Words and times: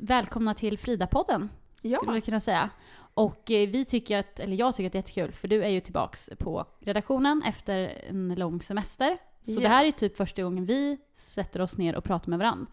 Välkomna 0.00 0.54
till 0.54 0.78
Frida-podden, 0.78 1.48
Ja. 1.82 1.96
skulle 1.98 2.12
vi 2.12 2.20
kunna 2.20 2.40
säga. 2.40 2.70
Och 3.14 3.50
eh, 3.50 3.68
vi 3.68 3.84
tycker 3.84 4.18
att, 4.18 4.40
eller 4.40 4.56
jag 4.56 4.74
tycker 4.74 4.86
att 4.86 4.92
det 4.92 4.96
är 4.96 5.00
jättekul, 5.00 5.32
för 5.32 5.48
du 5.48 5.64
är 5.64 5.68
ju 5.68 5.80
tillbaks 5.80 6.30
på 6.38 6.66
redaktionen 6.80 7.42
efter 7.42 8.02
en 8.08 8.34
lång 8.34 8.62
semester. 8.62 9.18
Så 9.40 9.52
Ja. 9.52 9.60
det 9.60 9.68
här 9.68 9.84
är 9.84 9.90
typ 9.90 10.16
första 10.16 10.42
gången 10.42 10.66
vi 10.66 10.98
sätter 11.14 11.60
oss 11.60 11.78
ner 11.78 11.96
och 11.96 12.04
pratar 12.04 12.30
med 12.30 12.38
varandra. 12.38 12.66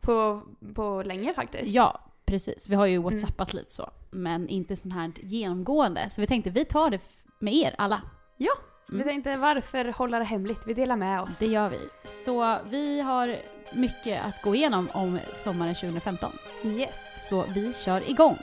På, 0.00 0.42
på 0.74 1.02
länge 1.02 1.34
faktiskt. 1.34 1.70
Ja, 1.70 2.00
precis. 2.24 2.68
Vi 2.68 2.74
har 2.74 2.86
Mm. 2.86 2.92
ju 2.92 2.98
whatsappat 3.10 3.54
lite 3.54 3.72
så, 3.74 3.90
men 4.10 4.48
inte 4.48 4.76
sån 4.76 4.92
här 4.92 5.12
genomgående. 5.22 6.08
Så 6.10 6.20
vi 6.20 6.26
tänkte 6.26 6.50
vi 6.50 6.64
tar 6.64 6.90
det 6.90 7.00
med 7.38 7.54
er 7.54 7.74
alla. 7.78 8.02
Ja, 8.36 8.52
Mm. 8.88 8.98
vi 8.98 9.04
tänkte 9.04 9.36
varför 9.36 9.84
hålla 9.84 10.18
det 10.18 10.24
hemligt? 10.24 10.60
Vi 10.66 10.74
delar 10.74 10.96
med 10.96 11.20
oss. 11.20 11.38
Det 11.38 11.46
gör 11.46 11.68
vi. 11.68 11.88
Så 12.04 12.58
vi 12.70 13.00
har 13.00 13.36
mycket 13.72 14.24
att 14.24 14.42
gå 14.42 14.54
igenom 14.54 14.88
om 14.92 15.18
sommaren 15.44 15.74
2015. 15.74 16.32
Yes. 16.64 17.28
Så 17.28 17.44
vi 17.54 17.74
kör 17.74 18.10
igång. 18.10 18.36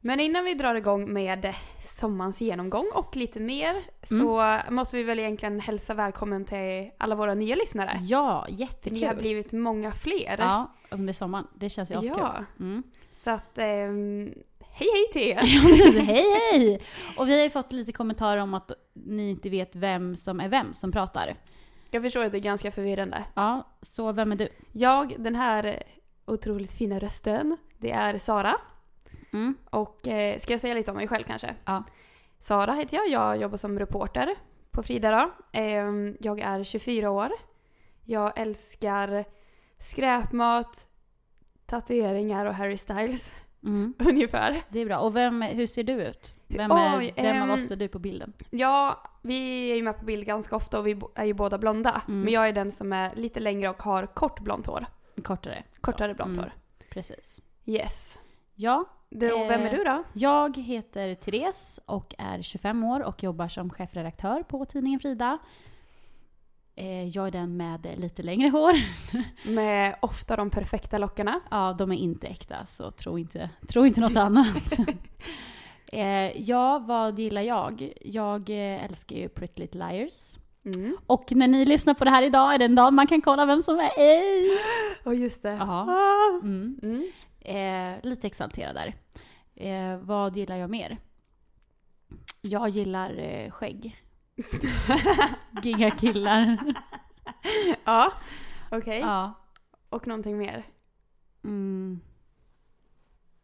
Men 0.00 0.20
innan 0.20 0.44
vi 0.44 0.54
drar 0.54 0.74
igång 0.74 1.12
med 1.12 1.54
sommarens 1.96 2.40
genomgång 2.40 2.86
och 2.94 3.16
lite 3.16 3.40
mer 3.40 3.82
så 4.02 4.58
måste 4.70 4.96
vi 4.96 5.02
väl 5.02 5.18
egentligen 5.18 5.60
hälsa 5.60 5.94
välkommen 5.94 6.44
till 6.44 6.90
alla 6.98 7.14
våra 7.14 7.34
nya 7.34 7.54
lyssnare. 7.54 8.00
Ja, 8.02 8.46
jättekul. 8.48 8.98
ni 8.98 9.06
har 9.06 9.14
blivit 9.14 9.52
många 9.52 9.92
fler. 9.92 10.36
Ja, 10.38 10.72
under 10.90 11.12
sommaren. 11.12 11.46
Det 11.54 11.68
känns 11.68 11.90
ju 11.90 11.94
askul. 11.94 12.12
Ja. 12.16 12.44
Mm. 12.60 12.82
Så 13.24 13.30
att, 13.30 13.58
ehm, 13.58 14.34
hej 14.60 14.88
hej 14.92 15.06
till 15.12 15.22
er! 15.22 15.36
hej 16.00 16.24
hej! 16.52 16.82
Och 17.16 17.28
vi 17.28 17.36
har 17.36 17.42
ju 17.42 17.50
fått 17.50 17.72
lite 17.72 17.92
kommentarer 17.92 18.40
om 18.40 18.54
att 18.54 18.72
ni 18.94 19.30
inte 19.30 19.50
vet 19.50 19.76
vem 19.76 20.16
som 20.16 20.40
är 20.40 20.48
vem 20.48 20.74
som 20.74 20.92
pratar. 20.92 21.36
Jag 21.90 22.02
förstår 22.02 22.24
att 22.24 22.32
det 22.32 22.38
är 22.38 22.42
ganska 22.42 22.70
förvirrande. 22.70 23.24
Ja, 23.34 23.68
så 23.82 24.12
vem 24.12 24.32
är 24.32 24.36
du? 24.36 24.48
Jag, 24.72 25.14
den 25.18 25.34
här 25.34 25.82
otroligt 26.24 26.72
fina 26.72 26.98
rösten, 26.98 27.56
det 27.78 27.90
är 27.90 28.18
Sara. 28.18 28.56
Mm. 29.32 29.54
Och 29.70 30.08
eh, 30.08 30.38
ska 30.38 30.52
jag 30.52 30.60
säga 30.60 30.74
lite 30.74 30.90
om 30.90 30.96
mig 30.96 31.08
själv 31.08 31.24
kanske? 31.24 31.54
Ja. 31.64 31.84
Sara 32.38 32.72
heter 32.72 32.96
jag, 32.96 33.08
jag 33.08 33.36
jobbar 33.36 33.56
som 33.56 33.78
reporter 33.78 34.34
på 34.70 34.82
Frida 34.82 35.10
då. 35.10 35.30
Ehm, 35.52 36.16
Jag 36.20 36.40
är 36.40 36.64
24 36.64 37.10
år. 37.10 37.30
Jag 38.04 38.38
älskar 38.38 39.24
skräpmat, 39.78 40.88
tatueringar 41.66 42.46
och 42.46 42.54
Harry 42.54 42.76
Styles 42.76 43.32
Mm. 43.62 43.94
ungefär. 43.98 44.62
Det 44.68 44.80
är 44.80 44.86
bra. 44.86 44.98
Och 44.98 45.16
vem, 45.16 45.42
hur 45.42 45.66
ser 45.66 45.82
du 45.84 45.92
ut? 45.92 46.40
Vem, 46.46 46.72
Oj, 46.72 47.12
är, 47.16 47.22
vem 47.22 47.42
av 47.42 47.48
ehm, 47.48 47.54
oss 47.54 47.70
är 47.70 47.76
du 47.76 47.88
på 47.88 47.98
bilden? 47.98 48.32
Ja, 48.50 49.02
vi 49.22 49.70
är 49.70 49.76
ju 49.76 49.82
med 49.82 49.98
på 49.98 50.04
bild 50.04 50.26
ganska 50.26 50.56
ofta 50.56 50.78
och 50.78 50.86
vi 50.86 51.00
är 51.14 51.24
ju 51.24 51.32
båda 51.34 51.58
blonda. 51.58 52.02
Mm. 52.08 52.20
Men 52.20 52.32
jag 52.32 52.48
är 52.48 52.52
den 52.52 52.72
som 52.72 52.92
är 52.92 53.14
lite 53.14 53.40
längre 53.40 53.68
och 53.68 53.82
har 53.82 54.06
kort 54.06 54.40
blont 54.40 54.66
hår. 54.66 54.86
Kortare. 55.24 55.64
Kortare 55.80 56.14
blont 56.14 56.30
Mm. 56.32 56.44
hår. 56.44 56.52
Precis. 56.90 57.40
Yes. 57.64 58.18
Ja, 58.54 58.84
Du, 59.18 59.28
vem 59.28 59.60
är 59.62 59.66
Eh, 59.66 59.70
du 59.78 59.84
då? 59.84 60.02
jag 60.12 60.56
heter 60.56 61.14
Therese 61.14 61.80
och 61.86 62.14
är 62.18 62.42
25 62.42 62.84
år 62.84 63.00
och 63.00 63.22
jobbar 63.22 63.48
som 63.48 63.70
chefredaktör 63.70 64.42
på 64.42 64.64
tidningen 64.64 65.00
Frida. 65.00 65.38
Eh, 66.74 67.08
Jag 67.08 67.26
är 67.26 67.30
den 67.30 67.56
med 67.56 67.86
lite 67.98 68.22
längre 68.22 68.48
hår. 68.48 68.72
Med 69.50 69.96
ofta 70.02 70.36
de 70.36 70.50
perfekta 70.50 70.98
lockarna. 70.98 71.40
Ja, 71.50 71.74
de 71.78 71.92
är 71.92 71.96
inte 71.96 72.26
äkta, 72.26 72.66
så 72.66 72.90
tro 72.90 73.18
inte, 73.18 73.50
tro 73.68 73.86
inte 73.86 74.00
något 74.00 74.16
annat. 74.16 74.72
eh, 75.92 76.40
ja, 76.42 76.78
vad 76.78 77.18
gillar 77.18 77.42
jag? 77.42 77.92
Jag 78.00 78.50
älskar 78.50 79.16
ju 79.16 79.28
Pretty 79.28 79.60
Little 79.60 79.88
Liars. 79.90 80.38
Mm. 80.74 80.96
Och 81.06 81.24
när 81.30 81.48
ni 81.48 81.64
lyssnar 81.64 81.94
på 81.94 82.04
det 82.04 82.10
här 82.10 82.22
idag 82.22 82.54
är 82.54 82.58
det 82.58 82.64
en 82.64 82.74
dag 82.74 82.92
man 82.92 83.06
kan 83.06 83.20
kolla 83.22 83.46
vem 83.46 83.62
som 83.62 83.78
är 83.78 83.90
ej. 83.98 84.50
Och 85.04 85.14
just 85.14 85.42
det. 85.42 85.50
Jaha. 85.52 85.86
Ah. 85.90 86.38
Mm. 86.42 86.80
Mm. 86.82 87.06
Eh, 87.46 87.94
lite 88.02 88.26
exalterad 88.26 88.74
där. 88.76 88.94
Eh, 89.54 89.98
vad 89.98 90.36
gillar 90.36 90.56
jag 90.56 90.70
mer? 90.70 90.98
Jag 92.40 92.68
gillar 92.68 93.18
eh, 93.18 93.50
skägg. 93.50 93.96
Giga 95.62 95.90
killar. 95.90 96.56
Ja, 97.84 98.12
okej. 98.70 98.98
ja. 99.00 99.32
Och 99.88 100.06
någonting 100.06 100.38
mer? 100.38 100.62
Mm. 101.44 102.00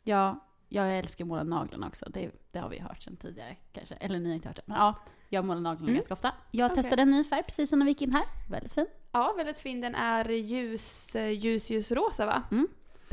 Ja, 0.05 0.47
jag 0.69 0.99
älskar 0.99 1.25
att 1.25 1.29
måla 1.29 1.43
naglarna 1.43 1.87
också. 1.87 2.07
Det, 2.11 2.31
det 2.53 2.59
har 2.59 2.69
vi 2.69 2.79
hört 2.79 3.03
sedan 3.03 3.17
tidigare 3.17 3.57
kanske. 3.73 3.95
Eller 3.95 4.19
ni 4.19 4.29
har 4.29 4.35
inte 4.35 4.49
hört 4.49 4.57
det. 4.57 4.63
Men 4.67 4.77
ja, 4.77 4.95
jag 5.29 5.45
målar 5.45 5.61
naglarna 5.61 5.85
Mm. 5.85 5.95
ganska 5.95 6.15
ofta. 6.15 6.33
Jag 6.51 6.71
Okej. 6.71 6.83
testade 6.83 7.03
en 7.03 7.11
ny 7.11 7.25
färg 7.25 7.43
precis 7.43 7.73
innan 7.73 7.87
vi 7.87 7.91
gick 7.91 8.03
in 8.03 8.13
här. 8.13 8.25
Väldigt 8.51 8.73
fin. 8.73 8.87
Ja, 9.13 9.35
väldigt 9.37 9.59
fin. 9.59 9.81
Den 9.81 9.95
är 9.95 10.29
ljus, 10.29 11.15
eh, 11.17 11.31
ljus, 11.31 11.71
ljusrosa 11.71 12.27
va? 12.27 12.43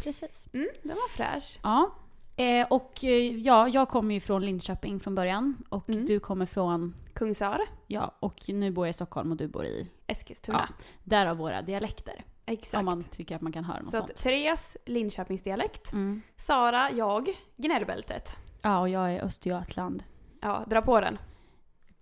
Precis. 0.04 0.48
Mm, 0.54 0.68
den 0.84 0.96
var 0.96 1.08
fräsch. 1.10 1.60
Ja. 1.64 1.92
Eh, 2.36 2.68
och 2.70 3.04
eh, 3.04 3.38
ja, 3.38 3.68
jag 3.68 3.90
kommer 3.90 4.14
ju 4.14 4.20
från 4.20 4.46
Linköping 4.46 5.00
från 5.00 5.16
början. 5.16 5.64
Och 5.70 5.90
Mm. 5.90 6.06
du 6.06 6.20
kommer 6.20 6.46
från, 6.46 6.96
Kungsör, 7.14 7.62
ja, 7.88 8.16
och 8.20 8.42
nu 8.50 8.72
bor 8.72 8.86
jag 8.86 8.90
i 8.90 8.94
Stockholm 8.94 9.32
och 9.32 9.38
du 9.38 9.48
bor 9.48 9.66
i, 9.66 9.90
Eskilstuna. 10.08 10.70
därav 11.04 11.38
våra 11.38 11.62
dialekter. 11.62 12.24
Exakt. 12.46 12.80
Om 12.80 12.86
man 12.86 13.04
tycker 13.04 13.36
att 13.36 13.42
man 13.42 13.52
kan 13.52 13.64
höra 13.64 13.78
något 13.78 13.86
Så 13.92 13.98
sånt. 13.98 14.16
Therese, 14.16 14.78
Linköpingsdialekt. 14.86 15.94
Mm. 15.94 16.22
Sara, 16.38 16.92
jag, 16.92 17.30
gnällbältet. 17.58 18.38
Ja, 18.62 18.80
och 18.80 18.90
jag 18.90 19.14
är 19.14 19.22
Östergötland. 19.24 20.04
Ja, 20.42 20.66
dra 20.68 20.82
på 20.82 21.02
den. 21.02 21.18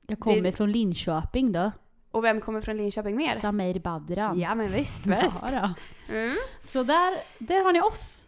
Jag 0.08 0.19
kommer 0.19 0.41
Det- 0.41 0.52
från 0.52 0.72
Linköping 0.72 1.52
då. 1.52 1.72
Och 2.17 2.23
vem 2.23 2.41
kommer 2.41 2.61
från 2.61 2.78
Linköping 2.78 3.16
mer? 3.16 3.35
Sameir 3.35 3.79
Badran. 3.79 4.39
Ja 4.39 4.55
men 4.55 4.72
visst, 4.72 5.07
visst. 5.07 5.44
Ja. 5.51 5.73
Mm. 6.09 6.38
Så 6.63 6.83
där, 6.83 7.17
där 7.39 7.63
har 7.63 7.73
ni 7.73 7.81
oss. 7.81 8.28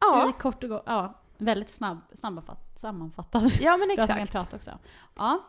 Ja. 0.00 0.30
I 0.30 0.32
kort 0.42 0.62
och 0.64 0.70
gott. 0.70 0.82
Ja, 0.86 1.20
väldigt 1.38 1.70
snabb, 1.70 1.98
sammanfatt, 2.12 2.78
sammanfattat. 2.78 3.42
ja, 3.60 3.76
men 3.76 3.90
exakt. 3.90 4.32
prata 4.32 4.56
också. 4.56 4.78
Ja. 5.16 5.44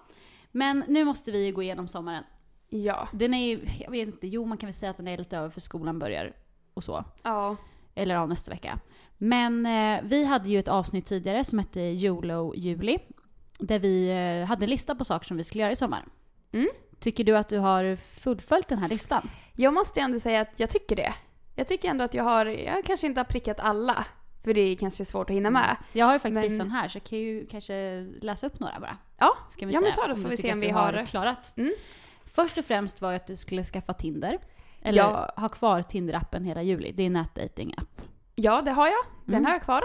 Men 0.51 0.83
nu 0.87 1.03
måste 1.03 1.31
vi 1.31 1.51
gå 1.51 1.63
igenom 1.63 1.87
sommaren. 1.87 2.23
Ja. 2.69 3.07
Den 3.13 3.33
är 3.33 3.47
ju, 3.47 3.67
jag 3.79 3.91
vet 3.91 4.07
inte, 4.07 4.27
jo 4.27 4.45
man 4.45 4.57
kan 4.57 4.67
väl 4.67 4.73
säga 4.73 4.89
att 4.89 4.97
den 4.97 5.07
är 5.07 5.17
lite 5.17 5.37
över 5.37 5.49
för 5.49 5.61
skolan 5.61 5.99
börjar 5.99 6.33
och 6.73 6.83
så. 6.83 7.03
Ja. 7.23 7.55
Eller 7.95 8.15
ja, 8.15 8.25
nästa 8.25 8.51
vecka. 8.51 8.79
Men 9.17 9.65
eh, 9.65 10.01
vi 10.03 10.23
hade 10.23 10.49
ju 10.49 10.59
ett 10.59 10.67
avsnitt 10.67 11.05
tidigare 11.05 11.43
som 11.43 11.59
hette 11.59 11.79
YOLO 11.79 12.55
Juli. 12.55 12.99
Där 13.59 13.79
vi 13.79 14.09
eh, 14.09 14.47
hade 14.47 14.65
en 14.65 14.69
lista 14.69 14.95
på 14.95 15.03
saker 15.03 15.25
som 15.25 15.37
vi 15.37 15.43
skulle 15.43 15.61
göra 15.63 15.71
i 15.71 15.75
sommar. 15.75 16.05
Mm. 16.51 16.69
Tycker 16.99 17.23
du 17.23 17.37
att 17.37 17.49
du 17.49 17.59
har 17.59 17.95
fullföljt 17.95 18.67
den 18.67 18.77
här 18.77 18.89
listan? 18.89 19.29
Jag 19.55 19.73
måste 19.73 19.99
ändå 20.01 20.19
säga 20.19 20.41
att 20.41 20.59
jag 20.59 20.69
tycker 20.69 20.95
det. 20.95 21.13
Jag 21.55 21.67
tycker 21.67 21.89
ändå 21.89 22.03
att 22.03 22.13
jag 22.13 22.23
har, 22.23 22.45
jag 22.45 22.83
kanske 22.85 23.07
inte 23.07 23.19
har 23.19 23.25
prickat 23.25 23.59
alla. 23.59 24.05
För 24.43 24.53
det 24.53 24.61
är 24.61 24.75
kanske 24.75 25.05
svårt 25.05 25.29
att 25.29 25.35
hinna 25.35 25.49
med. 25.49 25.75
Jag 25.93 26.05
har 26.05 26.13
ju 26.13 26.19
faktiskt 26.19 26.33
Men- 26.41 26.43
listan 26.49 26.71
här 26.71 26.87
så 26.87 26.97
jag 26.97 27.03
kan 27.03 27.17
ju 27.19 27.45
kanske 27.47 28.07
läsa 28.21 28.47
upp 28.47 28.59
några 28.59 28.79
bara. 28.79 28.97
Ja, 29.19 29.37
Ska 29.49 29.65
vi 29.65 29.73
ja 29.73 29.81
men 29.81 29.91
ta 29.93 30.13
om 30.13 30.21
får 30.21 30.29
vi 30.29 30.37
se 30.37 30.53
om 30.53 30.59
vi 30.59 30.69
har... 30.69 31.05
klarat. 31.05 31.53
Mm. 31.57 31.73
Först 32.25 32.57
och 32.57 32.65
främst 32.65 33.01
var 33.01 33.09
ju 33.09 33.15
att 33.15 33.27
du 33.27 33.35
skulle 33.35 33.63
skaffa 33.63 33.93
Tinder. 33.93 34.37
Eller 34.81 34.97
Ja. 35.01 35.33
ha 35.37 35.49
kvar 35.49 35.81
Tinder-appen 35.81 36.43
hela 36.43 36.61
juli. 36.61 36.91
Det 36.91 37.03
är 37.03 37.07
en 37.07 37.13
nätdating-app. 37.17 38.01
Ja, 38.35 38.61
det 38.61 38.71
har 38.71 38.87
jag. 38.87 39.05
Den 39.25 39.35
Mm. 39.35 39.45
har 39.45 39.51
jag 39.51 39.61
kvar 39.61 39.83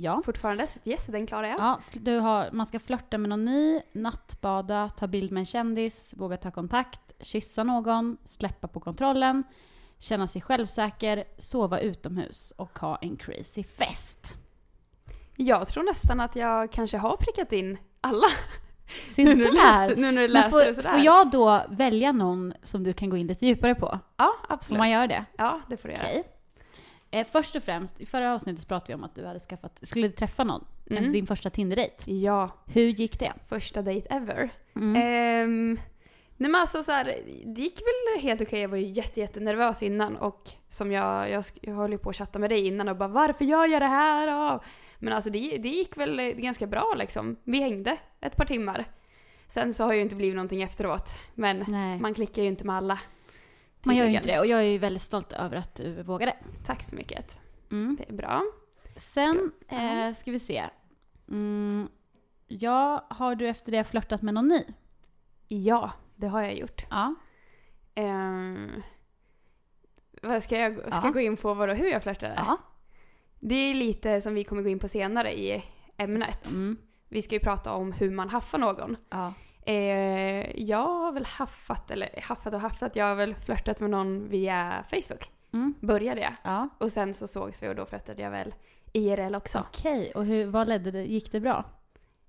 Ja. 0.00 0.22
fortfarande. 0.24 0.66
Så 0.66 0.80
yes, 0.84 1.06
den 1.06 1.26
klarar 1.26 1.48
jag. 1.48 1.60
ja 1.60 1.80
du 1.92 2.16
har, 2.18 2.48
man 2.52 2.66
ska 2.66 2.78
flörta 2.80 3.18
med 3.18 3.28
någon 3.30 3.44
ny, 3.44 3.80
nattbada, 3.92 4.88
ta 4.88 5.06
bild 5.06 5.32
med 5.32 5.40
en 5.40 5.46
kändis, 5.46 6.14
våga 6.16 6.36
ta 6.36 6.50
kontakt, 6.50 7.00
kyssa 7.20 7.62
någon, 7.64 8.16
släppa 8.24 8.68
på 8.68 8.80
kontrollen, 8.80 9.44
känna 9.98 10.26
sig 10.26 10.42
självsäker, 10.42 11.24
sova 11.38 11.80
utomhus 11.80 12.52
och 12.56 12.78
ha 12.78 12.96
en 12.96 13.16
crazy 13.16 13.62
fest. 13.62 14.36
Jag 15.36 15.68
tror 15.68 15.84
nästan 15.84 16.20
att 16.20 16.36
jag 16.36 16.72
kanske 16.72 16.98
har 16.98 17.16
prickat 17.16 17.52
in 17.52 17.78
alla. 18.00 18.26
Se 19.14 19.24
Nu 19.24 19.34
när 19.34 19.44
du 19.44 19.52
läste, 19.52 20.00
nu 20.00 20.12
när 20.12 20.22
du 20.22 20.28
Men 20.28 20.30
läste 20.30 20.58
det 20.58 20.64
får, 20.74 20.82
sådär. 20.82 20.90
får 20.90 21.00
jag 21.00 21.30
då 21.30 21.62
välja 21.70 22.12
någon 22.12 22.54
som 22.62 22.84
du 22.84 22.92
kan 22.92 23.10
gå 23.10 23.16
in 23.16 23.26
lite 23.26 23.46
djupare 23.46 23.74
på? 23.74 23.98
Ja, 24.16 24.32
Får 24.48 24.54
absolut. 24.54 24.78
man 24.78 24.90
göra 24.90 25.06
det? 25.06 25.24
Ja, 25.38 25.60
det 25.68 25.76
får 25.76 25.88
du 25.88 25.94
göra. 25.94 26.04
Okej. 26.06 26.24
Eh, 27.10 27.26
först 27.32 27.56
och 27.56 27.62
främst, 27.62 28.00
i 28.00 28.06
förra 28.06 28.34
avsnittet 28.34 28.68
pratade 28.68 28.88
vi 28.88 28.94
om 28.94 29.04
att 29.04 29.14
du 29.14 29.26
hade 29.26 29.38
skaffat, 29.38 29.80
skulle 29.82 30.10
träffa 30.10 30.44
någon. 30.44 30.64
Mm. 30.90 31.12
Din 31.12 31.26
första 31.26 31.50
Tinder-dejt. 31.50 32.12
Ja, 32.12 32.50
Hur 32.66 32.88
gick 32.88 33.18
det? 33.18 33.32
första 33.48 33.82
date 33.82 34.06
ever. 34.10 34.50
Mm. 34.76 34.96
Ehm, 34.96 35.80
nej 36.36 36.50
men 36.50 36.60
alltså 36.60 36.82
så 36.82 36.92
här, 36.92 37.04
det 37.44 37.62
gick 37.62 37.80
väl 37.80 38.22
helt 38.22 38.40
okej. 38.40 38.60
Jag 38.60 38.68
var 38.68 38.76
ju 38.76 38.86
jätte, 38.86 39.20
jättenervös 39.20 39.82
innan 39.82 40.16
och 40.16 40.50
som 40.68 40.92
jag, 40.92 41.30
jag, 41.30 41.44
jag 41.60 41.74
höll 41.74 41.92
ju 41.92 41.98
på 41.98 42.10
att 42.10 42.16
chatta 42.16 42.38
med 42.38 42.50
dig 42.50 42.66
innan 42.66 42.88
och 42.88 42.96
bara 42.96 43.08
varför 43.08 43.44
gör 43.44 43.66
jag 43.66 43.82
det 43.82 43.86
här? 43.86 44.26
Ja. 44.28 44.62
Men 44.98 45.12
alltså 45.12 45.30
det, 45.30 45.38
det 45.58 45.68
gick 45.68 45.96
väl 45.96 46.20
eh, 46.20 46.26
ganska 46.26 46.66
bra 46.66 46.94
liksom. 46.98 47.36
Vi 47.44 47.60
hängde 47.60 47.96
ett 48.20 48.36
par 48.36 48.44
timmar. 48.44 48.84
Sen 49.48 49.74
så 49.74 49.84
har 49.84 49.92
ju 49.92 50.00
inte 50.00 50.16
blivit 50.16 50.36
någonting 50.36 50.62
efteråt. 50.62 51.10
Men 51.34 51.64
Nej. 51.68 51.98
man 51.98 52.14
klickar 52.14 52.42
ju 52.42 52.48
inte 52.48 52.66
med 52.66 52.76
alla. 52.76 52.98
Man 53.86 53.96
gör 53.96 54.06
ju 54.06 54.16
inte 54.16 54.28
det 54.28 54.38
och 54.38 54.46
jag 54.46 54.58
är 54.60 54.64
ju 54.64 54.78
väldigt 54.78 55.02
stolt 55.02 55.32
över 55.32 55.56
att 55.56 55.74
du 55.74 56.02
vågade. 56.02 56.36
Tack 56.64 56.82
så 56.82 56.96
mycket. 56.96 57.40
Mm. 57.70 57.96
Det 57.98 58.08
är 58.08 58.12
bra. 58.16 58.42
Sen 58.96 59.52
Ska- 59.66 59.76
eh, 59.76 60.12
ska 60.14 60.30
vi 60.32 60.38
se. 60.40 60.64
Mm, 61.28 61.88
ja, 62.46 63.06
har 63.10 63.34
du 63.34 63.48
efter 63.48 63.72
det 63.72 63.84
flörtat 63.84 64.22
med 64.22 64.34
någon 64.34 64.48
ny? 64.48 64.64
Ja, 65.48 65.90
det 66.16 66.26
har 66.26 66.42
jag 66.42 66.54
gjort. 66.56 66.86
Ja. 66.90 67.14
Vad 70.22 70.42
ska 70.42 70.58
jag, 70.58 70.74
ska 70.80 70.88
Ja. 70.90 71.00
jag 71.04 71.12
gå 71.12 71.20
in 71.20 71.36
på 71.36 71.54
vad 71.54 71.70
och 71.70 71.76
hur 71.76 71.90
jag 71.90 72.02
flörtade? 72.02 72.34
ja. 72.36 72.58
Det 73.40 73.54
är 73.54 73.74
lite 73.74 74.20
som 74.20 74.34
vi 74.34 74.44
kommer 74.44 74.62
gå 74.62 74.68
in 74.68 74.78
på 74.78 74.88
senare 74.88 75.38
i 75.38 75.64
ämnet. 75.96 76.50
Mm. 76.50 76.76
Vi 77.08 77.22
ska 77.22 77.34
ju 77.34 77.40
prata 77.40 77.72
om 77.72 77.92
hur 77.92 78.10
man 78.10 78.28
haffar 78.30 78.58
någon. 78.58 78.96
ja. 79.10 79.34
Eh, 79.64 80.60
jag 80.60 80.86
har 80.86 81.12
väl 81.12 81.26
haffat, 81.26 81.90
eller 81.90 82.20
haffat 82.22 82.54
och 82.54 82.60
haffat, 82.60 82.96
jag 82.96 83.04
har 83.04 83.14
väl 83.14 83.34
flörtat 83.34 83.80
med 83.80 83.90
någon 83.90 84.28
via 84.28 84.84
Facebook. 84.90 85.30
Mm. 85.52 85.74
Började 85.80 86.20
jag. 86.20 86.32
ja. 86.42 86.68
Och 86.78 86.92
sen 86.92 87.14
så 87.14 87.26
sågs 87.26 87.62
vi 87.62 87.68
och 87.68 87.74
då 87.74 87.86
flörtade 87.86 88.22
jag 88.22 88.30
väl 88.30 88.54
IRL 88.92 89.34
också. 89.34 89.64
Okej, 89.68 90.12
och 90.14 90.24
hur, 90.24 90.46
vad 90.46 90.68
ledde 90.68 90.90
det? 90.90 91.04
Gick 91.04 91.32
det 91.32 91.40
bra? 91.40 91.64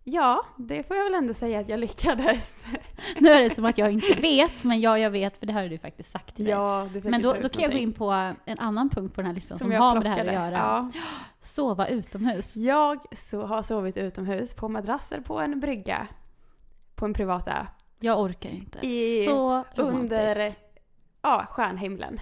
Ja, 0.04 0.46
det 0.58 0.84
får 0.84 0.98
jag 0.98 1.04
väl 1.04 1.16
ändå 1.16 1.34
säga 1.34 1.60
att 1.60 1.70
jag 1.70 1.80
lyckades. 1.80 2.66
Nu 3.20 3.30
är 3.30 3.42
det 3.42 3.50
som 3.50 3.66
att 3.66 3.78
jag 3.78 3.92
inte 3.92 4.22
vet, 4.22 4.64
men 4.64 4.82
ja, 4.82 4.98
jag 4.98 5.12
vet 5.12 5.38
för 5.38 5.46
det 5.46 5.54
här 5.54 5.62
har 5.62 5.70
du 5.70 5.78
faktiskt 5.78 6.12
sagt 6.12 6.36
till 6.36 6.46
mig. 6.46 6.52
ja, 6.52 6.90
Men 7.04 7.22
då, 7.22 7.34
då 7.34 7.34
kan 7.34 7.44
jag 7.44 7.54
gå 7.54 7.60
någonting. 7.60 7.84
in 7.84 7.94
på 7.94 8.12
en 8.46 8.60
annan 8.60 8.90
punkt 8.90 9.16
på 9.16 9.22
den 9.22 9.26
här 9.26 9.34
listan 9.34 9.58
som, 9.58 9.72
jag 9.72 9.80
har 9.80 9.94
med 9.94 10.04
det 10.04 10.10
här 10.10 10.26
att 10.26 10.34
göra. 10.34 10.58
Ja. 10.58 10.92
Sova 11.42 11.88
utomhus. 11.88 12.56
Jag 12.56 13.00
så 13.18 13.42
har 13.42 13.62
sovit 13.62 13.98
utomhus 13.98 14.54
på 14.54 14.70
madrasser 14.70 15.22
på 15.22 15.40
en 15.40 15.60
brygga. 15.60 16.08
På 17.02 17.06
en 17.06 17.14
privat 17.14 17.48
ö. 17.48 17.66
Jag 18.00 18.20
orkar 18.22 18.50
inte. 18.50 18.80
I- 18.88 19.26
Så. 19.26 19.64
Under 19.76 20.54
ja, 21.22 21.46
stjärnhimlen. 21.50 22.20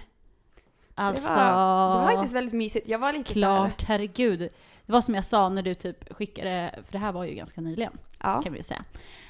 Alltså, 0.94 1.28
Det, 1.28 1.34
var, 1.34 1.90
det 1.98 2.04
var 2.06 2.12
faktiskt 2.12 2.34
väldigt 2.34 2.54
mysigt. 2.54 2.88
Jag 2.88 2.98
var 2.98 3.12
lite 3.12 3.32
klart, 3.34 3.82
herregud. 3.82 4.38
Det 4.86 4.92
var 4.92 5.00
som 5.00 5.14
jag 5.14 5.24
sa 5.24 5.48
när 5.48 5.62
du 5.62 5.74
typ 5.74 6.14
skickade, 6.16 6.74
för 6.84 6.92
det 6.92 6.98
här 6.98 7.12
var 7.12 7.24
ju 7.24 7.34
ganska 7.34 7.60
nyligen, 7.60 7.92
Ja. 8.20 8.42
kan 8.42 8.52
vi 8.52 8.58
ju 8.58 8.62
säga. 8.62 8.84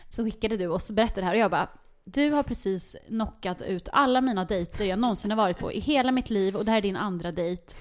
Så 0.09 0.25
skickade 0.25 0.57
du 0.57 0.69
och 0.69 0.83
så 0.83 0.93
berättade 0.93 1.21
det 1.21 1.25
här 1.27 1.33
och 1.33 1.39
jag 1.39 1.51
bara, 1.51 1.69
du 2.05 2.31
har 2.31 2.43
precis 2.43 2.97
knockat 3.09 3.63
ut 3.63 3.89
alla 3.93 4.21
mina 4.21 4.45
dejter 4.45 4.85
jag 4.85 4.99
någonsin 4.99 5.31
har 5.31 5.37
varit 5.39 5.59
på 5.59 5.73
i 5.73 5.81
hela 5.81 6.13
mitt 6.13 6.31
liv 6.31 6.57
och 6.57 6.65
det 6.65 6.71
här 6.71 6.79
är 6.79 6.83
din 6.83 6.97
andra 6.97 7.33
dejt. 7.33 7.75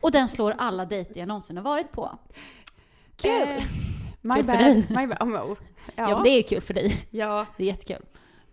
Och 0.00 0.10
den 0.12 0.28
slår 0.28 0.54
alla 0.58 0.84
dejter 0.84 1.18
jag 1.20 1.28
någonsin 1.28 1.56
har 1.56 1.64
varit 1.64 1.92
på. 1.92 2.18
Kul! 3.16 3.48
Eh, 3.48 3.62
my 4.26 4.34
Kul 4.34 4.44
för 4.44 4.52
bad. 4.52 4.58
dig. 4.64 4.86
My 4.90 5.06
bad. 5.06 5.22
Oh, 5.22 5.28
oh. 5.52 5.56
Ja, 5.96 6.10
Ja, 6.10 6.20
det 6.24 6.30
är 6.30 6.42
kul 6.42 6.60
för 6.60 6.74
dig. 6.74 7.06
ja, 7.10 7.46
Det 7.56 7.62
är 7.62 7.66
jättekul. 7.66 8.04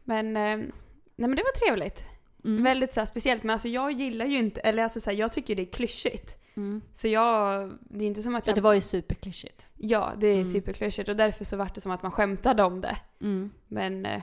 men, 0.04 0.28
eh, 0.38 0.58
nej 0.58 0.70
men 1.16 1.36
det 1.36 1.44
var 1.44 1.68
trevligt. 1.68 2.06
Mm. 2.46 2.64
Väldigt 2.64 2.94
så 2.94 3.00
här, 3.00 3.06
speciellt. 3.06 3.44
Men 3.44 3.50
alltså 3.50 3.68
jag 3.68 3.92
gillar 3.92 4.26
ju 4.26 4.38
inte, 4.38 4.62
eller 4.62 4.84
alltså 4.84 5.00
så 5.02 5.10
här, 5.10 5.18
jag 5.18 5.32
tycker 5.34 5.56
det 5.56 5.62
är 5.62 5.72
klyschigt. 5.72 6.38
Mm. 6.56 6.82
Så 6.94 7.08
jag, 7.08 7.72
det 7.82 8.04
är 8.06 8.08
inte 8.08 8.22
som 8.24 8.36
att 8.36 8.46
Ja, 8.48 8.50
jag... 8.52 8.58
det 8.58 8.62
var 8.62 8.74
ju 8.74 8.82
superklyschigt. 8.82 9.68
Ja, 9.78 10.12
det 10.18 10.28
är 10.28 10.34
Mm. 10.34 10.46
superklyschigt 10.46 11.10
och 11.10 11.16
därför 11.16 11.46
så 11.46 11.58
vart 11.58 11.76
det 11.76 11.82
som 11.82 11.92
att 11.92 12.04
man 12.04 12.12
skämtade 12.12 12.64
om 12.64 12.82
det. 12.82 12.96
Mm. 13.22 13.52
Men 13.68 14.06
eh, 14.06 14.22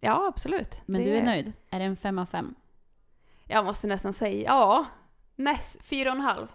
ja, 0.00 0.26
absolut. 0.28 0.82
Men 0.86 1.00
det, 1.04 1.10
du 1.10 1.16
är 1.16 1.22
nöjd? 1.22 1.52
Är 1.70 1.78
det 1.78 1.84
en 1.84 1.96
fem 1.96 2.18
av 2.18 2.26
fem? 2.26 2.54
Jag 3.48 3.64
måste 3.64 3.86
nästan 3.86 4.12
säga, 4.12 4.42
ja. 4.44 4.84
Näst, 5.36 5.84
fyra 5.84 6.10
och 6.10 6.16
en 6.16 6.22
halv. 6.22 6.46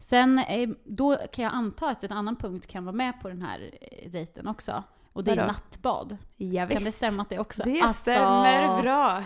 Sen, 0.00 0.38
eh, 0.38 0.68
då 0.84 1.16
kan 1.32 1.44
jag 1.44 1.54
anta 1.54 1.88
att 1.88 2.04
en 2.04 2.12
annan 2.12 2.36
punkt 2.36 2.66
kan 2.66 2.84
vara 2.84 2.96
med 2.96 3.20
på 3.20 3.28
den 3.28 3.42
här 3.42 3.70
eh, 3.80 4.10
dejten 4.10 4.46
också. 4.48 4.82
Och 5.12 5.24
det 5.24 5.30
är 5.32 5.36
Vadå? 5.36 5.46
nattbad. 5.46 6.16
Ja, 6.36 6.68
Kan 6.68 6.84
det 6.84 6.92
stämma 6.92 7.22
att 7.22 7.28
det 7.28 7.38
också? 7.38 7.62
Det 7.62 7.80
Alltså, 7.80 8.02
stämmer 8.02 8.82
bra. 8.82 9.24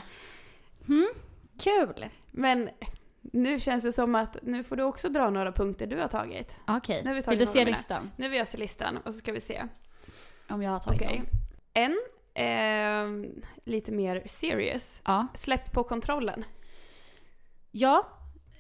Mm, 0.89 1.09
kul! 1.61 2.09
Men 2.31 2.71
nu 3.21 3.61
känns 3.61 3.85
det 3.85 3.93
som 3.93 4.15
att 4.15 4.37
nu 4.43 4.65
får 4.65 4.77
du 4.77 4.83
också 4.83 5.09
dra 5.09 5.31
några 5.31 5.53
punkter 5.53 5.87
du 5.87 6.01
har 6.01 6.09
tagit. 6.09 6.57
Okej, 6.67 7.03
vi 7.05 7.13
vill 7.13 7.39
du 7.39 7.47
se 7.47 7.65
listan? 7.65 8.11
Nu 8.17 8.29
vill 8.29 8.39
jag 8.39 8.49
se 8.49 8.59
listan 8.59 8.97
och 8.97 9.13
så 9.15 9.19
ska 9.19 9.33
vi 9.33 9.41
se. 9.41 9.65
Om 10.49 10.63
jag 10.63 10.71
har 10.71 10.79
tagit 10.79 11.03
Okej. 11.03 11.17
dem? 11.19 11.27
En, 11.75 11.99
eh, 12.35 13.31
lite 13.65 13.93
mer 13.93 14.23
serious. 14.27 15.03
Ja. 15.05 15.27
Släppt 15.35 15.73
på 15.73 15.85
kontrollen. 15.85 16.45
Ja. 17.71 18.07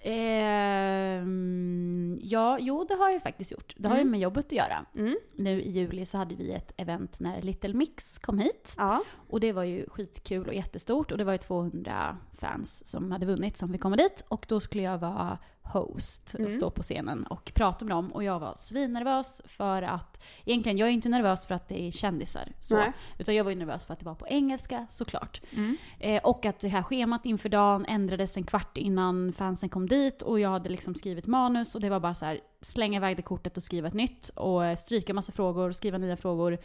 Ehm, 0.05 2.19
ja, 2.23 2.59
jo 2.61 2.85
det 2.89 2.95
har 2.95 3.11
jag 3.11 3.23
faktiskt 3.23 3.53
gjort. 3.53 3.75
Det 3.77 3.89
har 3.89 3.97
ju 3.97 4.01
Mm. 4.01 4.11
med 4.11 4.21
jobbet 4.21 4.47
att 4.47 4.53
göra. 4.53 4.87
Mm. 4.97 5.17
Nu 5.37 5.63
i 5.63 5.71
juli 5.71 6.07
så 6.07 6.19
hade 6.19 6.35
vi 6.35 6.53
ett 6.53 6.73
event 6.77 7.21
när 7.21 7.43
Little 7.43 7.75
Mix 7.75 8.19
kom 8.19 8.39
hit. 8.39 8.75
Ja. 8.79 9.03
Och 9.29 9.41
det 9.41 9.53
var 9.53 9.65
ju 9.65 9.89
skitkul 9.89 10.49
och 10.49 10.55
jättestort. 10.55 11.13
Och 11.13 11.19
det 11.19 11.25
var 11.25 11.33
ju 11.33 11.39
200 11.39 12.17
fans 12.33 12.87
som 12.87 13.13
hade 13.13 13.27
vunnit 13.27 13.57
som 13.57 13.73
fick 13.73 13.81
komma 13.81 13.97
dit. 13.97 14.25
Och 14.29 14.47
då 14.49 14.61
skulle 14.61 14.83
jag 14.83 14.99
vara 14.99 15.39
host 15.65 16.35
Mm. 16.39 16.51
stå 16.51 16.71
på 16.71 16.83
scenen 16.83 17.25
och 17.27 17.53
prata 17.55 17.85
med 17.85 17.97
dem. 17.97 18.13
Och 18.13 18.25
jag 18.25 18.39
var 18.41 18.53
svinnervös 18.57 19.43
för 19.45 19.83
att, 19.83 20.23
egentligen 20.45 20.79
jag 20.79 20.89
är 20.89 20.93
inte 20.93 21.09
nervös 21.09 21.47
för 21.47 21.55
att 21.55 21.69
det 21.69 21.83
är 21.83 21.91
kändisar. 21.91 22.53
Så, 22.61 22.77
Nej. 22.77 22.93
utan 23.19 23.35
jag 23.35 23.45
var 23.45 23.51
ju 23.51 23.57
nervös 23.57 23.87
för 23.87 23.93
att 23.93 23.99
det 23.99 24.07
var 24.07 24.15
på 24.15 24.27
engelska 24.27 24.87
såklart. 24.89 25.41
Mm. 25.51 25.77
Eh, 25.99 26.23
och 26.25 26.47
att 26.47 26.61
det 26.61 26.69
här 26.69 26.83
schemat 26.83 27.27
inför 27.27 27.49
dagen 27.49 27.85
ändrades 27.89 28.37
en 28.37 28.45
kvart 28.45 28.77
innan 28.79 29.33
fansen 29.33 29.69
kom 29.69 29.89
dit. 29.89 30.23
Och 30.23 30.41
jag 30.41 30.51
hade 30.51 30.69
liksom 30.71 30.95
skrivit 30.95 31.27
manus 31.27 31.75
och 31.75 31.81
det 31.81 31.91
var 31.91 32.01
bara 32.01 32.15
så 32.15 32.25
här 32.25 32.41
slänga 32.61 32.97
iväg 32.97 33.17
det 33.17 33.23
kortet 33.23 33.57
och 33.57 33.63
skriva 33.63 33.89
ett 33.89 33.95
nytt. 33.95 34.29
Och 34.29 34.65
eh, 34.65 34.77
stryka 34.77 35.15
massa 35.15 35.33
frågor, 35.33 35.73
skriva 35.73 35.99
nya 35.99 36.17
frågor 36.17 36.59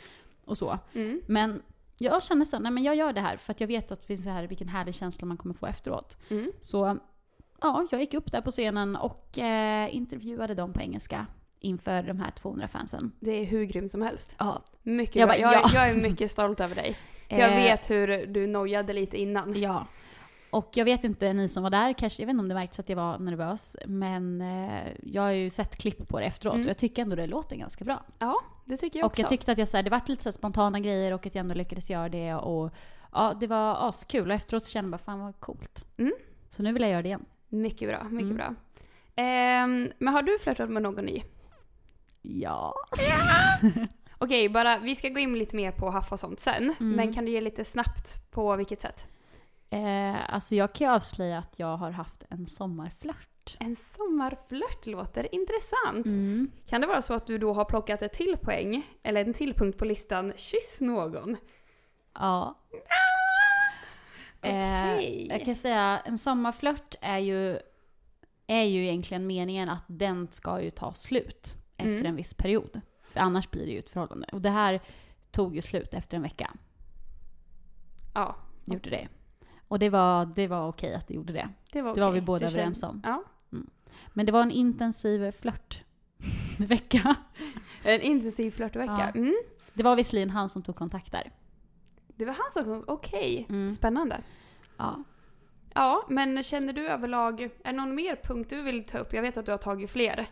och 0.45 0.57
så. 0.57 0.79
Mm. 0.93 1.21
Men 1.27 1.61
jag 1.97 2.23
känner 2.23 2.45
så, 2.45 2.59
nej 2.59 2.71
men 2.71 2.83
jag 2.83 2.95
gör 2.95 3.13
det 3.13 3.21
här 3.21 3.37
för 3.37 3.51
att 3.51 3.61
jag 3.61 3.67
vet 3.67 3.91
att 3.91 4.01
det 4.01 4.07
finns 4.07 4.23
så 4.23 4.29
här, 4.29 4.43
vilken 4.43 4.67
härlig 4.67 4.95
känsla 4.95 5.25
man 5.25 5.37
kommer 5.37 5.55
få 5.55 5.65
efteråt. 5.65 6.17
Mm. 6.29 6.51
Så 6.61 6.97
ja, 7.61 7.87
jag 7.91 8.01
gick 8.01 8.13
upp 8.13 8.31
där 8.31 8.41
på 8.41 8.51
scenen 8.51 8.95
och 8.95 9.37
eh, 9.39 9.95
intervjuade 9.95 10.53
dem 10.53 10.73
på 10.73 10.81
engelska 10.81 11.25
inför 11.59 12.03
de 12.03 12.19
här 12.19 12.31
200 12.31 12.67
fansen. 12.67 13.11
Det 13.19 13.31
är 13.31 13.45
hur 13.45 13.63
grym 13.65 13.89
som 13.89 14.01
helst. 14.01 14.35
Ja, 14.39 14.61
Mycket 14.83 15.15
Jag 15.15 15.29
bara, 15.29 15.37
ja. 15.37 15.69
jag 15.73 15.89
är 15.89 15.95
mycket 16.01 16.31
stolt 16.31 16.59
över 16.59 16.75
dig. 16.75 16.97
För 17.29 17.35
jag 17.37 17.49
Eh, 17.51 17.55
vet 17.55 17.89
hur 17.89 18.25
du 18.27 18.47
nojade 18.47 18.93
lite 18.93 19.17
innan. 19.17 19.61
Ja. 19.61 19.85
Och 20.51 20.69
jag 20.73 20.85
vet 20.85 21.03
inte, 21.03 21.33
ni 21.33 21.49
som 21.49 21.63
var 21.63 21.69
där, 21.69 21.93
kanske, 21.93 22.21
jag 22.21 22.27
vet 22.27 22.33
inte 22.33 22.41
om 22.41 22.47
det 22.49 22.55
märktes 22.55 22.79
att 22.79 22.89
jag 22.89 22.95
var 22.95 23.19
nervös, 23.19 23.77
men 23.87 24.41
eh, 24.41 24.87
jag 25.03 25.21
har 25.21 25.31
ju 25.31 25.49
sett 25.49 25.75
klipp 25.75 26.07
på 26.07 26.19
det 26.19 26.25
efteråt 26.25 26.53
Mm. 26.53 26.65
och 26.65 26.69
jag 26.69 26.77
tycker 26.77 27.01
ändå 27.01 27.15
det 27.15 27.27
låter 27.27 27.55
ganska 27.55 27.85
bra. 27.85 28.03
Ja, 28.19 28.35
det 28.65 28.77
tycker 28.77 28.99
jag 28.99 29.05
Och 29.05 29.11
också. 29.11 29.21
jag 29.21 29.29
tyckte 29.29 29.51
att 29.51 29.57
jag, 29.57 29.67
så 29.67 29.77
här, 29.77 29.83
det 29.83 29.89
vart 29.89 30.09
lite 30.09 30.23
så 30.23 30.31
spontana 30.31 30.79
grejer 30.79 31.11
och 31.13 31.25
att 31.25 31.35
jag 31.35 31.39
ändå 31.39 31.55
lyckades 31.55 31.89
göra 31.89 32.09
det 32.09 32.33
och 32.35 32.71
ja, 33.13 33.33
det 33.39 33.47
var 33.47 33.89
askul 33.89 34.29
och 34.29 34.35
efteråt 34.35 34.63
så 34.63 34.71
kände 34.71 34.85
jag 34.85 34.91
bara 34.91 35.03
fan 35.05 35.19
vad 35.19 35.39
coolt. 35.39 35.85
Mm. 35.97 36.13
Så 36.49 36.63
nu 36.63 36.73
vill 36.73 36.81
jag 36.81 36.91
göra 36.91 37.01
det 37.01 37.07
igen. 37.07 37.25
Mycket 37.49 37.89
bra, 37.89 38.03
mycket 38.03 38.25
Mm. 38.31 38.37
bra. 38.37 38.55
Ehm, 39.15 39.91
men 39.97 40.13
har 40.13 40.21
du 40.23 40.39
flörtat 40.39 40.69
med 40.69 40.81
någon 40.83 41.05
ny? 41.05 41.23
Ja. 42.21 42.75
Okej, 44.17 44.49
bara, 44.49 44.77
vi 44.79 44.95
ska 44.95 45.09
gå 45.09 45.19
in 45.19 45.33
lite 45.39 45.55
mer 45.55 45.71
på 45.71 45.89
haffa 45.89 46.15
och 46.15 46.19
sånt 46.19 46.39
sen. 46.39 46.75
Mm. 46.79 46.95
Men 46.95 47.13
kan 47.13 47.25
du 47.25 47.31
ge 47.31 47.41
lite 47.41 47.65
snabbt 47.65 48.31
på 48.31 48.55
vilket 48.55 48.81
sätt? 48.81 49.07
Eh, 49.69 50.33
alltså 50.33 50.55
jag 50.55 50.73
kan 50.73 50.87
ju 50.87 50.93
avslöja 50.93 51.37
att 51.37 51.59
jag 51.59 51.77
har 51.77 51.91
haft 51.91 52.23
en 52.29 52.47
sommarflört. 52.47 53.57
En 53.59 53.75
sommarflört 53.75 54.85
låter 54.85 55.35
intressant. 55.35 56.05
Mm. 56.05 56.51
Kan 56.67 56.81
det 56.81 56.87
vara 56.87 57.01
så 57.01 57.13
att 57.13 57.27
du 57.27 57.37
då 57.37 57.53
har 57.53 57.65
plockat 57.65 58.01
ett 58.01 58.13
till 58.13 58.37
poäng, 58.41 58.87
eller 59.03 59.25
en 59.25 59.33
till 59.33 59.53
punkt 59.53 59.77
på 59.77 59.85
listan, 59.85 60.33
kyss 60.35 60.81
någon? 60.81 61.37
Ja. 62.13 62.55
Okej. 64.39 65.27
Eh, 65.29 65.37
jag 65.37 65.45
kan 65.45 65.55
säga, 65.55 65.99
en 66.05 66.17
sommarflört 66.17 66.95
är 67.01 67.17
ju, 67.17 67.59
är 68.47 68.63
ju 68.63 68.83
egentligen 68.83 69.27
meningen 69.27 69.69
att 69.69 69.83
den 69.87 70.27
ska 70.31 70.61
ju 70.61 70.69
ta 70.69 70.93
slut 70.93 71.55
efter 71.77 71.93
Mm. 71.93 72.05
en 72.05 72.15
viss 72.15 72.33
period. 72.33 72.81
För 73.03 73.19
annars 73.19 73.51
blir 73.51 73.65
det 73.65 73.71
ju 73.71 73.79
ett 73.79 73.89
förhållande. 73.89 74.27
Och 74.31 74.41
det 74.41 74.49
här 74.49 74.81
tog 75.31 75.55
ju 75.55 75.61
slut 75.61 75.93
efter 75.93 76.17
en 76.17 76.23
vecka. 76.23 76.51
Ja, 78.13 78.35
Gjorde 78.65 78.89
det. 78.89 79.07
Och 79.67 79.79
det 79.79 79.89
var, 79.89 80.25
det 80.25 80.47
var 80.47 80.67
okej 80.67 80.93
att 80.93 81.07
det 81.07 81.13
gjorde 81.13 81.33
det. 81.33 81.49
det 81.71 81.81
var 81.81 81.95
Det 81.95 82.01
var 82.01 82.11
vi 82.11 82.21
båda 82.21 82.39
Du 82.47 82.53
överens 82.53 82.83
om. 82.83 83.01
Ja. 83.05 83.23
Men 84.13 84.25
det 84.25 84.31
var 84.31 84.41
en 84.41 84.51
intensiv 84.51 85.31
flört. 85.31 85.83
vecka. 86.57 87.15
En 87.83 88.01
intensiv 88.01 88.51
flörtvecka. 88.51 89.11
Ja. 89.15 89.19
Mm. 89.19 89.35
Det 89.73 89.83
var 89.83 89.95
visserligen 89.95 90.29
han 90.29 90.49
som 90.49 90.61
tog 90.61 90.75
kontakt 90.75 91.11
där. 91.11 91.31
Det 92.19 92.25
var 92.25 92.33
han 92.33 92.51
som 92.51 92.63
kom, 92.63 92.83
okej. 92.87 93.45
Mm. 93.49 93.69
Spännande. 93.69 94.21
Ja. 94.77 95.03
Ja, 95.73 96.05
men 96.09 96.43
känner 96.43 96.73
du 96.73 96.87
överlag, 96.87 97.41
är 97.41 97.49
det 97.63 97.71
någon 97.71 97.95
mer 97.95 98.15
punkt 98.23 98.49
du 98.49 98.61
vill 98.61 98.85
ta 98.85 98.97
upp? 98.97 99.13
Jag 99.13 99.21
vet 99.21 99.37
att 99.37 99.45
du 99.45 99.51
har 99.51 99.57
tagit 99.57 99.91
fler 99.91 100.25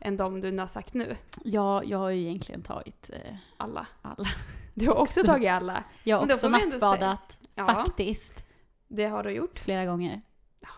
än 0.00 0.16
de 0.16 0.40
du 0.40 0.58
har 0.58 0.66
sagt 0.66 0.94
nu. 0.94 1.16
Ja, 1.44 1.82
jag 1.84 1.98
har 1.98 2.10
ju 2.10 2.20
egentligen 2.20 2.62
tagit 2.62 3.10
eh, 3.12 3.34
Alla. 3.56 3.86
alla. 4.02 4.28
Du 4.74 4.88
har 4.88 4.94
också 4.94 5.22
tagit 5.22 5.50
alla. 5.50 5.84
Jag 6.04 6.16
har 6.16 6.32
också 6.32 6.48
nattbadat, 6.48 7.38
Ja. 7.54 7.64
faktiskt, 7.66 8.44
Det 8.88 9.04
har 9.06 9.22
du 9.22 9.30
gjort. 9.30 9.58
flera 9.58 9.84
gånger. 9.84 10.22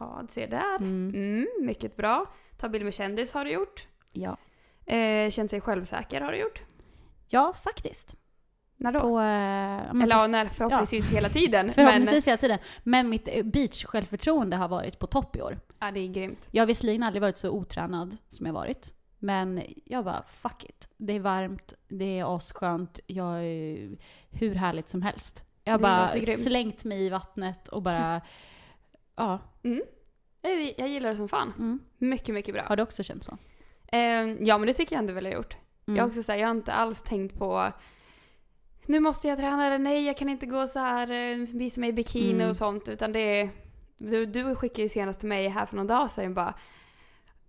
Ja, 0.00 0.24
se 0.28 0.46
där. 0.46 0.76
Mm. 0.76 1.08
Mm, 1.14 1.46
mycket 1.60 1.96
bra. 1.96 2.26
Ta 2.56 2.68
bild 2.68 2.84
med 2.84 2.94
kändis 2.94 3.34
har 3.34 3.44
du 3.44 3.50
gjort. 3.50 3.88
Ja. 4.12 4.36
Eh, 4.86 5.30
känt 5.30 5.50
sig 5.50 5.60
självsäker 5.60 6.20
har 6.20 6.32
du 6.32 6.38
gjort. 6.38 6.62
ja, 7.28 7.54
faktiskt. 7.64 8.16
När 8.76 8.92
då? 8.92 9.00
På, 9.00 9.20
eh, 9.20 9.24
ja, 9.24 9.92
men 9.92 10.02
Eller 10.02 10.16
ja, 10.16 10.26
när, 10.26 10.48
förhoppningsvis 10.48 11.08
hela 11.08 11.28
tiden. 11.28 11.72
Förhoppningsvis 11.74 12.26
hela 12.26 12.36
tiden. 12.36 12.58
Men 12.82 13.08
mitt 13.08 13.28
eh, 13.28 13.44
beach-självförtroende 13.44 14.56
har 14.56 14.68
varit 14.68 14.98
på 14.98 15.06
topp 15.06 15.36
i 15.36 15.42
år. 15.42 15.50
Men, 15.50 15.88
ja, 15.88 15.90
det 15.90 16.00
är 16.00 16.08
grymt. 16.08 16.48
Jag 16.50 16.62
har 16.62 16.66
visserligen 16.66 17.02
aldrig 17.02 17.22
varit 17.22 17.38
så 17.38 17.50
otränad 17.50 18.16
som 18.28 18.46
jag 18.46 18.52
varit. 18.52 18.92
Men 19.18 19.62
jag 19.84 20.04
bara, 20.04 20.24
fuck 20.28 20.64
it. 20.64 20.88
Det 20.96 21.12
är 21.12 21.20
varmt, 21.20 21.74
det 21.88 22.18
är 22.18 22.36
asskönt, 22.36 23.00
jag 23.06 23.44
är 23.44 23.96
hur 24.30 24.54
härligt 24.54 24.88
som 24.88 25.02
helst. 25.02 25.44
Jag 25.64 25.72
har 25.72 25.78
bara 25.78 26.10
slängt 26.22 26.84
mig 26.84 27.06
i 27.06 27.08
vattnet 27.08 27.68
och 27.68 27.82
bara, 27.82 28.20
ja. 29.16 29.38
Mm. 29.64 29.82
Jag, 30.40 30.74
jag 30.78 30.88
gillar 30.88 31.08
det 31.08 31.16
som 31.16 31.28
fan. 31.28 31.52
Mm. 31.58 31.80
Mycket, 31.98 32.34
mycket 32.34 32.54
bra. 32.54 32.62
Har 32.62 32.76
du 32.76 32.82
också 32.82 33.02
känt 33.02 33.24
så? 33.24 33.38
Eh, 33.92 33.98
ja, 34.40 34.58
men 34.58 34.66
det 34.66 34.72
tycker 34.72 34.96
jag 34.96 35.00
ändå 35.00 35.12
väl 35.12 35.24
jag 35.24 35.32
har 35.32 35.36
gjort. 35.36 35.56
Mm. 35.86 35.96
Jag 35.96 36.04
har 36.04 36.08
också 36.08 36.22
så 36.22 36.32
här, 36.32 36.38
jag 36.38 36.46
har 36.46 36.54
inte 36.54 36.72
alls 36.72 37.02
tänkt 37.02 37.38
på 37.38 37.72
nu 38.86 39.00
måste 39.00 39.28
jag 39.28 39.38
träna 39.38 39.66
eller 39.66 39.78
nej 39.78 40.06
jag 40.06 40.16
kan 40.16 40.28
inte 40.28 40.46
gå 40.46 40.66
så 40.66 40.78
här 40.78 41.10
eh, 41.10 41.36
visa 41.54 41.80
mig 41.80 41.88
i 41.90 41.92
bikini 41.92 42.32
Mm. 42.34 42.48
och 42.48 42.56
sånt 42.56 42.88
utan 42.88 43.12
det 43.12 43.20
är 43.40 43.50
du, 43.98 44.26
du 44.26 44.54
skickade 44.54 44.82
ju 44.82 44.88
senast 44.88 45.20
till 45.20 45.28
mig 45.28 45.48
här 45.48 45.66
för 45.66 45.76
någon 45.76 45.86
dag 45.86 46.10
sedan 46.10 46.34
bara 46.34 46.54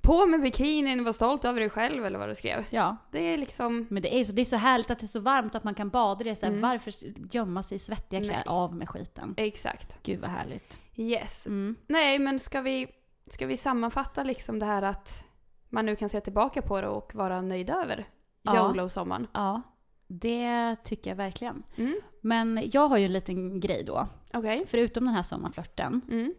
på 0.02 0.26
med 0.26 0.42
bikinin, 0.42 1.04
var 1.04 1.14
stolt 1.14 1.46
över 1.46 1.60
dig 1.60 1.70
själv 1.70 2.06
eller 2.06 2.20
vad 2.20 2.30
du 2.30 2.36
skrev. 2.36 2.66
Ja, 2.70 2.98
Det 3.12 3.20
är 3.20 3.38
liksom, 3.38 3.88
men 3.90 4.04
det 4.04 4.20
är, 4.20 4.26
så, 4.26 4.32
det 4.32 4.42
är 4.42 4.46
så 4.46 4.56
härligt 4.56 4.92
att 4.92 5.00
det 5.00 5.06
är 5.06 5.08
så 5.08 5.20
varmt 5.20 5.56
att 5.56 5.64
man 5.64 5.74
kan 5.76 5.90
bada 5.90 6.26
i 6.26 6.30
det. 6.30 6.36
Så 6.36 6.46
här, 6.46 6.54
Mm. 6.54 6.62
Varför 6.70 6.94
gömma 7.36 7.64
sig 7.64 7.76
i 7.76 7.80
svettiga 7.80 8.22
kläder? 8.24 8.44
Av 8.48 8.76
med 8.76 8.90
skiten. 8.90 9.34
exakt. 9.38 10.00
Gud 10.04 10.20
vad 10.20 10.30
härligt. 10.30 10.82
Yes. 10.96 11.48
Mm. 11.48 11.76
Nej 11.88 12.20
men 12.20 12.40
ska 12.40 12.62
vi, 12.62 12.88
ska 13.30 13.46
vi 13.46 13.58
sammanfatta 13.58 14.24
liksom 14.24 14.60
det 14.60 14.66
här 14.66 14.82
att 14.82 15.26
man 15.70 15.86
nu 15.86 15.96
kan 15.96 16.10
se 16.10 16.22
tillbaka 16.22 16.62
på 16.62 16.82
det 16.82 16.88
och 16.88 17.16
vara 17.16 17.42
nöjd 17.42 17.70
över 17.70 18.06
Ja. 18.42 18.56
YOLO-sommaren? 18.56 19.28
Ja, 19.34 19.62
det 20.08 20.76
tycker 20.84 21.12
jag 21.12 21.16
verkligen. 21.16 21.64
Mm. 21.76 21.96
Men 22.22 22.70
jag 22.74 22.88
har 22.88 22.98
ju 22.98 23.06
en 23.06 23.14
liten 23.14 23.60
grej 23.60 23.84
då. 23.84 24.08
Okej. 24.34 24.64
Förutom 24.68 25.06
den 25.06 25.14
här 25.14 25.24
sommarflörten. 25.24 26.02
Mm. 26.10 26.34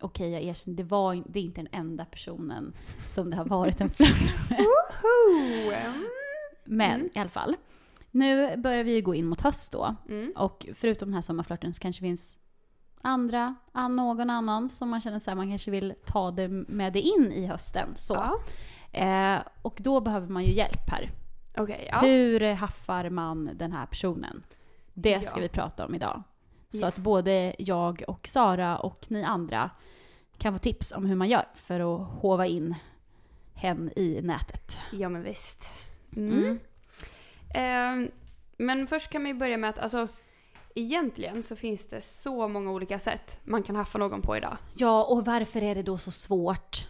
Okej, 0.00 0.30
jag 0.30 0.42
erkänner, 0.42 0.76
det, 0.76 0.82
var, 0.82 1.22
det 1.28 1.38
är 1.38 1.42
inte 1.44 1.60
den 1.62 1.68
enda 1.80 2.04
personen 2.04 2.72
som 3.06 3.30
det 3.30 3.36
har 3.36 3.44
varit 3.44 3.80
en 3.80 3.90
flört 3.90 4.50
med. 4.50 4.58
Mm. 5.84 6.04
Men 6.64 6.94
Mm. 7.00 7.10
i 7.14 7.18
alla 7.18 7.30
fall. 7.30 7.56
Nu 8.10 8.56
börjar 8.56 8.84
vi 8.84 8.94
ju 8.94 9.02
gå 9.02 9.14
in 9.14 9.26
mot 9.26 9.40
höst 9.40 9.72
då. 9.72 9.94
Mm. 10.08 10.32
Och 10.36 10.66
förutom 10.74 11.08
den 11.08 11.14
här 11.14 11.22
sommarflörten 11.22 11.74
så 11.74 11.80
kanske 11.80 12.00
det 12.02 12.06
finns 12.08 12.38
andra, 13.02 13.54
an- 13.72 13.94
någon 13.94 14.30
annan 14.30 14.68
som 14.68 14.88
man 14.88 15.00
känner 15.00 15.18
så 15.18 15.30
här, 15.30 15.36
man 15.36 15.48
kanske 15.48 15.70
vill 15.70 15.94
ta 16.06 16.30
det 16.30 16.48
med 16.48 16.92
det 16.92 17.00
in 17.00 17.32
i 17.32 17.46
hösten. 17.46 17.88
Så. 17.96 18.14
Ja. 18.14 18.40
Eh, 19.00 19.40
och 19.62 19.78
då 19.82 20.00
behöver 20.00 20.28
man 20.28 20.42
ju 20.44 20.52
hjälp 20.54 20.90
här. 20.90 21.10
Okej, 21.58 21.88
ja. 21.92 21.98
Hur 21.98 22.52
haffar 22.54 23.10
man 23.10 23.50
den 23.54 23.72
här 23.72 23.86
personen? 23.86 24.42
Det 24.94 25.20
ska 25.26 25.36
Ja. 25.38 25.42
vi 25.42 25.48
prata 25.48 25.86
om 25.86 25.94
idag. 25.94 26.22
Så 26.68 26.78
Ja. 26.78 26.86
att 26.88 26.98
både 26.98 27.54
jag 27.58 28.02
och 28.08 28.26
Sara 28.28 28.78
och 28.78 29.06
ni 29.08 29.22
andra 29.24 29.70
kan 30.38 30.52
få 30.52 30.58
tips 30.58 30.92
om 30.92 31.06
hur 31.06 31.16
man 31.16 31.28
gör 31.28 31.44
för 31.54 31.80
att 31.80 32.08
hova 32.20 32.46
in 32.46 32.74
hen 33.54 33.90
i 33.96 34.20
nätet. 34.22 34.78
Ja 34.92 35.08
men 35.08 35.22
visst. 35.22 35.78
Mm. 36.16 36.38
Mm. 36.38 36.58
Ehm, 37.54 38.10
men 38.56 38.86
först 38.86 39.10
kan 39.10 39.22
man 39.22 39.30
ju 39.32 39.38
börja 39.38 39.56
med 39.56 39.70
att 39.70 39.78
alltså 39.78 40.08
egentligen 40.74 41.42
så 41.42 41.56
finns 41.56 41.86
det 41.86 42.00
så 42.00 42.48
många 42.48 42.70
olika 42.70 42.98
sätt 42.98 43.40
man 43.44 43.62
kan 43.62 43.76
haffa 43.76 43.98
någon 43.98 44.22
på 44.22 44.36
idag. 44.36 44.56
Ja, 44.76 45.04
och 45.04 45.24
varför 45.24 45.62
är 45.62 45.74
det 45.74 45.82
då 45.82 45.98
så 45.98 46.10
svårt? 46.10 46.88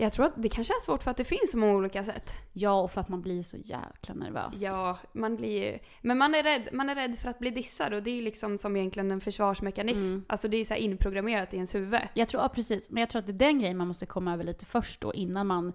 Jag 0.00 0.12
tror 0.12 0.26
att 0.26 0.32
det 0.36 0.48
kanske 0.48 0.74
är 0.74 0.80
svårt 0.80 1.02
för 1.02 1.10
att 1.10 1.16
det 1.16 1.24
finns 1.24 1.50
så 1.52 1.58
många 1.58 1.72
olika 1.72 2.04
sätt. 2.04 2.34
Ja, 2.52 2.80
och 2.80 2.90
för 2.90 3.00
att 3.00 3.08
man 3.08 3.22
blir 3.22 3.42
så 3.42 3.56
jäkla 3.56 4.14
nervös. 4.14 4.60
Ja, 4.62 4.98
man 5.12 5.36
blir. 5.36 5.78
Men 6.02 6.18
man 6.18 6.34
är, 6.34 6.42
rädd, 6.42 6.68
man 6.72 6.88
är 6.88 6.94
rädd 6.94 7.18
för 7.18 7.30
att 7.30 7.38
bli 7.38 7.50
dissad 7.50 7.94
och 7.94 8.02
det 8.02 8.10
är 8.18 8.22
liksom 8.22 8.58
som 8.58 8.76
egentligen 8.76 9.10
en 9.10 9.20
försvarsmekanism. 9.20 10.12
Mm. 10.12 10.24
Alltså 10.28 10.48
det 10.48 10.56
är 10.56 10.64
så 10.64 10.74
inprogrammerat 10.74 11.52
i 11.52 11.56
ens 11.56 11.74
huvud. 11.74 12.00
Jag 12.14 12.28
tror, 12.28 12.42
ja, 12.42 12.48
precis. 12.48 12.90
Men 12.90 13.00
jag 13.00 13.10
tror 13.10 13.20
att 13.20 13.26
det 13.26 13.32
är 13.32 13.38
den 13.48 13.58
grejen 13.58 13.76
man 13.76 13.88
måste 13.88 14.06
komma 14.06 14.32
över 14.32 14.44
lite 14.44 14.64
först 14.64 15.00
då 15.00 15.14
innan 15.14 15.46
man... 15.46 15.72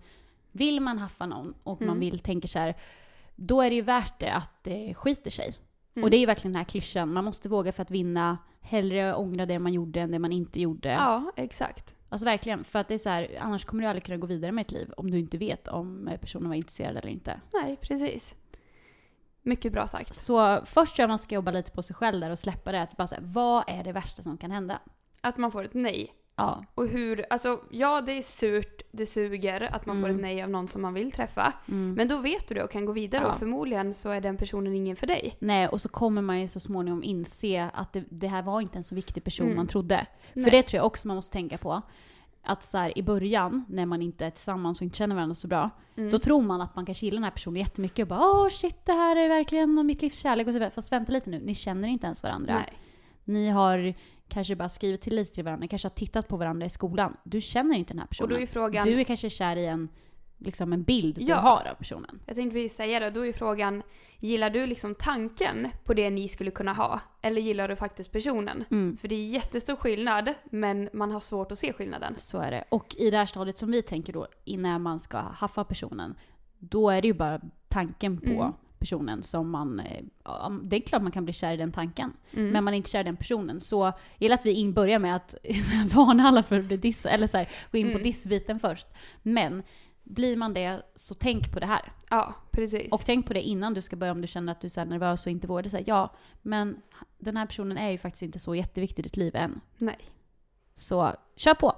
Vill 0.52 0.80
man 0.80 0.98
haffa 1.00 1.26
någon 1.26 1.54
och 1.64 1.82
man 1.82 1.90
Mm. 1.90 2.00
vill 2.00 2.20
tänka 2.20 2.48
så 2.48 2.60
här, 2.60 2.76
då 3.36 3.62
är 3.62 3.70
det 3.70 3.76
ju 3.76 3.82
värt 3.82 4.20
det 4.20 4.34
att 4.34 4.64
det 4.64 4.94
skiter 4.94 5.32
sig. 5.32 5.54
Mm. 5.96 6.04
Och 6.04 6.10
det 6.10 6.18
är 6.18 6.20
ju 6.20 6.26
verkligen 6.26 6.52
den 6.54 6.60
här 6.60 6.66
klyschan, 6.66 7.14
man 7.14 7.26
måste 7.26 7.50
våga 7.50 7.72
för 7.72 7.82
att 7.82 7.92
vinna. 7.92 8.38
Hellre 8.62 9.16
ångra 9.16 9.46
det 9.46 9.60
man 9.60 9.74
gjorde 9.74 10.00
än 10.00 10.12
det 10.12 10.20
man 10.20 10.32
inte 10.32 10.62
gjorde. 10.62 10.90
Ja, 10.90 11.32
exakt. 11.36 11.96
Alltså 12.16 12.26
verkligen, 12.26 12.64
för 12.64 12.80
att 12.80 12.88
det 12.88 12.94
är 12.94 12.98
så 12.98 13.10
här, 13.10 13.38
annars 13.40 13.66
kommer 13.66 13.84
du 13.84 13.90
aldrig 13.90 14.04
kunna 14.04 14.18
gå 14.18 14.28
vidare 14.28 14.52
med 14.52 14.62
ett 14.62 14.72
liv 14.72 14.94
om 14.98 15.12
du 15.12 15.20
inte 15.20 15.38
vet 15.38 15.68
om 15.68 16.10
personen 16.22 16.50
var 16.50 16.56
intresserad 16.56 16.98
eller 16.98 17.10
inte. 17.10 17.42
Nej, 17.54 17.78
precis. 17.82 18.36
Mycket 19.42 19.72
bra 19.74 19.88
sagt. 19.88 20.16
Så 20.16 20.66
först 20.66 20.96
tror 20.96 21.04
jag 21.04 21.10
man 21.10 21.20
ska 21.20 21.36
jobba 21.36 21.52
lite 21.52 21.72
på 21.72 21.84
sig 21.84 21.96
själv 21.96 22.20
där 22.20 22.30
och 22.30 22.40
släppa 22.40 22.72
det. 22.72 22.82
Att 22.82 22.98
bara 22.98 23.08
säga, 23.08 23.22
vad 23.24 23.64
är 23.68 23.84
det 23.84 23.92
värsta 23.92 24.24
som 24.24 24.38
kan 24.38 24.52
hända? 24.52 24.80
Att 25.22 25.38
man 25.38 25.52
får 25.52 25.64
ett 25.64 25.74
nej. 25.74 26.14
Ja. 26.38 26.64
Och 26.76 26.88
hur, 26.88 27.26
alltså 27.30 27.60
ja 27.72 28.02
det 28.02 28.12
är 28.12 28.22
surt, 28.22 28.82
det 28.92 29.06
suger 29.06 29.62
att 29.76 29.86
man 29.86 29.96
får 30.02 30.06
Mm. 30.10 30.16
ett 30.16 30.22
nej 30.22 30.44
av 30.44 30.50
någon 30.50 30.68
som 30.68 30.82
man 30.82 30.94
vill 30.94 31.12
träffa. 31.12 31.54
Mm. 31.68 31.94
Men 31.94 32.08
då 32.08 32.18
vet 32.18 32.48
du 32.48 32.56
det 32.56 32.64
och 32.64 32.72
kan 32.72 32.86
gå 32.86 32.92
vidare 32.92 33.24
Ja. 33.24 33.32
och 33.32 33.40
förmodligen 33.40 33.94
så 33.94 34.10
är 34.10 34.22
den 34.22 34.38
personen 34.38 34.74
ingen 34.74 34.96
för 34.96 35.08
dig. 35.08 35.36
Nej, 35.40 35.68
och 35.68 35.82
så 35.82 35.90
kommer 35.90 36.22
man 36.22 36.42
ju 36.42 36.48
så 36.48 36.60
småningom 36.60 37.04
inse 37.04 37.70
att 37.74 37.94
det, 37.94 38.04
det 38.10 38.28
här 38.28 38.42
var 38.42 38.62
inte 38.62 38.78
en 38.80 38.84
så 38.84 38.96
viktig 38.96 39.24
person 39.24 39.46
Mm. 39.46 39.58
man 39.58 39.68
trodde. 39.68 40.06
För 40.34 40.40
Nej. 40.40 40.52
det 40.52 40.62
tror 40.64 40.78
jag 40.78 40.86
också 40.86 41.08
man 41.08 41.16
måste 41.16 41.34
tänka 41.34 41.58
på. 41.58 41.82
Att 42.48 42.64
så 42.64 42.78
här, 42.78 42.98
i 42.98 43.04
början, 43.04 43.66
när 43.70 43.86
man 43.86 44.02
inte 44.02 44.26
är 44.26 44.30
tillsammans 44.30 44.78
och 44.78 44.84
inte 44.84 44.98
känner 44.98 45.16
varandra 45.16 45.36
så 45.36 45.48
bra, 45.48 45.70
Mm. 45.98 46.12
då 46.12 46.18
tror 46.18 46.42
man 46.42 46.62
att 46.62 46.76
man 46.76 46.86
kanske 46.86 47.06
gillar 47.06 47.16
den 47.18 47.24
här 47.24 47.32
personen 47.32 47.58
jättemycket 47.58 48.00
och 48.04 48.08
bara 48.08 48.20
åh 48.20 48.50
shit 48.50 48.86
det 48.86 48.92
här 48.94 49.16
är 49.16 49.30
verkligen 49.30 49.86
mitt 49.86 50.02
livs 50.02 50.20
kärlek 50.20 50.48
och 50.48 50.54
så 50.54 50.60
vidare. 50.60 50.72
Fast 50.72 50.92
vänta 50.92 51.12
lite 51.12 51.30
nu, 51.30 51.40
ni 51.40 51.56
känner 51.56 51.88
inte 51.88 52.06
ens 52.06 52.24
varandra. 52.24 52.54
Nej. 52.54 52.74
Ni 53.24 53.50
har 53.50 53.94
kanske 54.28 54.56
bara 54.56 54.70
skrivit 54.70 55.02
till 55.02 55.16
lite 55.16 55.34
till 55.34 55.44
varandra, 55.44 55.68
kanske 55.68 55.86
har 55.86 55.94
tittat 55.96 56.28
på 56.28 56.38
varandra 56.38 56.66
i 56.66 56.70
skolan. 56.70 57.18
Du 57.24 57.42
känner 57.42 57.76
inte 57.78 57.94
den 57.94 58.00
här 58.00 58.06
Och 58.06 58.10
personen. 58.10 58.30
då 58.30 58.40
är 58.42 58.46
frågan, 58.46 58.86
Du 58.86 59.00
är 59.00 59.04
kanske 59.04 59.30
kär 59.30 59.56
i 59.56 59.66
en, 59.66 59.90
liksom 60.38 60.74
en 60.74 60.84
bild 60.84 61.18
Ja. 61.22 61.36
du 61.36 61.42
har 61.42 61.68
av 61.72 61.76
personen. 61.76 62.20
jag 62.26 62.36
tänkte 62.36 62.54
precis 62.54 62.76
säga 62.78 63.00
det, 63.00 63.10
då 63.10 63.26
är 63.26 63.34
frågan, 63.34 63.84
gillar 64.20 64.50
du 64.50 64.66
liksom 64.68 64.96
tanken 64.96 65.68
på 65.84 65.94
det 65.94 66.10
ni 66.10 66.28
skulle 66.28 66.52
kunna 66.52 66.74
ha? 66.74 67.00
Eller 67.22 67.42
gillar 67.42 67.68
du 67.68 67.76
faktiskt 67.76 68.12
personen? 68.12 68.64
Mm. 68.72 68.98
För 68.98 69.08
det 69.08 69.16
är 69.16 69.28
jättestor 69.30 69.76
skillnad, 69.76 70.34
men 70.52 70.90
man 70.94 71.12
har 71.12 71.20
svårt 71.20 71.52
att 71.52 71.60
se 71.60 71.74
skillnaden. 71.74 72.14
Så 72.18 72.38
är 72.38 72.52
det. 72.52 72.64
Och 72.70 72.96
i 72.96 73.10
det 73.10 73.18
här 73.18 73.26
stadiet 73.26 73.58
som 73.58 73.72
vi 73.72 73.82
tänker 73.82 74.14
då, 74.14 74.28
innan 74.44 74.82
man 74.82 75.00
ska 75.00 75.18
haffa 75.18 75.64
personen, 75.64 76.16
då 76.60 76.90
är 76.90 77.02
det 77.02 77.08
ju 77.08 77.14
bara 77.14 77.42
tanken 77.70 78.18
på 78.22 78.30
Mm. 78.30 78.54
Personen 78.80 79.24
som 79.24 79.50
man... 79.50 79.80
eh, 79.80 80.50
Det 80.64 80.76
är 80.76 80.80
klart 80.80 81.02
man 81.02 81.12
kan 81.12 81.24
bli 81.26 81.34
kär 81.34 81.54
i 81.54 81.58
den 81.58 81.72
tanken, 81.72 82.14
Mm. 82.34 82.50
men 82.50 82.64
man 82.64 82.74
är 82.74 82.78
inte 82.78 82.90
kär 82.90 83.00
i 83.00 83.04
den 83.04 83.18
personen. 83.18 83.62
Så 83.62 83.84
jag 83.86 83.94
gillar 84.20 84.34
att 84.36 84.46
vi 84.46 84.52
in 84.52 84.74
börjar 84.74 85.00
med 85.00 85.16
att 85.16 85.36
varna 85.96 86.28
alla 86.28 86.44
för 86.44 86.60
att 86.60 86.66
bli 86.66 86.78
dissade, 86.78 87.16
eller 87.16 87.28
så 87.28 87.38
här, 87.38 87.50
gå 87.72 87.78
in 87.78 87.86
på 87.88 87.92
Mm. 87.92 88.04
dissbiten 88.04 88.60
först. 88.60 88.88
Men 89.22 89.64
blir 90.04 90.38
man 90.38 90.54
det, 90.54 90.82
så 90.96 91.14
tänk 91.14 91.52
på 91.54 91.60
det 91.60 91.66
här. 91.66 91.92
Ja, 92.10 92.34
precis. 92.52 92.94
Och 92.94 93.02
tänk 93.06 93.28
på 93.28 93.34
det 93.34 93.42
innan 93.42 93.74
du 93.74 93.82
ska 93.82 93.96
börja 93.96 94.12
om 94.12 94.22
du 94.22 94.28
känner 94.28 94.52
att 94.52 94.62
du 94.62 94.68
är 94.68 94.86
nervös 94.86 95.26
och 95.26 95.32
inte 95.32 95.48
vågar. 95.48 95.70
säga 95.70 95.84
ja, 95.88 96.14
men 96.42 96.78
den 97.18 97.38
här 97.38 97.46
personen 97.46 97.78
är 97.78 97.92
ju 97.92 97.98
faktiskt 97.98 98.24
inte 98.24 98.40
så 98.40 98.56
jätteviktig 98.56 99.00
i 99.00 99.04
ditt 99.04 99.18
liv 99.18 99.36
än. 99.36 99.62
Nej. 99.78 99.98
Så 100.76 101.14
kör 101.36 101.54
på! 101.54 101.74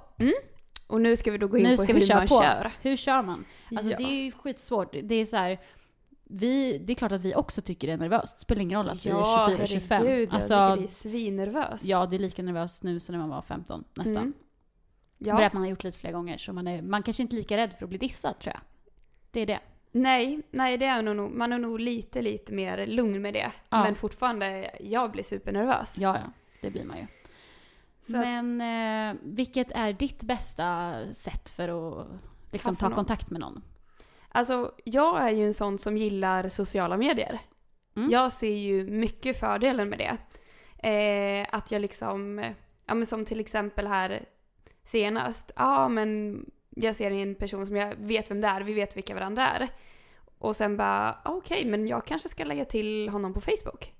Och 0.86 1.00
nu 1.00 1.16
ska 1.16 1.30
vi 1.30 1.38
då 1.38 1.48
gå 1.48 1.58
in 1.58 1.64
Nu 1.64 1.76
på 1.76 1.82
ska 1.82 1.92
hur 1.92 2.14
man 2.16 2.26
på. 2.26 2.42
kör. 2.42 2.72
Hur 2.82 2.96
kör 2.96 3.22
man? 3.22 3.44
Alltså 3.70 3.90
Ja. 3.90 3.96
det 3.98 4.04
är 4.04 4.24
ju 4.24 4.32
skitsvårt. 4.32 4.94
Det 5.02 5.14
är 5.14 5.24
så 5.24 5.36
här, 5.36 5.58
vi, 6.28 6.78
det 6.78 6.92
är 6.92 6.94
klart 6.94 7.12
att 7.12 7.20
vi 7.24 7.34
också 7.34 7.60
tycker 7.60 7.86
det 7.88 7.92
är 7.92 7.96
nervöst. 7.98 8.36
Det 8.36 8.40
spelar 8.40 8.62
ingen 8.62 8.78
roll 8.78 8.88
att 8.90 9.06
vi 9.06 9.10
är 9.10 9.48
24, 9.48 9.66
25. 9.66 10.06
herregud, 10.06 10.34
Alltså, 10.34 10.54
jag 10.54 10.70
tycker 10.78 10.82
det 10.82 10.88
är 10.88 10.92
svinnervöst. 10.94 11.84
ja, 11.84 12.06
det 12.06 12.16
är 12.16 12.20
lika 12.20 12.42
nervöst 12.42 12.82
nu 12.82 13.00
som 13.00 13.12
när 13.12 13.18
man 13.20 13.28
var 13.28 13.42
15 13.42 13.84
nästan. 13.94 14.16
Mm. 14.16 14.32
Ja. 15.18 15.32
Bara 15.32 15.42
Ja. 15.42 15.46
att 15.46 15.52
man 15.52 15.62
har 15.62 15.70
gjort 15.70 15.84
lite 15.84 15.98
fler 15.98 16.12
gånger. 16.12 16.38
Så 16.38 16.52
man 16.52 16.66
är 16.66 16.82
man 16.82 17.02
kanske 17.02 17.22
inte 17.22 17.36
är 17.36 17.38
lika 17.38 17.56
rädd 17.56 17.72
för 17.72 17.84
att 17.84 17.88
bli 17.88 17.98
dissad 17.98 18.38
tror 18.38 18.54
jag. 18.54 18.60
Det 19.30 19.40
är 19.40 19.46
det. 19.46 19.60
Nej, 19.92 20.42
nej 20.50 20.76
det 20.78 20.86
är 20.86 21.02
nog, 21.02 21.30
man 21.30 21.52
är 21.52 21.58
nog 21.58 21.80
lite, 21.80 22.22
lite 22.22 22.52
mer 22.52 22.86
lugn 22.86 23.22
med 23.22 23.34
det. 23.34 23.50
Ja. 23.70 23.82
Men 23.82 23.94
fortfarande, 23.94 24.70
jag 24.80 25.10
blir 25.12 25.22
supernervös. 25.22 25.98
Ja, 25.98 26.16
ja. 26.24 26.32
Det 26.62 26.70
blir 26.70 26.84
man 26.84 26.96
ju. 26.98 27.06
Så 28.06 28.12
Men 28.12 28.60
eh, 28.60 29.20
vilket 29.22 29.72
är 29.72 29.92
ditt 29.92 30.22
bästa 30.22 30.94
sätt 31.12 31.48
för 31.48 31.68
att 32.00 32.06
liksom, 32.52 32.76
ta 32.76 32.88
någon. 32.88 32.94
kontakt 32.96 33.30
med 33.30 33.40
någon? 33.40 33.62
Alltså, 34.38 34.72
jag 34.84 35.22
är 35.22 35.30
ju 35.30 35.44
en 35.44 35.54
sån 35.54 35.78
som 35.78 35.96
gillar 35.96 36.48
sociala 36.48 36.96
medier. 36.96 37.38
Mm. 37.96 38.10
Jag 38.10 38.32
ser 38.32 38.56
ju 38.56 38.84
mycket 38.84 39.40
fördelar 39.40 39.84
med 39.84 39.98
det. 39.98 40.16
Eh, 40.88 41.46
att 41.50 41.70
jag 41.70 41.82
liksom, 41.82 42.38
ja 42.86 42.94
men 42.94 43.06
som 43.06 43.24
till 43.24 43.40
exempel 43.40 43.86
här 43.86 44.24
senast? 44.84 45.52
Ja, 45.56 45.88
men 45.88 46.40
jag 46.70 46.96
ser 46.96 47.10
en 47.10 47.34
person 47.34 47.66
som 47.66 47.76
jag 47.76 47.94
vet 47.96 48.30
vem 48.30 48.40
det 48.40 48.48
är, 48.48 48.60
vi 48.60 48.72
vet 48.72 48.96
vilka 48.96 49.14
varandra 49.14 49.48
är. 49.48 49.68
Och 50.38 50.56
sen 50.56 50.76
bara, 50.76 51.18
ah, 51.24 51.32
okej, 51.32 51.64
men 51.64 51.86
jag 51.86 52.06
kanske 52.06 52.28
ska 52.28 52.44
lägga 52.44 52.64
till 52.64 53.08
honom 53.08 53.34
på 53.34 53.40
Facebook. 53.40 53.92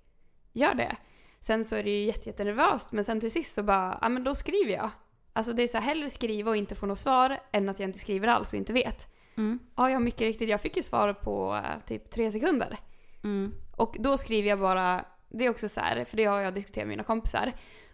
Gör 0.53 0.75
det. 0.75 0.97
Sen 1.41 1.65
så 1.65 1.77
är 1.77 1.83
det 1.83 1.91
ju 1.91 2.07
jätte, 2.07 2.29
jättenervöst, 2.29 2.93
men 2.93 3.05
sen 3.05 3.21
till 3.21 3.33
sist 3.33 3.55
så 3.55 3.63
bara, 3.63 3.99
ja 4.03 4.09
men 4.09 4.25
då 4.25 4.35
skriver 4.35 4.73
jag. 4.73 4.91
Alltså 5.33 5.53
det 5.53 5.63
är 5.63 5.69
så 5.69 5.79
här, 5.79 5.85
hellre 5.85 6.11
skriva 6.11 6.51
och 6.51 6.57
inte 6.57 6.75
få 6.75 6.87
något 6.87 6.99
svar 6.99 7.41
än 7.53 7.69
att 7.69 7.79
jag 7.79 7.89
inte 7.89 7.99
skriver 7.99 8.29
alls 8.29 8.53
och 8.53 8.59
inte 8.59 8.73
vet. 8.73 9.18
Mm. 9.39 9.59
Ja, 9.77 9.91
ja 9.91 9.99
mycket 9.99 10.21
riktigt, 10.21 10.49
jag 10.49 10.61
fick 10.61 10.77
ju 10.77 10.83
svar 10.83 11.13
på 11.13 11.55
eh, 11.65 11.87
typ 11.87 12.11
tre 12.11 12.33
sekunder. 12.33 12.79
Mm. 13.25 13.53
Och 13.77 13.97
då 13.99 14.17
skriver 14.17 14.49
jag 14.49 14.61
bara, 14.61 15.05
det 15.29 15.45
är 15.45 15.51
också 15.51 15.69
så 15.69 15.81
här, 15.81 16.05
för 16.05 16.17
det 16.17 16.25
har 16.25 16.41
jag 16.41 16.55
diskuterat 16.55 16.87
med 16.87 16.93
mina 16.93 17.05
kompisar. 17.05 17.53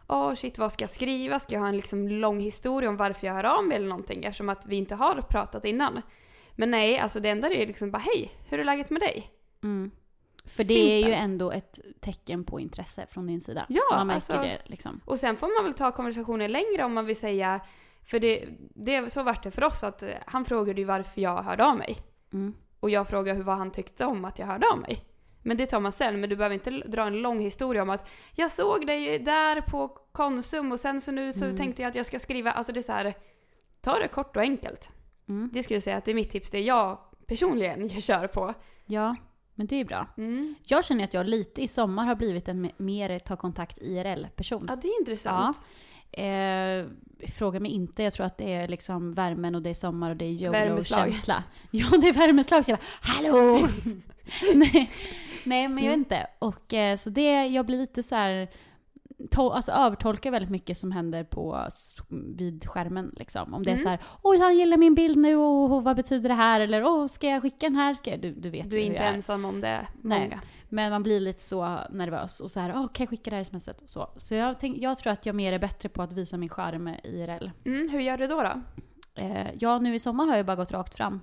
Åh 0.08 0.34
shit, 0.34 0.58
vad 0.58 0.72
ska 0.72 0.82
jag 0.82 0.90
skriva? 0.90 1.40
Ska 1.40 1.54
jag 1.54 1.60
ha 1.60 1.68
en 1.68 1.76
liksom 1.76 2.08
lång 2.08 2.40
historia 2.40 2.88
om 2.88 2.96
varför 2.96 3.26
jag 3.26 3.34
hör 3.34 3.44
av 3.44 3.64
mig 3.66 3.76
eller 3.76 3.88
någonting? 3.88 4.24
Eftersom 4.24 4.48
att 4.48 4.66
vi 4.66 4.76
inte 4.76 4.94
har 4.94 5.22
pratat 5.30 5.64
innan. 5.64 6.02
Men 6.56 6.70
nej, 6.70 6.98
alltså 6.98 7.20
det 7.20 7.28
enda 7.28 7.48
är 7.50 7.66
liksom 7.66 7.90
bara 7.90 7.98
hej, 7.98 8.30
hur 8.48 8.58
är 8.58 8.64
läget 8.64 8.90
med 8.90 9.02
dig? 9.02 9.30
Mm. 9.62 9.90
För 10.44 10.64
det 10.64 10.74
är 10.74 11.06
ju 11.06 11.12
ändå 11.12 11.52
ett 11.52 11.80
tecken 12.00 12.44
på 12.44 12.60
intresse 12.60 13.06
från 13.10 13.26
din 13.26 13.40
sida. 13.40 13.66
Ja, 13.68 13.82
Man 13.90 14.06
märker 14.06 14.14
alltså- 14.14 14.36
det 14.36 14.62
liksom. 14.64 15.00
Och 15.04 15.18
sen 15.18 15.36
får 15.36 15.58
man 15.58 15.64
väl 15.64 15.74
ta 15.74 15.92
konversationen 15.92 16.52
längre 16.52 16.84
om 16.84 16.94
man 16.94 17.06
vill 17.06 17.16
säga, 17.16 17.60
för 18.06 18.20
det, 18.20 18.48
det 18.74 19.12
så 19.12 19.22
vart 19.22 19.42
det 19.42 19.50
för 19.50 19.64
oss 19.64 19.84
att 19.84 20.02
eh, 20.02 20.10
han 20.26 20.44
frågade 20.44 20.80
ju 20.80 20.84
varför 20.86 21.20
jag 21.20 21.42
hörde 21.42 21.64
av 21.64 21.76
mig. 21.76 21.96
Mm. 22.32 22.54
Och 22.80 22.90
jag 22.90 23.08
frågade 23.08 23.36
hur 23.36 23.44
vad 23.44 23.56
han 23.58 23.70
tyckte 23.70 24.04
om 24.04 24.24
att 24.24 24.38
jag 24.38 24.46
hörde 24.46 24.66
av 24.72 24.78
mig. 24.78 25.04
Men 25.42 25.56
det 25.56 25.66
tar 25.66 25.80
man 25.80 25.92
sen, 25.92 26.20
men 26.20 26.30
du 26.30 26.36
behöver 26.36 26.54
inte 26.54 26.70
dra 26.70 27.02
en 27.06 27.22
lång 27.22 27.40
historia 27.40 27.82
om 27.82 27.90
att 27.90 28.08
jag 28.34 28.50
såg 28.50 28.86
dig 28.86 29.18
där 29.18 29.60
på 29.60 29.88
Konsum 29.88 30.72
och 30.72 30.80
sen 30.80 31.00
så 31.00 31.12
nu 31.12 31.32
så 31.32 31.44
Mm. 31.44 31.56
tänkte 31.56 31.82
jag 31.82 31.88
att 31.90 31.94
jag 31.94 32.06
ska 32.06 32.18
skriva, 32.18 32.50
alltså 32.50 32.72
det 32.72 32.80
är 32.80 32.82
så 32.82 32.92
här, 32.92 33.14
ta 33.80 33.98
det 33.98 34.08
kort 34.08 34.36
och 34.36 34.42
enkelt. 34.42 34.90
Mm. 35.28 35.50
Det 35.52 35.62
skulle 35.62 35.76
jag 35.76 35.82
säga 35.82 35.96
att 35.96 36.04
det 36.04 36.10
är 36.10 36.14
mitt 36.14 36.30
tips, 36.30 36.50
det 36.50 36.60
jag 36.60 36.98
personligen 37.26 37.88
jag 37.88 38.02
kör 38.02 38.26
på. 38.26 38.54
Ja, 38.86 39.16
men 39.54 39.66
det 39.66 39.76
är 39.80 39.84
bra. 39.84 40.06
Mm. 40.16 40.54
Jag 40.64 40.84
känner 40.84 41.04
att 41.04 41.14
jag 41.14 41.26
lite 41.26 41.62
i 41.62 41.68
sommar 41.68 42.06
har 42.06 42.14
blivit 42.14 42.48
en 42.48 42.66
me- 42.66 42.72
mer 42.76 43.18
ta 43.18 43.36
kontakt 43.36 43.78
IRL-person. 43.78 44.64
Ja, 44.68 44.76
det 44.76 44.88
är 44.88 45.00
intressant. 45.00 45.62
Eh, 46.18 46.86
fråga 47.32 47.60
mig 47.60 47.70
inte, 47.70 48.02
jag 48.02 48.12
tror 48.12 48.26
att 48.26 48.38
det 48.38 48.52
är 48.54 48.68
liksom 48.68 49.14
värmen 49.14 49.54
och 49.54 49.62
det 49.62 49.70
är 49.70 49.74
sommar 49.74 50.10
och 50.10 50.16
det 50.16 50.24
är. 50.24 50.30
YOLO-känsla. 50.42 51.44
Ja, 51.70 51.86
det 52.00 52.08
är 52.08 52.12
värmeslag. 52.12 52.64
Så 52.64 52.70
jag 52.70 52.78
bara, 52.78 52.84
hallå! 53.30 53.68
nej, 54.54 54.90
nej, 55.44 55.68
men 55.68 55.84
jag 55.84 55.90
vet 55.90 55.94
Mm. 55.94 55.98
inte. 55.98 56.26
Och 56.38 56.74
eh, 56.74 56.96
så 56.96 57.10
det, 57.10 57.46
jag 57.46 57.66
blir 57.66 57.78
lite 57.78 58.02
så 58.02 58.14
här, 58.14 58.48
to, 59.30 59.50
alltså 59.50 59.72
övertolkar 59.72 60.30
väldigt 60.30 60.50
mycket 60.50 60.78
som 60.78 60.92
händer 60.92 61.24
på, 61.24 61.68
vid 62.36 62.66
skärmen 62.68 63.12
liksom. 63.16 63.54
Om 63.54 63.62
det 63.62 63.70
är 63.70 63.72
Mm. 63.74 63.82
så 63.82 63.88
här, 63.88 63.98
oj 64.22 64.38
han 64.38 64.56
gillar 64.58 64.76
min 64.76 64.94
bild 64.94 65.16
nu 65.16 65.36
och, 65.36 65.72
och 65.72 65.84
vad 65.84 65.96
betyder 65.96 66.28
det 66.28 66.34
här? 66.34 66.60
Eller 66.60 66.84
åh, 66.84 67.06
ska 67.06 67.26
jag 67.28 67.42
skicka 67.42 67.66
den 67.66 67.76
här? 67.76 67.94
Ska 67.94 68.10
jag? 68.10 68.20
Du, 68.20 68.32
du 68.34 68.50
vet 68.50 68.70
Du 68.70 68.76
är 68.76 68.80
inte 68.84 68.96
jag 69.02 69.06
är. 69.10 69.14
ensam 69.14 69.44
om 69.44 69.60
det, 69.60 69.86
Nej. 70.02 70.38
Men 70.68 70.90
man 70.92 71.02
blir 71.02 71.20
lite 71.20 71.42
så 71.42 71.78
nervös 71.90 72.40
och 72.40 72.50
så 72.50 72.60
här, 72.60 72.70
åh, 72.76 72.86
kan 72.92 73.04
jag 73.04 73.08
skicka 73.10 73.30
det 73.30 73.36
här 73.36 73.44
smset? 73.44 73.82
Och 73.82 73.90
så 73.90 74.08
så 74.16 74.34
jag, 74.34 74.60
tänk, 74.60 74.76
jag 74.78 74.98
tror 74.98 75.12
att 75.12 75.26
jag 75.26 75.34
mer 75.34 75.52
är 75.52 75.58
bättre 75.58 75.88
på 75.88 76.02
att 76.02 76.12
visa 76.12 76.36
min 76.36 76.48
charm 76.48 76.88
IRL. 77.04 77.50
Mm, 77.64 77.88
hur 77.88 78.00
gör 78.00 78.16
du 78.18 78.26
då 78.26 78.42
då? 78.42 78.60
Eh, 79.22 79.46
ja, 79.58 79.78
nu 79.78 79.94
i 79.94 79.98
sommar 79.98 80.26
har 80.26 80.36
jag 80.36 80.46
bara 80.46 80.56
gått 80.56 80.72
rakt 80.72 80.94
fram. 80.94 81.20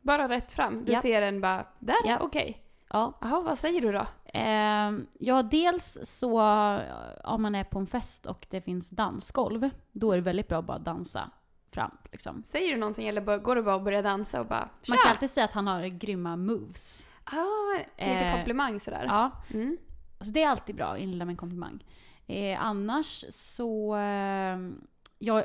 Bara 0.00 0.28
rätt 0.28 0.52
fram? 0.52 0.84
Du 0.84 0.92
Ja. 0.92 1.00
ser 1.00 1.20
den 1.20 1.40
bara, 1.40 1.66
där? 1.78 1.96
Ja. 2.04 2.18
Okej. 2.20 2.60
Ja. 2.90 3.18
Jaha, 3.20 3.40
vad 3.40 3.58
säger 3.58 3.80
du 3.80 3.92
då? 3.92 4.06
Eh, 4.24 4.92
ja, 5.18 5.42
dels 5.42 5.98
så 6.02 6.40
om 7.24 7.42
man 7.42 7.54
är 7.54 7.64
på 7.64 7.78
en 7.78 7.86
fest 7.86 8.26
och 8.26 8.46
det 8.50 8.60
finns 8.60 8.90
dansgolv, 8.90 9.70
då 9.92 10.12
är 10.12 10.16
det 10.16 10.22
väldigt 10.22 10.48
bra 10.48 10.58
att 10.58 10.64
bara 10.66 10.78
dansa 10.78 11.30
fram. 11.74 11.90
Liksom. 12.12 12.42
Säger 12.44 12.72
du 12.72 12.80
någonting 12.80 13.08
eller 13.08 13.38
går 13.38 13.56
du 13.56 13.62
bara 13.62 13.74
och 13.74 13.82
börjar 13.82 14.02
dansa 14.02 14.40
och 14.40 14.46
bara 14.46 14.68
Man 14.88 14.98
kan 14.98 15.10
alltid 15.10 15.30
säga 15.30 15.44
att 15.44 15.52
han 15.52 15.66
har 15.66 15.82
grymma 15.86 16.36
moves. 16.36 17.08
Ah, 17.24 17.78
lite 17.78 17.94
Eh, 18.26 18.34
komplimang 18.36 18.80
sådär. 18.80 19.04
Ja, 19.04 19.30
Mm. 19.54 19.76
Så 20.20 20.30
det 20.30 20.42
är 20.42 20.48
alltid 20.48 20.76
bra, 20.76 20.98
inleda 20.98 21.24
med 21.24 21.32
en 21.32 21.36
komplimang. 21.36 21.84
Eh, 22.26 22.62
annars 22.64 23.24
så... 23.30 23.96
Eh, 23.96 24.58
jag, 25.18 25.44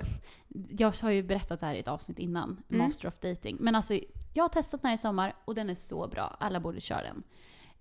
jag 0.70 0.94
har 1.02 1.10
ju 1.10 1.24
berättat 1.24 1.60
det 1.60 1.66
här 1.66 1.76
i 1.76 1.80
ett 1.80 1.88
avsnitt 1.88 2.20
innan, 2.20 2.62
Mm. 2.70 2.86
Master 2.86 3.08
of 3.08 3.20
Dating. 3.20 3.58
Men 3.60 3.76
alltså, 3.76 3.94
jag 4.34 4.44
har 4.44 4.50
testat 4.50 4.82
den 4.82 4.88
här 4.90 4.94
i 4.94 4.98
sommar 4.98 5.36
och 5.46 5.56
den 5.56 5.70
är 5.70 5.76
så 5.76 6.08
bra. 6.08 6.38
Alla 6.40 6.60
borde 6.60 6.82
köra 6.82 7.02
den. 7.04 7.24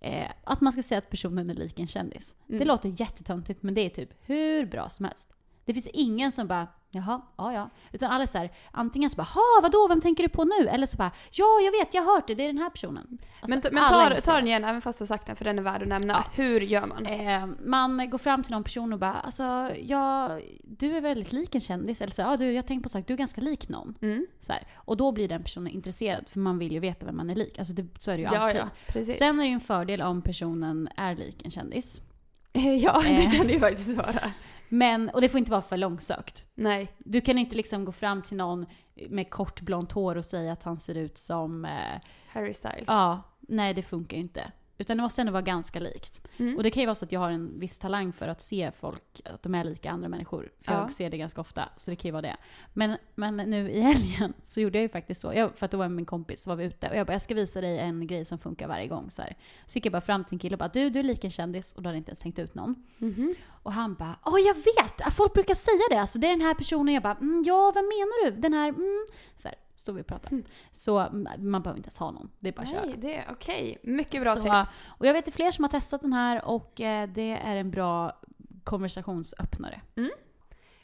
Eh, 0.00 0.30
att 0.44 0.60
man 0.60 0.72
ska 0.72 0.82
säga 0.82 0.98
att 0.98 1.10
personen 1.10 1.50
är 1.50 1.54
lik 1.54 1.78
en 1.78 1.86
kändis. 1.88 2.34
Det 2.46 2.54
Mm. 2.56 2.68
låter 2.68 3.00
jättetöntigt 3.00 3.62
men 3.62 3.74
det 3.74 3.80
är 3.80 3.90
typ 3.90 4.10
hur 4.28 4.66
bra 4.66 4.88
som 4.88 5.04
helst. 5.04 5.36
Det 5.64 5.74
finns 5.74 5.86
ingen 5.92 6.32
som 6.32 6.46
bara 6.46 6.66
Jaha, 6.90 7.20
ja 7.36 7.52
ja. 7.52 7.70
Utan 7.92 8.10
alla 8.10 8.26
så 8.26 8.38
här, 8.38 8.50
antingen 8.70 9.10
så 9.10 9.16
bara 9.16 9.22
ha 9.22 9.60
vadå, 9.62 9.88
vem 9.88 10.00
tänker 10.00 10.22
du 10.22 10.28
på 10.28 10.44
nu? 10.44 10.68
Eller 10.68 10.86
så 10.86 10.96
bara 10.96 11.10
ja 11.30 11.44
jag 11.64 11.72
vet, 11.72 11.94
jag 11.94 12.02
har 12.02 12.14
hört 12.14 12.26
det, 12.26 12.34
det 12.34 12.42
är 12.42 12.46
den 12.46 12.58
här 12.58 12.70
personen. 12.70 13.18
Alltså, 13.40 13.60
men 13.70 13.74
men 13.80 13.88
ta, 13.88 14.20
ta 14.20 14.32
den 14.36 14.46
igen, 14.46 14.64
även 14.64 14.80
fast 14.80 14.98
du 14.98 15.02
har 15.02 15.06
sagt 15.06 15.26
den, 15.26 15.36
för 15.36 15.44
den 15.44 15.58
är 15.58 15.62
värd 15.62 15.82
att 15.82 15.88
nämna. 15.88 16.12
Ja. 16.14 16.24
Hur 16.42 16.60
gör 16.60 16.86
man? 16.86 17.06
Eh, 17.06 17.46
man 17.64 18.10
går 18.10 18.18
fram 18.18 18.42
till 18.42 18.52
någon 18.52 18.64
person 18.64 18.92
och 18.92 18.98
bara 18.98 19.12
alltså, 19.14 19.70
ja, 19.82 20.38
du 20.64 20.96
är 20.96 21.00
väldigt 21.00 21.32
lik 21.32 21.54
en 21.54 21.60
kändis. 21.60 22.00
Eller 22.02 22.12
så, 22.12 22.22
ja, 22.22 22.36
du, 22.36 22.52
jag 22.52 22.66
tänker 22.66 22.82
på 22.82 22.88
sak, 22.88 23.04
du 23.06 23.12
är 23.14 23.18
ganska 23.18 23.40
lik 23.40 23.68
någon. 23.68 23.94
Mm. 24.02 24.26
Så 24.40 24.52
här. 24.52 24.62
Och 24.74 24.96
då 24.96 25.12
blir 25.12 25.28
den 25.28 25.42
personen 25.42 25.72
intresserad, 25.72 26.24
för 26.28 26.40
man 26.40 26.58
vill 26.58 26.72
ju 26.72 26.78
veta 26.78 27.06
vem 27.06 27.16
man 27.16 27.30
är 27.30 27.34
lik. 27.34 27.58
Alltså 27.58 27.74
det, 27.74 27.86
så 27.98 28.10
är 28.10 28.16
det 28.16 28.22
ju 28.22 28.28
Ja, 28.32 28.38
alltid. 28.38 28.60
ja. 29.08 29.14
Sen 29.14 29.38
är 29.38 29.42
det 29.42 29.48
ju 29.48 29.54
en 29.54 29.60
fördel 29.60 30.02
om 30.02 30.22
personen 30.22 30.88
är 30.96 31.14
lik 31.16 31.44
en 31.44 31.50
kändis. 31.50 32.00
ja, 32.80 33.00
det 33.04 33.08
Eh. 33.10 33.30
kan 33.36 33.46
det 33.46 33.52
ju 33.52 33.60
faktiskt 33.60 33.96
vara. 33.96 34.32
Men, 34.68 35.08
och 35.08 35.20
det 35.20 35.28
får 35.28 35.38
inte 35.38 35.50
vara 35.50 35.62
för 35.62 35.76
långsökt. 35.76 36.46
Nej. 36.54 36.92
Du 36.98 37.20
kan 37.20 37.38
inte 37.38 37.56
liksom 37.56 37.84
gå 37.84 37.92
fram 37.92 38.22
till 38.22 38.36
någon 38.36 38.66
med 39.08 39.30
kort 39.30 39.60
blont 39.60 39.92
hår 39.92 40.16
och 40.16 40.24
säga 40.24 40.52
att 40.52 40.62
han 40.62 40.78
ser 40.78 40.94
ut 40.94 41.18
som... 41.18 41.64
Eh, 41.64 42.00
Harry 42.28 42.54
Styles. 42.54 42.84
ja, 42.86 43.22
nej 43.40 43.74
det 43.74 43.82
funkar 43.82 44.16
ju 44.16 44.22
inte. 44.22 44.52
Utan 44.78 44.96
det 44.96 45.02
måste 45.02 45.20
ändå 45.22 45.32
vara 45.32 45.42
ganska 45.42 45.80
likt. 45.80 46.20
Mm. 46.36 46.56
Och 46.56 46.62
det 46.62 46.70
kan 46.70 46.80
ju 46.80 46.86
vara 46.86 46.94
så 46.94 47.04
att 47.04 47.12
jag 47.12 47.20
har 47.20 47.30
en 47.30 47.60
viss 47.60 47.78
talang 47.78 48.12
för 48.12 48.28
att 48.28 48.40
se 48.40 48.72
folk, 48.72 49.20
att 49.24 49.42
de 49.42 49.54
är 49.54 49.64
lika 49.64 49.90
andra 49.90 50.08
människor. 50.08 50.52
För 50.60 50.72
Ja. 50.72 50.78
jag 50.80 50.92
ser 50.92 51.10
det 51.10 51.18
ganska 51.18 51.40
ofta, 51.40 51.68
så 51.76 51.90
det 51.90 51.96
kan 51.96 52.08
ju 52.08 52.12
vara 52.12 52.22
det. 52.22 52.36
Men, 52.72 52.96
men 53.14 53.36
nu 53.36 53.70
i 53.70 53.80
helgen 53.90 54.32
så 54.42 54.60
gjorde 54.60 54.78
jag 54.78 54.82
ju 54.82 54.88
faktiskt 54.88 55.20
så. 55.20 55.32
Jag, 55.34 55.58
för 55.58 55.64
att 55.66 55.70
då 55.72 55.78
var 55.78 55.84
jag 55.84 55.90
med 55.90 55.96
min 55.96 56.06
kompis, 56.06 56.42
så 56.42 56.50
var 56.50 56.56
vi 56.56 56.64
ute. 56.64 56.88
Och 56.88 56.96
jag 56.96 57.06
bara, 57.06 57.12
jag 57.12 57.22
ska 57.22 57.34
visa 57.34 57.60
dig 57.60 57.78
en 57.78 58.06
grej 58.06 58.24
som 58.24 58.38
funkar 58.38 58.68
varje 58.68 58.86
gång. 58.86 59.10
Så, 59.10 59.22
här. 59.22 59.36
så 59.66 59.76
gick 59.76 59.86
jag 59.86 59.92
bara 59.92 60.00
fram 60.00 60.24
till 60.24 60.34
en 60.34 60.38
kille 60.38 60.54
och 60.54 60.58
bara, 60.58 60.68
du, 60.68 60.90
du 60.90 60.98
är 60.98 61.02
lik 61.04 61.24
en 61.24 61.30
kändis. 61.30 61.72
Och 61.72 61.82
då 61.82 61.88
hade 61.88 61.96
jag 61.96 62.00
inte 62.00 62.10
ens 62.10 62.18
tänkt 62.18 62.38
ut 62.38 62.54
någon. 62.54 62.86
Mhm. 62.98 63.34
Och 63.62 63.72
han 63.72 63.94
bara, 63.94 64.16
åh 64.24 64.40
jag 64.40 64.54
vet! 64.54 65.14
Folk 65.14 65.32
brukar 65.34 65.54
säga 65.54 65.82
det. 65.90 66.00
Alltså 66.00 66.18
det 66.18 66.26
är 66.26 66.30
den 66.30 66.40
här 66.40 66.54
personen. 66.54 66.94
Jag 66.94 67.02
bara, 67.02 67.14
mm, 67.20 67.42
ja 67.46 67.72
vad 67.74 67.84
menar 67.84 68.24
du? 68.30 68.36
Den 68.40 68.52
här, 68.52 68.68
mm. 68.68 69.06
Så 69.34 69.48
här, 69.48 69.56
stod 69.88 69.96
vi 69.96 70.02
och 70.02 70.06
pratade. 70.06 70.34
Mm. 70.34 70.46
Så 70.72 70.98
mm, 70.98 71.50
man 71.50 71.62
behöver 71.62 71.78
inte 71.78 71.86
ens 71.88 71.98
ha 71.98 72.10
någon. 72.10 72.30
Det 72.40 72.48
är 72.48 72.52
bara 72.52 72.62
att 72.62 72.70
köra. 72.70 72.84
Nej, 72.84 72.94
det 72.98 73.16
är 73.16 73.26
okej. 73.30 73.78
Mycket 73.82 74.22
bra 74.22 74.34
Så, 74.34 74.42
tips. 74.42 74.82
Och 74.86 75.06
jag 75.06 75.12
vet 75.12 75.28
är 75.28 75.32
fler 75.32 75.50
som 75.50 75.64
har 75.64 75.68
testat 75.68 76.02
den 76.02 76.12
här 76.12 76.44
och 76.44 76.80
eh, 76.80 77.08
det 77.08 77.30
är 77.30 77.56
en 77.56 77.70
bra 77.70 78.20
konversationsöppnare. 78.64 79.80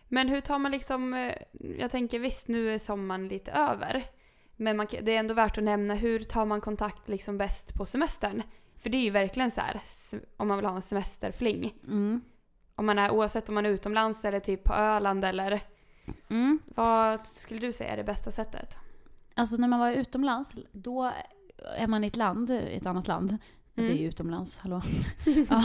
Men 0.08 0.28
hur 0.28 0.40
tar 0.40 0.58
man 0.58 0.72
liksom, 0.72 1.14
eh, 1.14 1.34
jag 1.78 1.90
tänker 1.90 2.18
visst 2.18 2.48
nu 2.48 2.74
är 2.74 2.78
sommaren 2.78 3.28
lite 3.28 3.52
över. 3.52 4.04
Men 4.56 4.76
man, 4.76 4.86
det 5.02 5.14
är 5.14 5.18
ändå 5.18 5.34
värt 5.34 5.58
att 5.58 5.64
nämna, 5.64 5.94
hur 5.94 6.18
tar 6.18 6.44
man 6.44 6.60
kontakt 6.60 7.08
liksom 7.08 7.38
bäst 7.38 7.74
på 7.74 7.84
semestern? 7.84 8.42
För 8.76 8.90
det 8.90 8.96
är 8.96 9.02
ju 9.04 9.10
verkligen 9.10 9.50
så 9.50 9.60
här, 9.60 9.80
om 10.36 10.48
man 10.48 10.58
vill 10.58 10.66
ha 10.66 10.74
en 10.74 10.82
semesterfling. 10.82 11.74
Mm. 11.86 12.20
Om 12.74 12.86
man 12.86 12.98
är, 12.98 13.10
oavsett 13.10 13.48
om 13.48 13.54
man 13.54 13.66
är 13.66 13.70
utomlands 13.70 14.24
eller 14.24 14.40
typ 14.40 14.64
på 14.64 14.74
Öland 14.74 15.24
eller 15.24 15.62
Mm. 16.30 16.58
vad 16.66 17.26
skulle 17.26 17.60
du 17.60 17.72
säga 17.72 17.92
är 17.92 17.96
det 17.96 18.04
bbästa 18.04 18.30
sättet? 18.30 18.76
Alltså 19.34 19.56
när 19.56 19.68
man 19.68 19.80
var 19.80 19.90
utomlands, 19.90 20.54
då 20.72 21.12
är 21.76 21.86
man 21.86 22.04
i 22.04 22.06
ett 22.06 22.16
land, 22.16 22.50
i 22.50 22.76
ett 22.76 22.86
annat 22.86 23.08
land. 23.08 23.38
Det 23.74 23.82
är 23.82 23.86
Mm. 23.86 23.96
ju 23.98 24.08
utomlands, 24.08 24.58
hallå. 24.58 24.82
ja. 25.50 25.64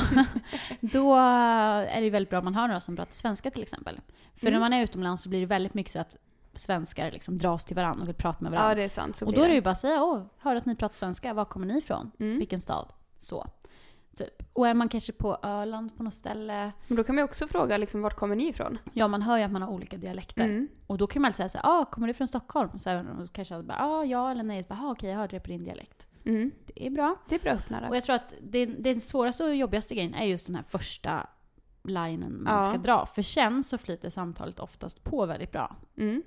Då 0.82 1.16
är 1.16 2.02
det 2.02 2.10
väldigt 2.10 2.30
bra 2.30 2.40
om 2.40 2.46
man 2.46 2.56
har 2.56 2.68
några 2.68 2.80
som 2.80 2.96
pratar 2.96 3.14
svenska 3.14 3.52
till 3.52 3.62
exempel. 3.62 4.00
För 4.36 4.48
Mm. 4.48 4.54
när 4.54 4.60
man 4.60 4.74
är 4.74 4.84
utomlands 4.84 5.24
så 5.24 5.30
blir 5.30 5.40
det 5.40 5.46
väldigt 5.46 5.74
mycket 5.74 5.92
så 5.94 6.00
att 6.00 6.16
svenskar 6.54 7.12
liksom 7.12 7.38
dras 7.38 7.66
till 7.66 7.76
varandra 7.76 8.02
och 8.02 8.08
vill 8.08 8.16
prata 8.16 8.44
med 8.44 8.54
Ja 8.54 8.56
varandra. 8.56 8.76
det 8.76 8.84
är 8.84 8.90
sant, 8.90 9.22
och 9.22 9.34
då 9.34 9.42
är 9.42 9.50
det 9.50 9.56
ju 9.56 9.62
bara 9.62 9.70
att 9.72 9.80
säga 9.80 10.04
åh, 10.04 10.22
hör 10.38 10.56
att 10.56 10.66
ni 10.66 10.76
pratar 10.76 10.94
svenska, 10.96 11.34
var 11.34 11.46
kommer 11.46 11.66
ni 11.68 11.78
ifrån? 11.78 12.12
Mm. 12.20 12.38
Vilken 12.40 12.62
stad? 12.62 12.92
Så. 13.20 13.48
Typ. 14.18 14.44
Och 14.54 14.68
är 14.68 14.74
man 14.74 14.90
kanske 14.90 15.14
på 15.14 15.38
Öland 15.44 15.98
på 15.98 16.04
något 16.04 16.14
ställe, 16.14 16.72
Men 16.88 16.98
då 16.98 17.04
kan 17.04 17.16
man 17.16 17.22
ju 17.22 17.24
också 17.26 17.48
fråga 17.48 17.78
liksom, 17.78 18.02
vart 18.02 18.16
kommer 18.16 18.36
ni 18.36 18.48
ifrån? 18.48 18.78
ja 18.94 19.08
man 19.08 19.22
hör 19.22 19.38
ju 19.38 19.44
att 19.44 19.52
man 19.52 19.62
har 19.62 19.70
olika 19.70 19.98
dialekter. 19.98 20.44
Mm. 20.44 20.68
Och 20.88 20.98
då 20.98 21.08
kan 21.08 21.22
man 21.22 21.30
alltid 21.30 21.36
säga 21.38 21.50
så 21.50 21.58
här, 21.58 21.82
ah, 21.82 21.86
kommer 21.86 22.08
du 22.08 22.14
från 22.14 22.28
Stockholm? 22.28 22.80
Så 22.80 22.90
här, 22.90 23.22
och 23.22 23.32
kanske 23.34 23.64
bara, 23.64 23.78
ah, 23.80 24.04
ja 24.06 24.32
eller 24.32 24.44
nej. 24.44 24.64
Så 24.64 24.70
bara, 24.70 24.80
ah, 24.82 24.92
okej, 24.92 25.10
jag 25.10 25.18
hörde 25.18 25.36
det 25.36 25.40
på 25.40 25.48
din 25.48 25.64
dialekt. 25.64 26.08
Mm. 26.26 26.52
Det 26.66 26.86
är 26.86 26.90
bra. 26.90 27.16
Det 27.30 27.36
är 27.36 27.40
bra 27.40 27.52
öppnare. 27.52 27.90
Och 27.90 27.96
jag 27.96 28.04
tror 28.04 28.16
att 28.16 28.34
det, 28.42 28.66
det 28.66 29.00
svåraste 29.00 29.44
och 29.44 29.56
jobbigaste 29.56 29.96
grejen 29.96 30.14
är 30.14 30.26
just 30.26 30.46
den 30.48 30.56
här 30.56 30.64
första 30.70 31.28
linen 31.84 32.44
man 32.44 32.54
Ja. 32.54 32.70
ska 32.70 32.78
dra. 32.78 33.06
För 33.06 33.22
sen 33.22 33.64
så 33.64 33.78
flyter 33.78 34.10
samtalet 34.10 34.60
oftast 34.60 35.04
på 35.04 35.26
väldigt 35.26 35.52
bra. 35.52 35.76
Mm. 35.98 36.24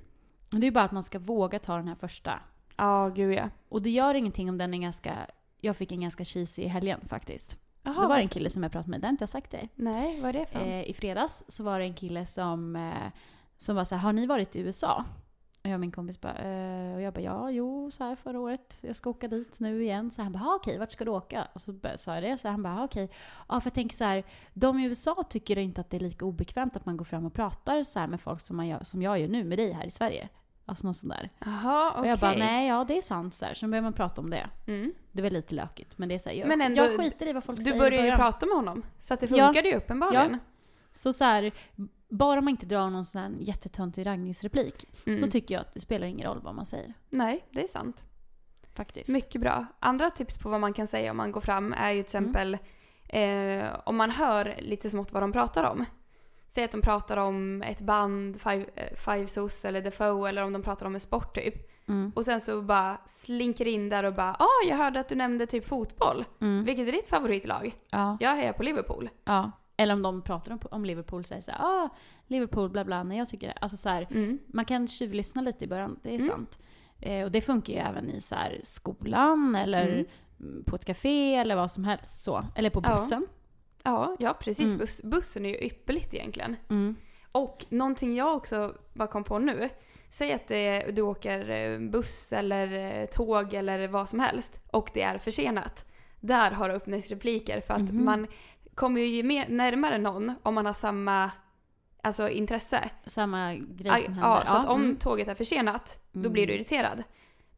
Och 0.52 0.60
det 0.60 0.66
är 0.66 0.70
bara 0.70 0.84
att 0.84 0.92
man 0.92 1.02
ska 1.02 1.18
våga 1.18 1.58
ta 1.58 1.76
den 1.76 1.88
här 1.88 1.94
första. 1.94 2.40
Ja, 2.76 3.08
gud 3.08 3.34
ja. 3.34 3.48
Och 3.68 3.82
det 3.82 3.90
gör 3.90 4.14
ingenting 4.14 4.48
om 4.50 4.58
den 4.58 4.74
är 4.74 4.78
ganska... 4.78 5.16
Jag 5.60 5.76
fick 5.76 5.92
en 5.92 6.00
ganska 6.00 6.24
cheesy 6.24 6.62
i 6.62 6.68
helgen 6.68 7.00
faktiskt. 7.08 7.58
Jaha, 7.82 8.02
Då 8.02 8.08
var 8.08 8.16
det 8.16 8.22
en 8.22 8.28
kille 8.28 8.50
som 8.50 8.62
jag 8.62 8.72
pratade 8.72 8.90
med, 8.90 9.00
det 9.00 9.06
har 9.06 9.10
inte 9.12 9.22
jag 9.22 9.28
sagt 9.28 9.50
dig. 9.50 9.68
Nej, 9.74 10.20
vad 10.20 10.28
är 10.28 10.32
det 10.32 10.46
för 10.46 10.60
Eh, 10.60 10.82
I 10.90 10.94
fredags 10.94 11.44
så 11.48 11.64
var 11.64 11.78
det 11.78 11.84
en 11.84 11.94
kille 11.94 12.26
som, 12.26 12.76
eh, 12.76 13.12
Som 13.56 13.74
bara 13.76 13.84
så 13.84 13.94
här, 13.94 14.02
har 14.02 14.12
ni 14.12 14.26
varit 14.26 14.56
i 14.56 14.60
USA? 14.60 15.04
Och 15.64 15.68
jag 15.68 15.74
och 15.74 15.80
min 15.80 15.92
kompis 15.92 16.20
bara, 16.20 16.38
eh, 16.38 16.94
och 16.94 17.00
jag 17.02 17.14
bara 17.14 17.20
ja, 17.20 17.50
jo, 17.50 17.90
så 17.90 18.04
här 18.04 18.16
förra 18.16 18.40
året. 18.40 18.78
Jag 18.80 18.96
ska 18.96 19.10
åka 19.10 19.28
dit 19.28 19.60
nu 19.60 19.82
igen. 19.82 20.10
Så 20.10 20.22
han 20.22 20.32
bara, 20.32 20.38
"Ja, 20.42 20.54
okej, 20.54 20.78
vart 20.78 20.90
ska 20.90 21.04
du 21.04 21.10
åka? 21.10 21.48
Och 21.52 21.62
så 21.62 21.74
sa 21.96 22.14
jag 22.14 22.22
det. 22.22 22.38
Så 22.38 22.48
han 22.48 22.62
bara, 22.62 22.74
"Ja, 22.74 22.84
okej. 22.84 23.10
Ja, 23.48 23.60
för 23.60 23.66
jag 23.66 23.74
tänker 23.74 23.96
så 23.96 24.04
här, 24.04 24.24
de 24.54 24.78
i 24.78 24.84
USA 24.84 25.22
tycker 25.28 25.58
inte 25.58 25.80
att 25.80 25.90
det 25.90 25.96
är 25.96 26.00
lika 26.00 26.24
obekvämt 26.24 26.76
att 26.76 26.86
man 26.86 26.96
går 26.96 27.04
fram 27.04 27.24
och 27.26 27.34
pratar 27.34 27.82
så 27.82 27.98
här 27.98 28.06
med 28.06 28.20
folk 28.20 28.40
som, 28.40 28.56
man 28.56 28.68
gör, 28.68 28.82
som 28.82 29.02
jag 29.02 29.18
gör 29.20 29.28
nu 29.28 29.44
med 29.44 29.58
dig 29.58 29.72
här 29.72 29.84
i 29.86 29.90
Sverige. 29.90 30.28
Alltså 30.66 30.86
något 30.86 30.96
sånt 30.96 31.12
där. 31.12 31.30
Jaha, 31.38 31.90
okej. 31.90 32.00
Och 32.00 32.06
jag 32.06 32.18
bara, 32.18 32.34
nej, 32.34 32.68
ja 32.68 32.84
det 32.88 32.96
är 32.96 33.02
sant. 33.02 33.34
Så, 33.34 33.44
här. 33.44 33.54
så 33.54 33.68
börjar 33.68 33.82
man 33.82 33.92
prata 33.92 34.20
om 34.20 34.30
det. 34.30 34.48
Mm. 34.66 34.92
Det 35.12 35.22
väl 35.22 35.32
lite 35.32 35.54
lökigt, 35.54 35.98
men 35.98 36.08
det 36.08 36.14
är 36.14 36.18
så 36.18 36.28
här, 36.28 36.36
jag, 36.36 36.48
Men 36.48 36.60
ändå- 36.60 36.82
jag 36.84 37.00
skiter 37.00 37.26
i 37.28 37.32
vad 37.32 37.44
folk 37.44 37.58
Du 37.58 37.62
säger 37.64 37.76
i 37.76 37.80
började 37.80 38.08
ju 38.08 38.16
prata 38.16 38.46
med 38.46 38.56
honom. 38.56 38.82
Så 38.98 39.14
att 39.14 39.20
det 39.20 39.30
Ja. 39.30 39.46
funkade 39.46 39.68
ju 39.68 39.74
uppenbarligen. 39.76 40.38
Så 40.92 41.12
så 41.12 41.24
här, 41.24 41.52
bara 42.08 42.40
man 42.40 42.48
inte 42.50 42.66
drar 42.66 42.90
någon 42.90 43.04
sån 43.04 43.22
här 43.22 43.30
jättetöntig 43.40 44.06
raggningsreplik 44.06 44.86
Mm. 45.06 45.18
så 45.18 45.26
tycker 45.26 45.54
jag 45.54 45.60
att 45.60 45.72
det 45.72 45.80
spelar 45.80 46.06
ingen 46.06 46.28
roll 46.28 46.40
vad 46.42 46.54
man 46.54 46.66
säger. 46.66 46.94
Nej, 47.10 47.44
det 47.50 47.62
är 47.64 47.68
sant. 47.68 48.04
Faktiskt. 48.74 49.08
Mycket 49.08 49.40
bra. 49.40 49.66
Andra 49.78 50.10
tips 50.10 50.38
på 50.38 50.48
vad 50.48 50.60
man 50.60 50.72
kan 50.72 50.86
säga 50.86 51.10
om 51.10 51.16
man 51.16 51.32
går 51.32 51.40
fram 51.40 51.72
är 51.72 51.90
ju 51.92 52.02
till 52.02 52.16
Mm. 52.16 52.30
exempel 52.30 52.58
eh, 53.08 53.68
om 53.86 53.96
man 53.96 54.10
hör 54.10 54.54
lite 54.58 54.90
smått 54.90 55.12
vad 55.12 55.22
de 55.22 55.32
pratar 55.32 55.64
om. 55.64 55.84
Säg 56.54 56.64
att 56.64 56.72
de 56.72 56.82
pratar 56.82 57.16
om 57.16 57.62
ett 57.62 57.80
band, 57.80 58.40
Five, 58.40 58.66
eh, 58.74 58.94
Five 58.96 59.26
Sos 59.26 59.64
eller 59.64 59.82
The 59.82 59.90
Foe 59.90 60.28
eller 60.28 60.44
om 60.44 60.52
de 60.52 60.62
pratar 60.62 60.86
om 60.86 60.94
en 60.94 61.00
sport 61.00 61.34
typ. 61.34 61.54
Mm. 61.88 62.12
Och 62.16 62.24
sen 62.24 62.40
så 62.40 62.62
bara 62.62 62.96
slinker 63.06 63.68
in 63.68 63.88
där 63.88 64.04
och 64.04 64.14
bara 64.14 64.34
ah 64.34 64.68
jag 64.68 64.76
hörde 64.76 65.00
att 65.00 65.08
du 65.08 65.14
nämnde 65.14 65.46
typ 65.46 65.66
fotboll. 65.68 66.24
Mm. 66.40 66.64
Vilket 66.64 66.88
är 66.88 66.92
ditt 66.92 67.06
favoritlag? 67.08 67.74
Ja, 67.90 68.16
Jag 68.20 68.34
hejar 68.36 68.52
på 68.52 68.62
Liverpool. 68.62 69.08
ja. 69.24 69.50
Eller 69.76 69.94
om 69.94 70.02
de 70.02 70.22
pratar 70.22 70.52
om, 70.52 70.58
om 70.70 70.84
Liverpool 70.84 71.24
säger 71.24 71.42
så 71.42 71.50
här, 71.50 71.60
ah, 71.62 71.88
Liverpool, 72.26 72.70
bla 72.70 72.84
bla, 72.84 73.02
nej 73.02 73.18
jag 73.18 73.28
tycker 73.28 73.46
det. 73.46 73.52
Alltså 73.60 73.76
så 73.76 73.88
här, 73.88 74.06
Mm. 74.10 74.38
man 74.46 74.64
kan 74.64 74.88
tjuvlyssna 74.88 75.42
lite 75.42 75.64
i 75.64 75.68
början, 75.68 75.98
det 76.02 76.08
är 76.14 76.14
Mm. 76.20 76.28
sant. 76.28 76.58
Eh, 77.00 77.24
och 77.24 77.30
det 77.32 77.40
funkar 77.40 77.72
ju 77.72 77.78
även 77.78 78.10
i 78.10 78.20
så 78.20 78.34
här, 78.34 78.60
skolan 78.64 79.54
eller 79.54 79.88
Mm. 80.40 80.64
på 80.64 80.76
ett 80.76 80.84
café 80.84 81.34
eller 81.34 81.56
vad 81.56 81.70
som 81.70 81.84
helst 81.84 82.22
så. 82.22 82.44
Eller 82.54 82.70
på 82.70 82.80
bussen. 82.80 83.26
Ja, 83.30 83.41
ja 84.18 84.34
precis. 84.40 84.66
Mm. 84.66 84.78
Buss, 84.78 85.02
bussen 85.02 85.46
är 85.46 85.50
ju 85.50 85.66
ypperligt 85.66 86.14
egentligen. 86.14 86.56
Mm. 86.70 86.96
Och 87.32 87.64
någonting 87.68 88.16
jag 88.16 88.36
också 88.36 88.74
bara 88.94 89.08
kom 89.08 89.24
på 89.24 89.38
nu. 89.38 89.68
Säg 90.10 90.32
att 90.32 90.48
du 90.96 91.02
åker 91.02 91.50
eh, 91.50 91.78
buss 91.78 92.32
eller 92.32 93.00
eh, 93.00 93.06
tåg 93.06 93.54
eller 93.54 93.88
vad 93.88 94.08
som 94.08 94.20
helst 94.20 94.60
och 94.70 94.90
det 94.94 95.02
är 95.02 95.18
försenat. 95.18 95.86
Där 96.20 96.50
har 96.50 96.68
du 96.68 96.74
öppningsrepliker 96.74 97.60
för 97.60 97.74
att 97.74 97.80
Mhm. 97.92 98.04
man 98.04 98.26
kommer 98.74 99.00
ju 99.00 99.22
mer, 99.22 99.48
närmare 99.48 99.98
någon 99.98 100.34
om 100.42 100.54
man 100.54 100.66
har 100.66 100.72
samma 100.72 101.30
alltså, 102.02 102.28
intresse. 102.28 102.90
Samma 103.06 103.54
grej 103.54 104.02
som 104.02 104.18
ja, 104.18 104.34
händer. 104.34 104.44
så 104.50 104.56
att 104.56 104.66
om 104.66 104.80
mm. 104.82 104.96
tåget 104.96 105.28
är 105.28 105.34
försenat, 105.34 106.00
då 106.12 106.20
Mm. 106.20 106.32
blir 106.32 106.46
du 106.46 106.52
irriterad. 106.54 107.02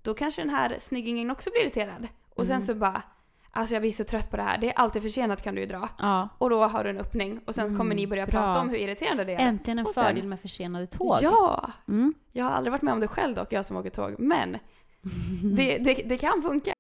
Då 0.02 0.14
kanske 0.14 0.40
den 0.42 0.50
här 0.50 0.76
snyggingen 0.78 1.30
också 1.30 1.50
blir 1.50 1.62
irriterad. 1.62 2.08
Och 2.34 2.46
sen 2.46 2.56
Mm. 2.56 2.66
så 2.66 2.74
bara, 2.74 3.02
alltså 3.54 3.74
jag 3.74 3.82
blir 3.82 3.90
så 3.92 4.04
trött 4.04 4.30
på 4.30 4.36
det 4.36 4.42
här. 4.42 4.58
Det 4.58 4.68
är 4.68 4.72
alltid 4.72 5.02
försenat 5.02 5.42
kan 5.42 5.54
du 5.54 5.60
ju 5.60 5.66
dra. 5.66 5.88
Ja. 5.98 6.28
Och 6.38 6.50
då 6.50 6.64
har 6.64 6.84
du 6.84 6.90
en 6.90 6.98
öppning 6.98 7.40
och 7.46 7.54
sen 7.54 7.64
Mm, 7.66 7.78
kommer 7.78 7.94
ni 7.94 8.06
börja 8.06 8.26
bra. 8.26 8.32
prata 8.40 8.60
om 8.60 8.68
hur 8.68 8.76
irriterande 8.78 9.24
det 9.24 9.34
är. 9.34 9.38
Äntligen 9.38 9.78
en 9.78 9.86
Och 9.86 9.94
sen- 9.94 10.04
fördel 10.04 10.24
med 10.26 10.40
försenade 10.40 10.86
tåg. 10.86 11.18
Ja! 11.22 11.70
Mm. 11.88 12.14
Jag 12.32 12.44
har 12.44 12.50
aldrig 12.50 12.72
varit 12.72 12.82
med 12.82 12.94
om 12.94 13.00
det 13.00 13.08
själv 13.08 13.34
dock, 13.34 13.52
jag 13.52 13.66
som 13.66 13.76
åker 13.76 13.90
tåg. 13.90 14.14
Men 14.18 14.58
det, 15.56 15.78
det, 15.78 15.94
det 15.94 16.16
kan 16.16 16.42
funka. 16.42 16.72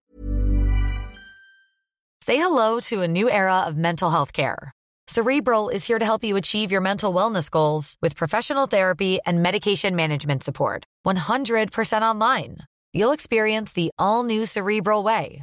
Say 2.24 2.36
hello 2.36 2.80
to 2.80 3.02
a 3.02 3.06
new 3.06 3.28
era 3.28 3.66
of 3.68 3.74
mental 3.74 4.10
health 4.10 4.32
care. 4.32 4.70
Cerebral 5.06 5.70
is 5.74 5.86
here 5.88 5.98
to 5.98 6.04
help 6.04 6.24
you 6.24 6.38
achieve 6.38 6.72
your 6.72 6.80
mental 6.80 7.12
wellness 7.14 7.50
goals 7.50 7.96
with 8.00 8.16
professional 8.16 8.66
therapy 8.68 9.18
and 9.26 9.42
medication 9.42 9.94
management 9.96 10.42
support. 10.42 10.84
100% 11.06 12.02
online. 12.02 12.56
You'll 12.94 13.12
experience 13.14 13.74
the 13.74 13.90
all 13.98 14.22
new 14.24 14.46
Cerebral 14.46 15.02
Way, 15.04 15.42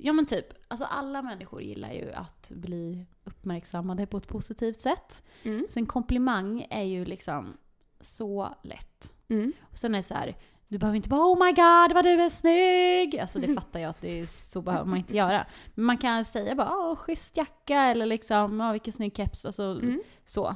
Ja 0.00 0.12
men 0.12 0.26
typ, 0.26 0.46
alltså 0.68 0.84
alla 0.84 1.22
människor 1.22 1.62
gillar 1.62 1.92
ju 1.92 2.12
att 2.12 2.50
bli 2.54 3.06
uppmärksammade 3.24 4.06
på 4.06 4.16
ett 4.16 4.28
positivt 4.28 4.80
sätt. 4.80 5.22
Mm. 5.42 5.66
Så 5.68 5.78
en 5.78 5.86
komplimang 5.86 6.66
är 6.70 6.82
ju 6.82 7.04
liksom 7.04 7.56
så 8.00 8.54
lätt. 8.62 9.14
Mm. 9.28 9.52
Och 9.70 9.78
sen 9.78 9.94
är 9.94 9.98
det 9.98 10.02
så 10.02 10.14
här, 10.14 10.36
du 10.68 10.78
behöver 10.78 10.96
inte 10.96 11.08
bara 11.08 11.20
oh 11.32 11.44
my 11.46 11.52
god 11.52 11.94
vad 11.94 12.04
du 12.04 12.10
är 12.22 12.28
snygg! 12.28 13.18
Alltså 13.20 13.38
det 13.38 13.54
fattar 13.54 13.80
jag 13.80 13.90
att 13.90 14.00
det 14.00 14.20
är, 14.20 14.26
så 14.26 14.62
behöver 14.62 14.84
man 14.84 14.98
inte 14.98 15.16
göra. 15.16 15.46
Men 15.74 15.84
man 15.84 15.98
kan 15.98 16.24
säga 16.24 16.54
bara 16.54 16.76
åh 16.76 16.96
schysst 16.96 17.36
jacka 17.36 17.80
eller 17.80 18.06
liksom 18.06 18.60
åh 18.60 18.72
vilken 18.72 18.92
snygg 18.92 19.16
keps. 19.16 19.46
Alltså 19.46 19.62
Mm. 19.62 20.02
så. 20.24 20.54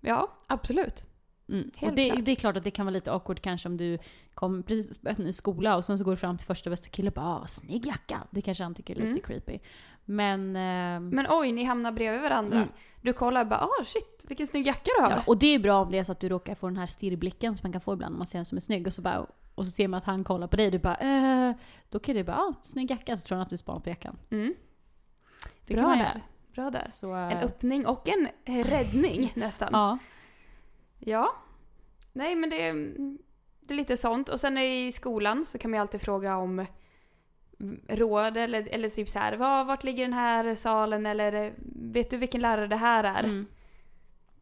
Ja, 0.00 0.36
absolut. 0.46 1.06
Mm. 1.50 1.70
Och 1.80 1.92
det, 1.94 2.10
det 2.10 2.30
är 2.30 2.36
klart 2.36 2.56
att 2.56 2.64
det 2.64 2.70
kan 2.70 2.86
vara 2.86 2.92
lite 2.92 3.12
awkward 3.12 3.40
kanske 3.40 3.68
om 3.68 3.76
du 3.76 3.98
kommer 4.34 4.62
precis 4.62 5.00
börjat 5.02 5.18
ny 5.18 5.32
skola 5.32 5.76
och 5.76 5.84
sen 5.84 5.98
så 5.98 6.04
går 6.04 6.10
du 6.10 6.16
fram 6.16 6.36
till 6.38 6.46
första 6.46 6.70
bästa 6.70 6.88
kille 6.88 7.08
och 7.08 7.14
bara 7.14 7.26
ah, 7.26 7.46
snygg 7.46 7.86
jacka. 7.86 8.22
Det 8.30 8.42
kanske 8.42 8.64
han 8.64 8.74
tycker 8.74 8.94
är 8.94 8.98
lite 8.98 9.08
Mm. 9.10 9.20
creepy. 9.22 9.58
Men, 10.04 10.56
ehm, 10.56 11.08
Men 11.08 11.26
oj, 11.30 11.52
ni 11.52 11.64
hamnar 11.64 11.92
bredvid 11.92 12.20
varandra. 12.22 12.56
Mm. 12.56 12.68
Du 13.02 13.12
kollar 13.12 13.44
bara, 13.44 13.60
ah 13.60 13.84
shit, 13.84 14.24
vilken 14.28 14.46
snygg 14.46 14.66
jacka 14.66 14.90
du 14.96 15.02
har. 15.02 15.10
ja, 15.10 15.22
och 15.26 15.38
det 15.38 15.46
är 15.54 15.58
bra 15.58 15.80
om 15.82 15.90
det 15.90 15.98
är 15.98 16.04
så 16.04 16.12
att 16.12 16.20
du 16.20 16.28
råkar 16.28 16.54
få 16.54 16.66
den 16.66 16.76
här 16.76 16.86
stirrblicken 16.86 17.56
som 17.56 17.66
man 17.66 17.72
kan 17.72 17.80
få 17.80 17.92
ibland 17.92 18.12
om 18.14 18.18
man 18.18 18.26
ser 18.26 18.38
en 18.38 18.44
som 18.44 18.56
är 18.56 18.60
snygg 18.60 18.86
och 18.86 18.92
så, 18.94 19.02
bara, 19.02 19.26
och 19.54 19.64
så 19.64 19.70
ser 19.70 19.88
man 19.88 19.98
att 19.98 20.04
han 20.04 20.24
kollar 20.24 20.46
på 20.46 20.56
dig 20.56 20.66
och 20.66 20.72
du 20.72 20.78
bara 20.78 20.96
eh, 20.96 21.52
Då 21.90 21.98
kan 21.98 22.14
du 22.14 22.24
bara 22.24 22.36
ah, 22.36 22.54
snygg 22.62 22.90
jacka 22.90 23.16
så 23.16 23.26
tror 23.26 23.36
han 23.36 23.42
att 23.42 23.50
du 23.50 23.56
spanar 23.56 23.80
på 23.80 23.88
jackan. 23.88 24.16
Mm. 24.30 24.54
Det 25.66 25.74
Bra 25.74 25.88
där. 25.88 26.22
Bra 26.54 26.70
där. 26.70 26.86
Så, 26.92 27.12
En 27.12 27.30
eh, 27.30 27.44
öppning 27.44 27.86
och 27.86 28.08
en 28.08 28.28
räddning 28.64 29.32
nästan. 29.34 29.68
Ja. 29.72 29.98
Ja. 31.00 31.34
Nej 32.12 32.34
men 32.34 32.50
det 32.50 32.66
är, 32.66 32.74
det 33.60 33.74
är 33.74 33.76
lite 33.76 33.96
sånt. 33.96 34.28
Och 34.28 34.40
sen 34.40 34.58
i 34.58 34.92
skolan 34.92 35.46
så 35.46 35.58
kan 35.58 35.70
man 35.70 35.78
ju 35.78 35.80
alltid 35.80 36.00
fråga 36.00 36.36
om 36.36 36.66
råd 37.88 38.36
eller, 38.36 38.68
eller 38.70 38.88
typ 38.88 39.08
så 39.08 39.18
här, 39.18 39.36
var, 39.36 39.64
vart 39.64 39.84
ligger 39.84 40.04
den 40.04 40.12
här 40.12 40.54
salen 40.54 41.06
eller 41.06 41.54
vet 41.92 42.10
du 42.10 42.16
vilken 42.16 42.40
lärare 42.40 42.66
det 42.66 42.76
här 42.76 43.04
är? 43.04 43.24
Mm. 43.24 43.46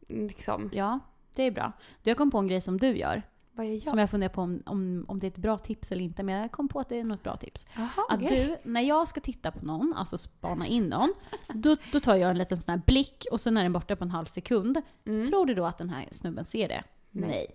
Liksom. 0.07 0.69
ja, 0.73 0.99
det 1.35 1.43
är 1.43 1.51
bra. 1.51 1.71
Du 2.03 2.09
har 2.09 2.15
kommit 2.15 2.31
på 2.31 2.37
en 2.37 2.47
grej 2.47 2.61
som 2.61 2.77
du 2.77 2.97
gör. 2.97 3.23
Vad 3.59 3.67
är 3.67 3.73
jag? 3.73 3.83
Som 3.83 3.99
jag 3.99 4.09
funderar 4.09 4.29
på 4.29 4.41
om, 4.41 4.63
om, 4.65 5.05
om 5.07 5.19
det 5.19 5.27
är 5.27 5.31
ett 5.31 5.37
bra 5.37 5.57
tips 5.57 5.91
eller 5.91 6.03
inte. 6.03 6.23
Men 6.23 6.35
jag 6.35 6.51
kom 6.51 6.67
på 6.67 6.79
att 6.79 6.89
det 6.89 6.99
är 6.99 7.03
något 7.03 7.23
bra 7.23 7.37
tips. 7.37 7.67
Jaha, 7.75 8.05
Att 8.09 8.23
okej. 8.23 8.57
du, 8.63 8.71
när 8.71 8.81
jag 8.81 9.07
ska 9.07 9.21
titta 9.21 9.51
på 9.51 9.65
någon, 9.65 9.93
alltså 9.95 10.17
spana 10.17 10.67
in 10.67 10.83
någon, 10.83 11.13
då, 11.53 11.75
då 11.91 11.99
tar 11.99 12.15
jag 12.15 12.29
en 12.29 12.37
liten 12.37 12.57
sån 12.57 12.71
här 12.71 12.81
blick 12.85 13.25
och 13.31 13.41
sen 13.41 13.57
är 13.57 13.63
den 13.63 13.73
borta 13.73 13.95
på 13.95 14.03
en 14.03 14.11
halv 14.11 14.25
sekund. 14.25 14.81
Mm. 15.05 15.27
Tror 15.27 15.45
du 15.45 15.53
då 15.55 15.65
att 15.65 15.77
den 15.77 15.89
här 15.89 16.07
snubben 16.11 16.45
ser 16.45 16.67
det? 16.67 16.83
Nej. 17.11 17.47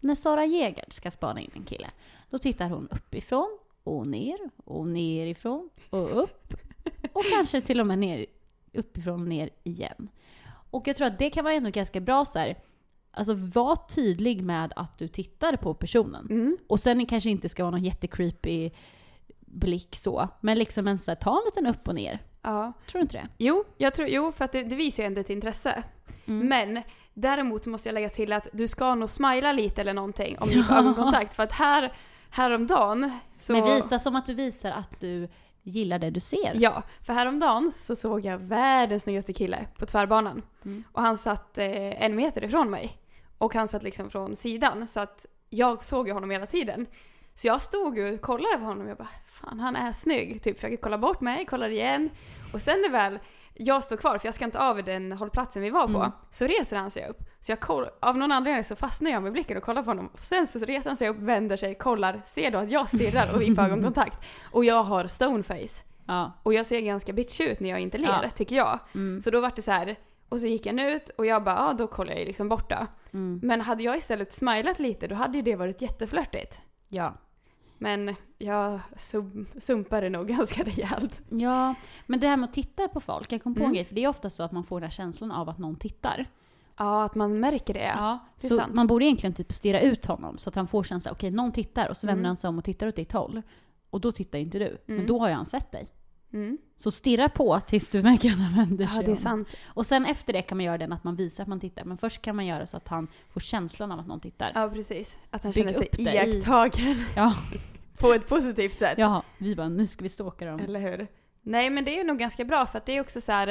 När 0.00 0.14
Sara 0.14 0.44
Jägert 0.44 0.92
ska 0.92 1.10
spana 1.10 1.40
in 1.40 1.50
en 1.54 1.64
kille, 1.64 1.90
då 2.30 2.38
tittar 2.38 2.68
hon 2.68 2.88
uppifrån 2.90 3.58
och 3.84 4.06
ner 4.06 4.38
och 4.64 4.88
nerifrån 4.88 5.70
och 5.90 6.22
upp. 6.22 6.54
Och 7.12 7.24
kanske 7.32 7.60
till 7.60 7.80
och 7.80 7.86
med 7.86 7.98
ner, 7.98 8.26
uppifrån 8.72 9.20
och 9.20 9.28
ner 9.28 9.50
igen. 9.62 10.08
Och 10.70 10.88
jag 10.88 10.96
tror 10.96 11.06
att 11.06 11.18
det 11.18 11.30
kan 11.30 11.44
vara 11.44 11.54
ändå 11.54 11.70
ganska 11.70 12.00
bra 12.00 12.24
så 12.24 12.38
här. 12.38 12.58
Alltså 13.16 13.34
var 13.34 13.76
tydlig 13.76 14.42
med 14.42 14.72
att 14.76 14.98
du 14.98 15.08
tittar 15.08 15.56
på 15.56 15.74
personen. 15.74 16.26
Mm. 16.30 16.56
Och 16.66 16.80
sen 16.80 17.06
kanske 17.06 17.30
inte 17.30 17.48
ska 17.48 17.62
vara 17.62 17.70
någon 17.70 17.84
jättecreepy 17.84 18.70
blick 19.40 19.96
så. 19.96 20.28
Men 20.40 20.58
liksom 20.58 20.88
en 20.88 20.98
så 20.98 21.10
här, 21.10 21.16
ta 21.16 21.38
en 21.38 21.44
liten 21.44 21.66
upp 21.66 21.88
och 21.88 21.94
ner. 21.94 22.22
Ja. 22.42 22.72
Tror 22.86 22.98
du 22.98 23.02
inte 23.02 23.16
det? 23.16 23.28
Jo, 23.38 23.64
jag 23.76 23.94
tror, 23.94 24.08
jo 24.08 24.32
för 24.32 24.44
att 24.44 24.52
det, 24.52 24.62
det 24.62 24.76
visar 24.76 25.02
ju 25.02 25.06
ändå 25.06 25.20
ett 25.20 25.30
intresse. 25.30 25.82
Mm. 26.26 26.48
Men 26.48 26.82
däremot 27.14 27.66
måste 27.66 27.88
jag 27.88 27.94
lägga 27.94 28.08
till 28.08 28.32
att 28.32 28.48
du 28.52 28.68
ska 28.68 28.94
nog 28.94 29.08
smila 29.08 29.52
lite 29.52 29.80
eller 29.80 29.94
någonting 29.94 30.38
om 30.38 30.48
ni 30.48 30.62
får 30.62 30.74
ögonkontakt. 30.74 31.34
För 31.34 31.42
att 31.42 31.52
här, 31.52 31.92
häromdagen 32.30 33.12
så... 33.38 33.52
Men 33.52 33.64
visa 33.64 33.98
som 33.98 34.16
att 34.16 34.26
du 34.26 34.34
visar 34.34 34.70
att 34.70 35.00
du 35.00 35.28
gillar 35.62 35.98
det 35.98 36.10
du 36.10 36.20
ser. 36.20 36.52
Ja, 36.54 36.82
för 37.02 37.12
häromdagen 37.12 37.72
så 37.72 37.96
såg 37.96 38.24
jag 38.24 38.38
världens 38.38 39.02
snyggaste 39.02 39.32
kille 39.32 39.66
på 39.78 39.86
tvärbanan. 39.86 40.42
Mm. 40.64 40.84
Och 40.92 41.02
han 41.02 41.18
satt 41.18 41.58
eh, 41.58 42.04
en 42.04 42.16
meter 42.16 42.44
ifrån 42.44 42.70
mig. 42.70 42.98
Och 43.44 43.54
han 43.54 43.68
satt 43.68 43.82
liksom 43.82 44.10
från 44.10 44.36
sidan 44.36 44.88
så 44.88 45.00
att 45.00 45.26
jag 45.50 45.84
såg 45.84 46.08
ju 46.08 46.14
honom 46.14 46.30
hela 46.30 46.46
tiden. 46.46 46.86
Så 47.34 47.46
jag 47.46 47.62
stod 47.62 47.98
och 47.98 48.20
kollade 48.20 48.56
på 48.58 48.64
honom 48.64 48.84
och 48.84 48.90
jag 48.90 48.96
bara 48.96 49.08
fan 49.26 49.60
han 49.60 49.76
är 49.76 49.92
snygg. 49.92 50.42
Typ 50.42 50.56
försöker 50.56 50.76
kolla 50.76 50.98
bort 50.98 51.20
mig, 51.20 51.46
kollar 51.46 51.68
igen. 51.68 52.10
Och 52.52 52.60
sen 52.60 52.80
när 52.82 52.90
väl 52.90 53.18
jag 53.54 53.84
står 53.84 53.96
kvar 53.96 54.18
för 54.18 54.28
jag 54.28 54.34
ska 54.34 54.44
inte 54.44 54.58
av 54.58 54.84
den 54.84 55.12
hållplatsen 55.12 55.62
vi 55.62 55.70
var 55.70 55.86
på. 55.86 55.98
Mm. 55.98 56.10
Så 56.30 56.46
reser 56.46 56.76
han 56.76 56.90
sig 56.90 57.08
upp. 57.08 57.18
Så 57.40 57.52
jag 57.52 57.60
koll, 57.60 57.88
av 58.00 58.16
någon 58.18 58.32
anledning 58.32 58.64
så 58.64 58.76
fastnar 58.76 59.10
jag 59.10 59.22
med 59.22 59.32
blicken 59.32 59.56
och 59.56 59.62
kollar 59.62 59.82
på 59.82 59.90
honom. 59.90 60.06
Och 60.12 60.20
sen 60.20 60.46
så 60.46 60.58
reser 60.58 60.90
han 60.90 60.96
sig 60.96 61.08
upp, 61.08 61.16
vänder 61.18 61.56
sig, 61.56 61.74
kollar, 61.74 62.20
ser 62.24 62.50
då 62.50 62.58
att 62.58 62.70
jag 62.70 62.88
stirrar 62.88 63.34
och 63.34 63.40
vi 63.40 63.54
får 63.54 63.62
ögonkontakt. 63.62 64.24
Och 64.52 64.64
jag 64.64 64.82
har 64.82 65.06
stoneface. 65.06 65.84
Ja. 66.06 66.32
Och 66.42 66.54
jag 66.54 66.66
ser 66.66 66.80
ganska 66.80 67.12
bitch 67.12 67.40
ut 67.40 67.60
när 67.60 67.70
jag 67.70 67.80
inte 67.80 67.98
ler, 67.98 68.20
Ja. 68.22 68.30
tycker 68.30 68.56
jag. 68.56 68.78
Mm. 68.94 69.20
Så 69.20 69.30
då 69.30 69.40
var 69.40 69.52
det 69.56 69.62
så 69.62 69.70
här. 69.70 69.96
Och 70.28 70.40
så 70.40 70.46
gick 70.46 70.66
han 70.66 70.78
ut 70.78 71.08
och 71.08 71.26
jag 71.26 71.44
bara, 71.44 71.54
ja 71.56 71.72
då 71.78 71.86
kollar 71.86 72.12
jag 72.14 72.26
liksom 72.26 72.48
borta. 72.48 72.86
Mm. 73.12 73.40
Men 73.42 73.60
hade 73.60 73.82
jag 73.82 73.96
istället 73.96 74.32
smilat 74.32 74.78
lite 74.78 75.06
då 75.06 75.14
hade 75.14 75.38
ju 75.38 75.42
det 75.42 75.56
varit 75.56 75.82
jätteflörtigt. 75.82 76.60
Ja. 76.88 77.14
Men 77.78 78.14
jag 78.38 78.80
sum- 78.96 79.46
sumpade 79.60 80.08
nog 80.10 80.28
ganska 80.36 80.62
rejält. 80.62 81.20
Ja, 81.28 81.74
men 82.06 82.20
det 82.20 82.28
här 82.28 82.36
med 82.36 82.48
att 82.48 82.54
titta 82.54 82.88
på 82.88 83.00
folk, 83.00 83.32
jag 83.32 83.42
kom 83.42 83.54
på 83.54 83.60
en 83.60 83.64
Mm. 83.64 83.74
grej, 83.74 83.84
för 83.84 83.94
det 83.94 84.04
är 84.04 84.08
ofta 84.08 84.30
så 84.30 84.42
att 84.42 84.52
man 84.52 84.64
får 84.64 84.80
den 84.80 84.84
här 84.84 84.90
känslan 84.90 85.32
av 85.32 85.48
att 85.48 85.58
någon 85.58 85.76
tittar. 85.76 86.26
Ja, 86.76 87.04
att 87.04 87.14
man 87.14 87.40
märker 87.40 87.74
det. 87.74 87.92
Ja, 87.96 88.18
det 88.40 88.46
så 88.46 88.58
sant. 88.58 88.74
man 88.74 88.86
borde 88.86 89.04
egentligen 89.04 89.34
typ 89.34 89.52
stirra 89.52 89.80
ut 89.80 90.06
honom 90.06 90.38
så 90.38 90.48
att 90.48 90.54
han 90.54 90.66
får 90.66 90.82
känslan, 90.82 91.12
okej 91.12 91.30
någon 91.30 91.52
tittar 91.52 91.88
och 91.88 91.96
så 91.96 92.06
vänder 92.06 92.20
Mm. 92.20 92.28
han 92.28 92.36
sig 92.36 92.48
om 92.48 92.58
och 92.58 92.64
tittar 92.64 92.86
åt 92.86 92.96
ditt 92.96 93.12
håll. 93.12 93.42
Och 93.90 94.00
då 94.00 94.12
tittar 94.12 94.38
inte 94.38 94.58
du, 94.58 94.78
men 94.86 94.96
Mm. 94.96 95.06
då 95.06 95.18
har 95.18 95.28
ju 95.28 95.34
han 95.34 95.46
sett 95.46 95.72
dig. 95.72 95.86
Mm. 96.34 96.58
Så 96.76 96.90
stirra 96.90 97.28
på 97.28 97.60
tills 97.60 97.88
du 97.88 98.02
märker 98.02 98.28
att 98.32 98.38
han 98.38 98.54
vänder 98.56 98.86
sig 98.86 98.96
Ja, 99.00 99.06
det 99.06 99.12
är 99.12 99.16
sant. 99.16 99.48
Och 99.66 99.86
sen 99.86 100.06
efter 100.06 100.32
det 100.32 100.42
kan 100.42 100.58
man 100.58 100.64
göra 100.64 100.78
den 100.78 100.92
att 100.92 101.04
man 101.04 101.16
visar 101.16 101.42
att 101.44 101.48
man 101.48 101.60
tittar, 101.60 101.84
men 101.84 101.98
först 101.98 102.22
kan 102.22 102.36
man 102.36 102.46
göra 102.46 102.66
så 102.66 102.76
att 102.76 102.88
han 102.88 103.08
får 103.30 103.40
känslan 103.40 103.92
av 103.92 103.98
att 103.98 104.06
någon 104.06 104.20
tittar. 104.20 104.52
Ja, 104.54 104.70
precis. 104.74 105.18
Att 105.30 105.42
han 105.42 105.52
Bygg 105.52 105.64
känner 105.64 105.78
sig 105.78 105.88
upp 105.88 105.96
det 105.96 106.02
i- 106.02 106.14
iakttagen 106.36 106.96
Ja, 107.16 107.34
på 108.00 108.12
ett 108.12 108.28
positivt 108.28 108.78
sätt. 108.78 108.98
Jaha, 108.98 109.22
vi 109.38 109.56
bara 109.56 109.68
nu 109.68 109.86
ska 109.86 110.02
vi 110.02 110.08
stalka 110.08 110.46
dem. 110.46 110.60
Eller 110.60 110.80
hur? 110.80 111.06
Nej 111.42 111.70
men 111.70 111.84
det 111.84 112.00
är 112.00 112.04
nog 112.04 112.18
ganska 112.18 112.44
bra 112.44 112.66
för 112.66 112.78
att 112.78 112.86
det 112.86 112.96
är 112.96 113.00
också 113.00 113.20
så 113.20 113.32
här. 113.32 113.46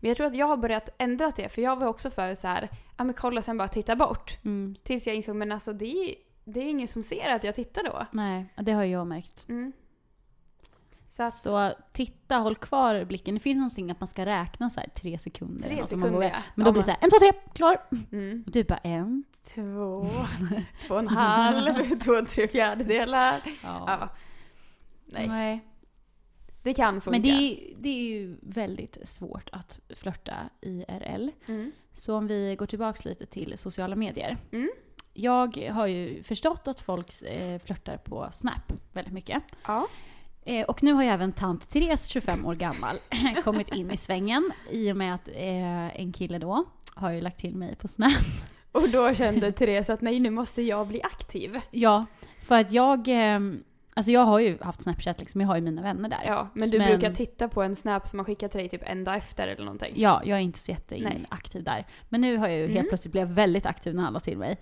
Men 0.00 0.08
jag 0.08 0.16
tror 0.16 0.26
att 0.26 0.34
jag 0.36 0.46
har 0.46 0.56
börjat 0.56 0.88
ändra 0.98 1.32
det 1.36 1.48
för 1.48 1.62
jag 1.62 1.76
var 1.76 1.86
också 1.86 2.10
för 2.10 2.34
så 2.34 2.48
här, 2.48 2.68
ja 2.98 3.04
men 3.04 3.14
kolla 3.14 3.42
sen 3.42 3.56
bara 3.58 3.68
titta 3.68 3.96
bort. 3.96 4.38
Mm. 4.44 4.74
Tills 4.82 5.06
jag 5.06 5.16
insåg 5.16 5.36
men 5.36 5.52
alltså 5.52 5.72
det 5.72 5.86
är, 5.86 6.14
det 6.44 6.60
är 6.60 6.64
ingen 6.70 6.88
som 6.88 7.02
ser 7.02 7.28
att 7.30 7.44
jag 7.44 7.54
tittar 7.54 7.82
då. 7.84 8.06
Nej, 8.12 8.52
det 8.56 8.72
har 8.72 8.84
jag 8.84 9.06
märkt. 9.06 9.44
Mm. 9.48 9.72
Så 11.18 11.22
att, 11.22 11.34
Så 11.34 11.72
titta, 11.92 12.36
håll 12.36 12.56
kvar 12.56 13.04
blicken. 13.04 13.34
Det 13.34 13.40
finns 13.40 13.56
någonting 13.56 13.90
att 13.90 14.00
man 14.00 14.06
ska 14.06 14.26
räkna 14.26 14.70
så 14.70 14.80
här 14.80 14.88
tre 14.88 15.18
sekunder. 15.18 15.68
Tre 15.68 15.84
sekunder, 15.84 15.96
man 16.06 16.14
vågar. 16.14 16.28
ja. 16.28 16.42
Men 16.54 16.64
då 16.64 16.72
blir 16.72 16.80
det 16.80 16.84
så 16.84 16.90
här, 16.90 16.98
en, 17.02 17.10
två, 17.10 17.18
tre, 17.18 17.32
klar! 17.54 17.78
mm. 18.12 18.42
Och 18.46 18.52
du 18.52 18.64
bara 18.64 18.78
en. 18.78 19.24
Två, 19.54 20.06
två 20.86 20.94
och 20.94 21.00
en 21.00 21.08
halv, 21.08 21.98
två 22.04 22.12
och 22.12 22.28
tre 22.28 22.48
fjärdedelar. 22.48 23.40
Ja. 23.44 23.84
Ja. 23.86 24.08
Nej, 25.06 25.28
Nej. 25.28 25.64
det 26.62 26.74
kan 26.74 27.00
funka. 27.00 27.10
Men 27.10 27.22
det 27.22 27.28
är, 27.28 27.74
det 27.78 27.88
är 27.88 28.02
ju 28.02 28.36
väldigt 28.42 29.08
svårt 29.08 29.48
att 29.52 29.78
flörta 29.96 30.36
IRL. 30.60 31.30
Mm. 31.46 31.72
Så 31.92 32.16
om 32.16 32.26
vi 32.26 32.56
går 32.58 32.66
tillbaks 32.66 33.04
lite 33.04 33.26
till 33.26 33.58
sociala 33.58 33.96
medier. 33.96 34.38
Mm. 34.52 34.70
Jag 35.12 35.56
har 35.72 35.86
ju 35.86 36.22
förstått 36.22 36.68
att 36.68 36.80
folk 36.80 37.22
eh, 37.22 37.58
flörtar 37.58 37.96
på 37.96 38.28
Snap 38.32 38.72
väldigt 38.92 39.14
mycket. 39.14 39.42
Ja. 39.66 39.88
Eh, 40.48 40.64
och 40.64 40.82
nu 40.82 40.92
har 40.92 41.02
ju 41.02 41.08
även 41.08 41.32
tant 41.32 41.68
Therese, 41.70 42.06
25 42.08 42.46
år 42.46 42.54
gammal, 42.54 42.96
kommit 43.44 43.74
in 43.74 43.90
i 43.90 43.96
svängen 43.96 44.52
i 44.70 44.92
och 44.92 44.96
med 44.96 45.14
att 45.14 45.28
eh, 45.28 46.00
en 46.00 46.12
kille 46.12 46.38
då 46.38 46.64
har 46.94 47.10
ju 47.10 47.20
lagt 47.20 47.38
till 47.38 47.54
mig 47.56 47.76
på 47.76 47.88
Snap. 47.88 48.12
Och 48.72 48.88
då 48.90 49.14
kände 49.14 49.52
Therese 49.52 49.90
att 49.90 50.00
nej 50.00 50.20
nu 50.20 50.30
måste 50.30 50.62
jag 50.62 50.86
bli 50.86 51.02
aktiv. 51.02 51.60
Ja, 51.70 52.06
för 52.42 52.60
att 52.60 52.72
jag... 52.72 53.08
Eh, 53.08 53.40
alltså 53.94 54.12
jag 54.12 54.20
har 54.20 54.38
ju 54.38 54.58
haft 54.60 54.82
Snapchat 54.82 55.20
liksom, 55.20 55.40
jag 55.40 55.48
har 55.48 55.56
ju 55.56 55.60
mina 55.62 55.82
vänner 55.82 56.08
där. 56.08 56.22
Ja, 56.26 56.48
men 56.54 56.70
du 56.70 56.78
Men- 56.78 56.88
brukar 56.88 57.14
titta 57.14 57.48
på 57.48 57.62
en 57.62 57.76
snap 57.76 58.06
som 58.06 58.16
man 58.16 58.24
skickar 58.26 58.48
till 58.48 58.58
dig 58.60 58.68
typ 58.68 58.82
en 58.84 59.04
dag 59.04 59.16
efter 59.16 59.48
eller 59.48 59.64
någonting. 59.64 59.92
Ja, 59.96 60.22
jag 60.24 60.38
är 60.38 60.42
inte 60.42 60.58
så 60.58 60.70
jätteaktiv 60.72 61.64
där. 61.64 61.86
Men 62.08 62.20
nu 62.20 62.36
har 62.36 62.48
jag 62.48 62.56
ju 62.58 62.62
helt 62.66 62.76
Mm. 62.78 62.88
plötsligt 62.88 63.12
blivit 63.12 63.30
väldigt 63.30 63.66
aktiv 63.66 63.94
när 63.94 64.02
han 64.02 64.12
la 64.12 64.20
till 64.20 64.38
mig. 64.38 64.60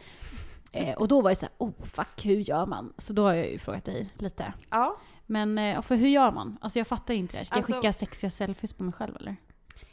Eh, 0.72 0.94
och 0.94 1.08
då 1.08 1.20
var 1.20 1.30
jag 1.30 1.36
såhär, 1.36 1.52
oh 1.58 1.72
fuck, 1.82 2.24
hur 2.26 2.36
gör 2.40 2.66
man? 2.66 2.92
Så 2.98 3.12
då 3.12 3.22
har 3.22 3.34
jag 3.34 3.50
ju 3.50 3.58
frågat 3.58 3.84
dig 3.84 4.08
lite. 4.18 4.52
Ja. 4.70 4.96
Men 5.26 5.58
eh, 5.58 5.82
för 5.82 5.94
hur 5.94 6.08
gör 6.08 6.32
man? 6.32 6.58
Alltså 6.60 6.78
jag 6.78 6.86
fattar 6.86 7.14
inte 7.14 7.32
det 7.32 7.38
här. 7.38 7.44
Ska 7.44 7.56
Alltså- 7.56 7.72
jag 7.72 7.82
skicka 7.82 7.92
sexiga 7.92 8.30
selfies 8.30 8.72
på 8.72 8.82
mig 8.82 8.92
själv 8.92 9.16
eller? 9.16 9.36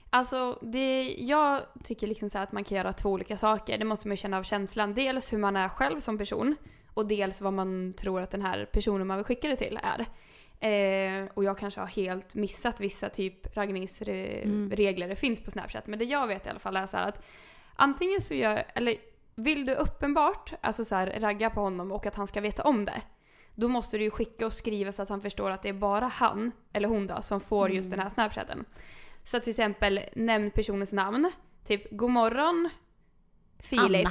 Alltså, 0.09 0.59
det, 0.61 1.15
jag 1.19 1.61
tycker 1.83 2.07
liksom 2.07 2.29
så 2.29 2.37
här 2.37 2.43
att 2.43 2.51
man 2.51 2.63
kan 2.63 2.77
göra 2.77 2.93
två 2.93 3.09
olika 3.09 3.37
saker. 3.37 3.77
Det 3.77 3.85
måste 3.85 4.07
man 4.07 4.13
ju 4.13 4.17
känna 4.17 4.37
av 4.37 4.43
känslan. 4.43 4.93
Dels 4.93 5.33
hur 5.33 5.37
man 5.37 5.55
är 5.55 5.69
själv 5.69 5.99
som 5.99 6.17
person 6.17 6.55
och 6.93 7.07
dels 7.07 7.41
vad 7.41 7.53
man 7.53 7.93
tror 7.93 8.21
att 8.21 8.31
den 8.31 8.41
här 8.41 8.65
personen 8.65 9.07
man 9.07 9.17
vill 9.17 9.25
skicka 9.25 9.47
det 9.47 9.55
till 9.55 9.79
är. 9.83 10.05
Eh, 10.59 11.27
och 11.33 11.43
jag 11.43 11.57
kanske 11.57 11.79
har 11.79 11.87
helt 11.87 12.35
missat 12.35 12.79
vissa 12.79 13.09
typ 13.09 13.57
raggningsregler 13.57 15.07
det 15.07 15.15
finns 15.15 15.43
på 15.43 15.51
Snapchat. 15.51 15.87
Men 15.87 15.99
det 15.99 16.05
jag 16.05 16.27
vet 16.27 16.45
i 16.45 16.49
alla 16.49 16.59
fall 16.59 16.77
är 16.77 16.85
så 16.85 16.97
att 16.97 17.25
antingen 17.75 18.21
så 18.21 18.33
gör, 18.33 18.63
eller 18.75 18.95
vill 19.35 19.65
du 19.65 19.75
uppenbart 19.75 20.53
alltså 20.61 20.85
så 20.85 20.95
här, 20.95 21.19
ragga 21.19 21.49
på 21.49 21.61
honom 21.61 21.91
och 21.91 22.05
att 22.05 22.15
han 22.15 22.27
ska 22.27 22.41
veta 22.41 22.63
om 22.63 22.85
det. 22.85 23.01
Då 23.55 23.67
måste 23.67 23.97
du 23.97 24.03
ju 24.03 24.11
skicka 24.11 24.45
och 24.45 24.53
skriva 24.53 24.91
så 24.91 25.03
att 25.03 25.09
han 25.09 25.21
förstår 25.21 25.51
att 25.51 25.61
det 25.61 25.69
är 25.69 25.73
bara 25.73 26.07
han, 26.07 26.51
eller 26.73 26.87
hon 26.87 27.07
då, 27.07 27.21
som 27.21 27.39
får 27.39 27.71
just 27.71 27.89
den 27.89 27.99
här 27.99 28.09
snapchatten. 28.09 28.65
Så 29.23 29.39
till 29.39 29.49
exempel 29.49 29.99
nämn 30.15 30.51
personens 30.51 30.93
namn. 30.93 31.31
Typ 31.63 31.91
god 31.91 32.09
morgon 32.09 32.69
Filip. 33.59 34.07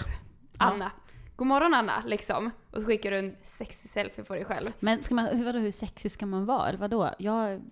Anna. 0.59 0.72
Anna. 0.72 0.90
God 1.37 1.46
morgon 1.46 1.74
Anna, 1.74 2.02
liksom. 2.07 2.50
Och 2.70 2.81
så 2.81 2.87
skickar 2.87 3.11
du 3.11 3.18
en 3.18 3.37
sexig 3.42 3.90
selfie 3.90 4.24
på 4.24 4.35
dig 4.35 4.44
själv. 4.44 4.72
Men 4.81 5.02
ska 5.02 5.14
man, 5.14 5.26
hur, 5.26 5.44
vadå, 5.44 5.59
hur 5.59 5.70
sexig 5.70 6.11
ska 6.11 6.26
man 6.26 6.46
vara? 6.46 6.68
Eller 6.68 6.78
vadå? 6.78 7.14
Jag, 7.18 7.62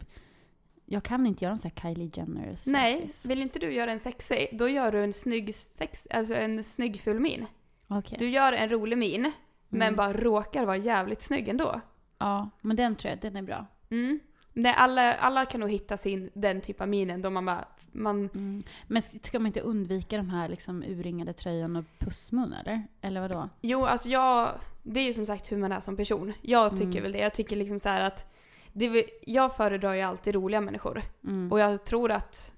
jag 0.87 1.03
kan 1.03 1.27
inte 1.27 1.45
göra 1.45 1.53
en 1.53 1.59
sån 1.59 1.71
här 1.75 1.95
Kylie 1.95 2.11
Jenner 2.15 2.57
Nej, 2.67 2.97
selfies. 2.97 3.25
vill 3.25 3.43
inte 3.43 3.59
du 3.59 3.73
göra 3.73 3.93
en 3.93 4.01
sexig, 4.01 4.49
då 4.53 4.69
gör 4.69 4.93
du 4.93 5.05
en 5.05 5.13
snygg, 5.13 5.55
sex, 5.55 6.09
alltså 6.11 6.35
en 6.35 6.65
snygg 6.65 7.01
full 7.01 7.21
min. 7.21 7.47
Okej. 7.89 8.19
Du 8.19 8.29
gör 8.29 8.53
en 8.53 8.69
rolig 8.69 8.99
min, 8.99 9.33
men 9.71 9.83
Mm. 9.89 9.97
bara 9.97 10.13
råkar 10.13 10.65
vara 10.67 10.77
jävligt 10.77 11.23
snygg 11.23 11.49
ändå. 11.49 11.81
Ja, 12.19 12.51
men 12.61 12.77
den 12.77 12.97
tror 12.97 13.11
jag, 13.11 13.21
den 13.21 13.37
är 13.37 13.43
bra. 13.43 13.67
Mm. 13.91 14.21
Nej, 14.53 14.75
alla, 14.77 15.15
alla 15.15 15.47
kan 15.47 15.61
nog 15.61 15.71
hitta 15.71 15.97
sin, 15.97 16.31
den 16.35 16.61
typ 16.61 16.81
av 16.81 16.89
minen 16.89 17.23
då 17.23 17.31
man 17.31 17.47
bara, 17.47 17.65
man, 17.93 18.29
Mm. 18.35 18.63
Men 18.87 19.03
ska 19.03 19.39
man 19.39 19.47
inte 19.47 19.61
undvika 19.61 20.17
de 20.17 20.31
här 20.31 20.49
liksom 20.49 20.83
urringade 20.83 21.33
tröjan 21.33 21.77
och 21.77 21.85
pussmun 21.99 22.53
eller? 22.53 22.83
Eller 23.01 23.21
vadå? 23.21 23.49
Jo, 23.61 23.85
alltså 23.85 24.09
jag... 24.09 24.51
Det 24.83 25.01
är 25.01 25.05
ju 25.05 25.13
som 25.13 25.27
sagt 25.27 25.53
hur 25.53 25.57
man 25.57 25.73
är 25.73 25.81
som 25.81 25.97
person. 25.97 26.33
Jag 26.43 26.71
tycker 26.71 26.85
Mm. 26.91 27.03
väl 27.03 27.13
det. 27.13 27.19
Jag 27.19 27.35
tycker 27.35 27.57
liksom 27.57 27.81
så 27.81 27.89
att... 27.89 28.33
Det, 28.73 29.05
jag 29.27 29.57
föredrar 29.57 29.95
ju 29.95 30.01
alltid 30.01 30.35
roliga 30.35 30.61
människor. 30.61 31.03
Mm. 31.25 31.53
Och 31.53 31.61
jag 31.61 31.85
tror 31.85 32.11
att 32.11 32.55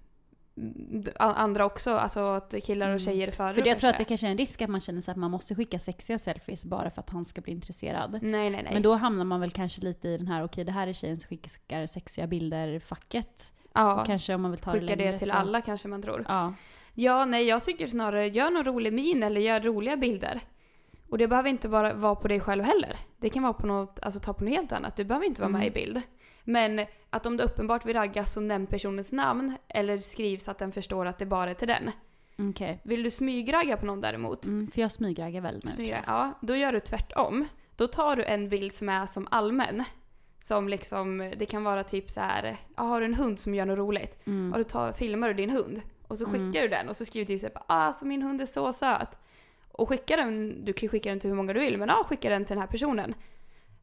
andra 1.16 1.64
också, 1.64 1.90
alltså 1.94 2.20
att 2.20 2.54
killar 2.64 2.86
och 2.86 2.90
Mm. 2.92 2.98
tjejer 2.98 3.30
föredrar 3.30 3.54
För 3.54 3.62
det, 3.62 3.68
jag 3.68 3.78
tror 3.78 3.90
att 3.90 3.98
det 3.98 4.04
kanske. 4.04 4.26
är 4.26 4.30
en 4.30 4.38
risk 4.38 4.62
att 4.62 4.70
man 4.70 4.80
känner 4.80 5.00
sig 5.00 5.12
att 5.12 5.18
man 5.18 5.30
måste 5.30 5.54
skicka 5.54 5.78
sexiga 5.78 6.18
selfies 6.18 6.64
bara 6.64 6.90
för 6.90 7.00
att 7.00 7.10
han 7.10 7.24
ska 7.24 7.40
bli 7.40 7.52
intresserad. 7.52 8.12
Nej, 8.12 8.50
nej, 8.50 8.62
nej. 8.62 8.70
Men 8.72 8.82
då 8.82 8.94
hamnar 8.94 9.24
man 9.24 9.40
väl 9.40 9.50
kanske 9.50 9.80
lite 9.80 10.08
i 10.08 10.16
den 10.18 10.26
här, 10.28 10.44
okej 10.44 10.64
det 10.64 10.72
här 10.72 10.86
är 10.86 10.92
tjejen 10.92 11.16
som 11.16 11.28
skickar 11.28 11.86
sexiga 11.86 12.26
bilder-facket. 12.26 13.52
ja, 13.74 14.04
Kanske 14.06 14.34
om 14.34 14.42
man 14.42 14.50
vill 14.50 14.60
ta 14.60 14.72
skicka 14.72 14.86
det 14.86 14.96
längre. 14.96 15.12
det 15.12 15.18
till 15.18 15.28
så. 15.28 15.34
alla 15.34 15.60
kanske 15.62 15.88
man 15.88 16.02
tror. 16.02 16.24
Ja. 16.28 16.54
Ja, 16.94 17.24
nej 17.24 17.44
jag 17.44 17.64
tycker 17.64 17.86
snarare 17.86 18.28
gör 18.28 18.50
någon 18.50 18.64
rolig 18.64 18.92
min 18.92 19.22
eller 19.22 19.40
gör 19.40 19.60
roliga 19.60 19.96
bilder. 19.96 20.40
Och 21.10 21.18
det 21.18 21.28
behöver 21.28 21.48
inte 21.50 21.68
bara 21.68 21.94
vara 21.94 22.14
på 22.14 22.28
dig 22.28 22.40
själv 22.40 22.64
heller. 22.64 22.96
Det 23.20 23.28
kan 23.30 23.42
vara 23.42 23.52
på 23.52 23.66
något, 23.66 23.98
alltså 24.02 24.20
ta 24.20 24.32
på 24.32 24.44
något 24.44 24.52
helt 24.52 24.72
annat. 24.72 24.96
Du 24.96 25.04
behöver 25.04 25.26
inte 25.26 25.40
vara 25.40 25.50
med 25.52 25.60
i 25.62 25.68
Mm. 25.68 25.72
bild. 25.72 26.00
Men 26.44 26.86
att 27.10 27.26
om 27.26 27.36
du 27.36 27.44
uppenbart 27.44 27.86
vill 27.86 27.96
ragga 27.96 28.24
så 28.24 28.40
nämn 28.40 28.66
personens 28.66 29.12
namn 29.12 29.56
eller 29.68 29.98
skriv 29.98 30.38
så 30.38 30.50
att 30.50 30.58
den 30.58 30.72
förstår 30.72 31.06
att 31.06 31.18
det 31.18 31.26
bara 31.26 31.50
är 31.50 31.54
till 31.54 31.68
den. 31.68 31.90
Okej. 32.50 32.80
Vill 32.84 33.02
du 33.02 33.10
smygragga 33.10 33.76
på 33.76 33.86
någon 33.86 34.00
däremot, 34.00 34.46
Mm, 34.46 34.70
för 34.74 34.80
jag 34.80 34.92
smygraggar 34.92 35.40
väldigt 35.40 35.64
mycket. 35.64 35.76
smygra, 35.76 36.04
ja, 36.06 36.38
då 36.40 36.56
gör 36.56 36.72
du 36.72 36.80
tvärtom. 36.80 37.48
Då 37.76 37.86
tar 37.86 38.16
du 38.16 38.24
en 38.24 38.48
bild 38.48 38.72
som 38.74 38.88
är 38.88 39.06
som 39.06 39.26
allmän. 39.30 39.84
Som 40.40 40.68
liksom, 40.68 41.32
det 41.36 41.46
kan 41.46 41.64
vara 41.64 41.84
typ 41.84 42.10
så 42.10 42.20
här, 42.20 42.56
ja, 42.76 42.82
har 42.82 43.00
du 43.00 43.06
en 43.06 43.14
hund 43.14 43.38
som 43.38 43.54
gör 43.54 43.66
något 43.66 43.78
roligt? 43.78 44.26
Mm. 44.26 44.52
Och 44.52 44.58
då 44.58 44.64
tar, 44.64 44.92
filmar 44.92 45.28
du 45.28 45.34
din 45.34 45.50
hund 45.50 45.80
och 46.08 46.18
så 46.18 46.24
skickar 46.24 46.38
Mm. 46.40 46.52
du 46.52 46.68
den 46.68 46.88
och 46.88 46.96
så 46.96 47.04
skriver 47.04 47.26
du 47.26 47.38
typ 47.38 47.40
såhär 47.40 47.56
ah 47.66 47.92
så 47.92 48.06
min 48.06 48.22
hund 48.22 48.40
är 48.40 48.44
så 48.46 48.72
söt. 48.72 49.18
och 49.72 49.88
skicka 49.88 50.16
den, 50.16 50.64
du 50.64 50.72
kan 50.72 50.82
ju 50.86 50.88
skicka 50.88 51.08
den 51.10 51.20
till 51.20 51.30
hur 51.30 51.36
många 51.36 51.52
du 51.52 51.60
vill, 51.60 51.78
men 51.78 51.88
ja, 51.88 52.04
skicka 52.08 52.30
den 52.30 52.44
till 52.44 52.54
den 52.54 52.60
här 52.60 52.66
personen. 52.68 53.14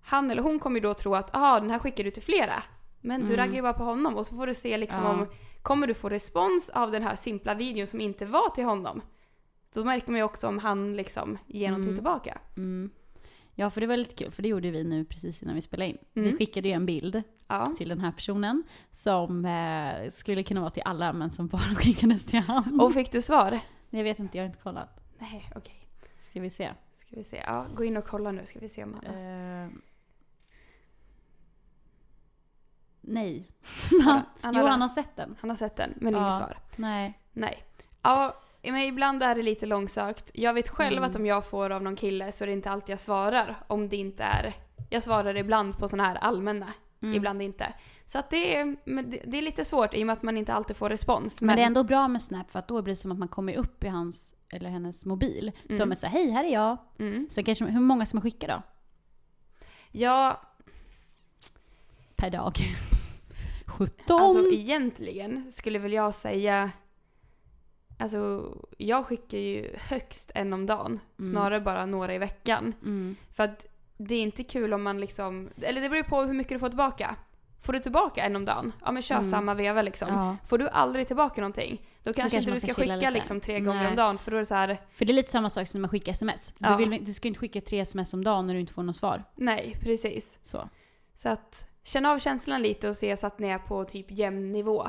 Han 0.01 0.31
eller 0.31 0.41
hon 0.41 0.59
kommer 0.59 0.75
ju 0.79 0.81
då 0.81 0.93
tro 0.93 1.15
att 1.15 1.29
ah, 1.33 1.59
den 1.59 1.69
här 1.69 1.79
skickar 1.79 2.03
du 2.03 2.11
till 2.11 2.23
flera. 2.23 2.63
Men 3.01 3.19
du 3.21 3.25
Mm. 3.33 3.37
raggar 3.37 3.53
ju 3.55 3.61
bara 3.61 3.73
på 3.73 3.83
honom 3.83 4.15
och 4.15 4.25
så 4.25 4.35
får 4.35 4.47
du 4.47 4.55
se 4.55 4.77
liksom 4.77 5.03
Ja. 5.03 5.09
om, 5.13 5.27
kommer 5.61 5.87
du 5.87 5.93
få 5.93 6.09
respons 6.09 6.69
av 6.69 6.91
den 6.91 7.03
här 7.03 7.15
simpla 7.15 7.53
videon 7.53 7.87
som 7.87 8.01
inte 8.01 8.25
var 8.25 8.49
till 8.49 8.63
honom? 8.63 9.01
Då 9.73 9.83
märker 9.83 10.11
man 10.11 10.17
ju 10.17 10.23
också 10.23 10.47
om 10.47 10.59
han 10.59 10.95
liksom 10.95 11.37
ger 11.47 11.67
någonting 11.69 11.89
Mm. 11.89 11.95
tillbaka. 11.95 12.39
Mm. 12.57 12.89
Ja, 13.55 13.69
för 13.69 13.81
det 13.81 13.87
var 13.87 13.97
lite 13.97 14.15
kul, 14.15 14.31
för 14.31 14.41
det 14.43 14.49
gjorde 14.49 14.71
vi 14.71 14.83
nu 14.83 15.05
precis 15.05 15.43
innan 15.43 15.55
vi 15.55 15.61
spelade 15.61 15.89
in. 15.89 15.97
Vi 16.13 16.21
Mm. 16.21 16.37
skickade 16.37 16.67
ju 16.67 16.73
en 16.73 16.85
bild 16.85 17.23
Ja. 17.47 17.65
till 17.77 17.89
den 17.89 17.99
här 17.99 18.11
personen 18.11 18.63
som 18.91 19.45
eh, 19.45 20.09
skulle 20.09 20.43
kunna 20.43 20.61
vara 20.61 20.71
till 20.71 20.83
alla, 20.85 21.13
men 21.13 21.31
som 21.31 21.47
bara 21.47 21.59
skickades 21.75 22.25
till 22.25 22.39
han. 22.39 22.79
Och 22.81 22.93
fick 22.93 23.11
du 23.11 23.21
svar? 23.21 23.59
Jag 23.89 24.03
vet 24.03 24.19
inte, 24.19 24.37
jag 24.37 24.43
har 24.43 24.47
inte 24.47 24.61
kollat. 24.61 24.99
Nej, 25.19 25.49
okej. 25.55 25.75
Ska 26.21 26.39
vi 26.41 26.49
se. 26.49 26.69
Ska 27.09 27.15
vi 27.15 27.23
se. 27.23 27.43
Ja, 27.45 27.65
gå 27.75 27.83
in 27.83 27.97
och 27.97 28.05
kolla 28.05 28.31
nu 28.31 28.45
ska 28.45 28.59
vi 28.59 28.69
se 28.69 28.83
om 28.83 28.93
han. 28.93 29.05
Eh, 29.15 29.69
nej. 33.01 33.47
Han- 34.03 34.21
han 34.41 34.53
jo, 34.55 34.61
har- 34.61 34.69
han 34.69 34.81
har 34.81 34.89
sett 34.89 35.15
den. 35.15 35.35
Han 35.41 35.49
har 35.49 35.57
sett 35.57 35.75
den, 35.75 35.93
men 35.95 36.13
Ja. 36.13 36.19
inget 36.21 36.35
svar. 36.35 36.57
Nej. 36.75 37.19
Nej. 37.33 37.63
Ja, 38.01 38.35
men 38.61 38.77
ibland 38.81 39.23
är 39.23 39.35
det 39.35 39.43
lite 39.43 39.65
långsökt. 39.65 40.31
Jag 40.33 40.53
vet 40.53 40.69
själv 40.69 40.97
Mm. 40.97 41.09
att 41.09 41.15
om 41.15 41.25
jag 41.25 41.45
får 41.49 41.69
av 41.69 41.83
någon 41.83 41.95
kille 41.95 42.31
så 42.31 42.43
är 42.43 42.47
det 42.47 42.53
inte 42.53 42.69
alltid 42.69 42.93
jag 42.93 42.99
svarar. 42.99 43.63
Om 43.67 43.89
det 43.89 43.97
inte 43.97 44.23
är... 44.23 44.53
Jag 44.89 45.03
svarar 45.03 45.37
ibland 45.37 45.77
på 45.77 45.87
såna 45.87 46.03
här 46.03 46.15
allmänna, 46.15 46.73
Mm. 47.01 47.15
ibland 47.15 47.41
inte. 47.41 47.73
Så 48.05 48.19
att 48.19 48.29
det 48.29 48.55
är, 48.55 48.75
men 48.85 49.09
det, 49.09 49.37
är 49.37 49.41
lite 49.41 49.65
svårt 49.65 49.93
i 49.93 50.03
och 50.03 50.07
med 50.07 50.13
att 50.13 50.23
man 50.23 50.37
inte 50.37 50.53
alltid 50.53 50.75
får 50.75 50.89
respons. 50.89 51.41
Men, 51.41 51.55
det 51.55 51.61
är 51.61 51.65
ändå 51.65 51.83
bra 51.83 52.07
med 52.07 52.21
Snap 52.21 52.51
för 52.51 52.59
att 52.59 52.67
då 52.67 52.81
blir 52.81 52.91
det 52.91 52.97
som 52.97 53.11
att 53.11 53.17
man 53.19 53.27
kommer 53.27 53.55
upp 53.57 53.83
i 53.83 53.87
hans 53.87 54.33
eller 54.49 54.69
hennes 54.69 55.05
mobil. 55.05 55.51
Som 55.77 55.91
ett 55.91 55.99
så 55.99 56.07
hej 56.07 56.29
här 56.29 56.43
är 56.43 56.53
jag. 56.53 56.77
Mm. 56.99 57.27
Sen 57.29 57.43
kanske, 57.43 57.65
hur 57.65 57.79
många 57.79 58.05
ska 58.05 58.15
man 58.15 58.21
skicka 58.21 58.47
då? 58.47 58.61
Ja, 59.91 60.41
Per 62.15 62.29
dag? 62.29 62.53
17? 63.65 64.21
alltså 64.21 64.51
egentligen 64.51 65.51
skulle 65.51 65.79
väl 65.79 65.93
jag 65.93 66.15
säga... 66.15 66.71
Alltså, 67.99 68.53
jag 68.77 69.05
skickar 69.05 69.37
ju 69.37 69.75
högst 69.77 70.31
en 70.35 70.53
om 70.53 70.65
dagen. 70.65 70.99
Mm. 71.19 71.31
Snarare 71.31 71.61
bara 71.61 71.85
några 71.85 72.15
i 72.15 72.17
veckan. 72.17 72.73
mm. 72.81 73.15
För 73.35 73.43
att 73.43 73.65
det 73.99 74.15
är 74.15 74.21
inte 74.21 74.43
kul 74.43 74.73
om 74.73 74.83
man 74.83 74.99
liksom, 74.99 75.49
eller 75.61 75.81
det 75.81 75.89
beror 75.89 76.03
på 76.03 76.21
hur 76.23 76.33
mycket 76.33 76.55
du 76.55 76.59
får 76.59 76.67
tillbaka. 76.69 77.15
Får 77.61 77.73
du 77.73 77.79
tillbaka 77.79 78.23
en 78.23 78.35
om 78.35 78.45
dagen, 78.45 78.71
ja 78.85 78.91
men 78.91 79.01
kör 79.01 79.15
Mm. 79.15 79.29
samma 79.29 79.53
veva 79.53 79.81
liksom. 79.81 80.07
Ja. 80.13 80.37
Får 80.45 80.57
du 80.57 80.69
aldrig 80.69 81.07
tillbaka 81.07 81.41
någonting, 81.41 81.81
då 82.03 82.13
kanske, 82.13 82.21
kanske 82.21 82.37
inte 82.37 82.51
du 82.67 82.73
ska 82.73 82.81
skicka 82.81 83.09
liksom 83.09 83.39
tre 83.39 83.59
gånger 83.59 83.79
Nej. 83.81 83.89
om 83.89 83.95
dagen 83.95 84.17
för 84.17 84.31
då 84.31 84.37
är 84.37 84.41
det 84.41 84.45
så 84.45 84.55
här, 84.55 84.77
För 84.93 85.05
det 85.05 85.11
är 85.11 85.13
lite 85.13 85.31
samma 85.31 85.49
sak 85.49 85.67
som 85.67 85.77
när 85.77 85.81
man 85.81 85.89
skickar 85.89 86.11
sms. 86.11 86.53
Ja. 86.59 86.77
Du, 86.77 86.85
vill, 86.85 87.05
du 87.05 87.13
ska 87.13 87.27
inte 87.27 87.39
skicka 87.39 87.61
tre 87.61 87.79
sms 87.79 88.13
om 88.13 88.23
dagen 88.23 88.47
när 88.47 88.53
du 88.53 88.59
inte 88.59 88.73
får 88.73 88.83
något 88.83 88.95
svar. 88.95 89.23
nej 89.35 89.77
precis. 89.81 90.39
Så. 90.43 90.69
Så 91.15 91.29
att 91.29 91.67
känna 91.83 92.11
av 92.11 92.19
känslan 92.19 92.61
lite 92.61 92.89
och 92.89 92.95
se 92.95 93.17
så 93.17 93.27
att 93.27 93.39
ni 93.39 93.47
är 93.47 93.59
på 93.59 93.83
typ 93.85 94.11
jämn 94.11 94.51
nivå, 94.51 94.87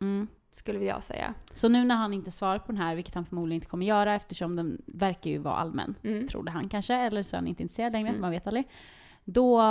Mm. 0.00 0.26
Skulle 0.50 0.84
jag 0.84 1.02
säga. 1.02 1.34
Så 1.52 1.68
nu 1.68 1.84
när 1.84 1.94
han 1.96 2.12
inte 2.14 2.30
svarar 2.30 2.58
på 2.58 2.72
den 2.72 2.76
här, 2.80 2.94
vilket 2.94 3.14
han 3.14 3.24
förmodligen 3.26 3.54
inte 3.56 3.66
kommer 3.66 3.86
göra 3.86 4.14
eftersom 4.14 4.56
den 4.56 4.82
verkar 4.86 5.30
ju 5.30 5.38
vara 5.38 5.54
allmän, 5.54 5.94
Mm. 6.02 6.26
trodde 6.28 6.50
han 6.50 6.68
kanske, 6.68 6.94
eller 6.94 7.22
så 7.22 7.36
är 7.36 7.38
han 7.38 7.46
inte 7.48 7.62
intresserad 7.62 7.92
längre, 7.92 8.08
Mm. 8.08 8.20
man 8.20 8.30
vet 8.30 8.46
aldrig. 8.46 8.68
Då 9.24 9.62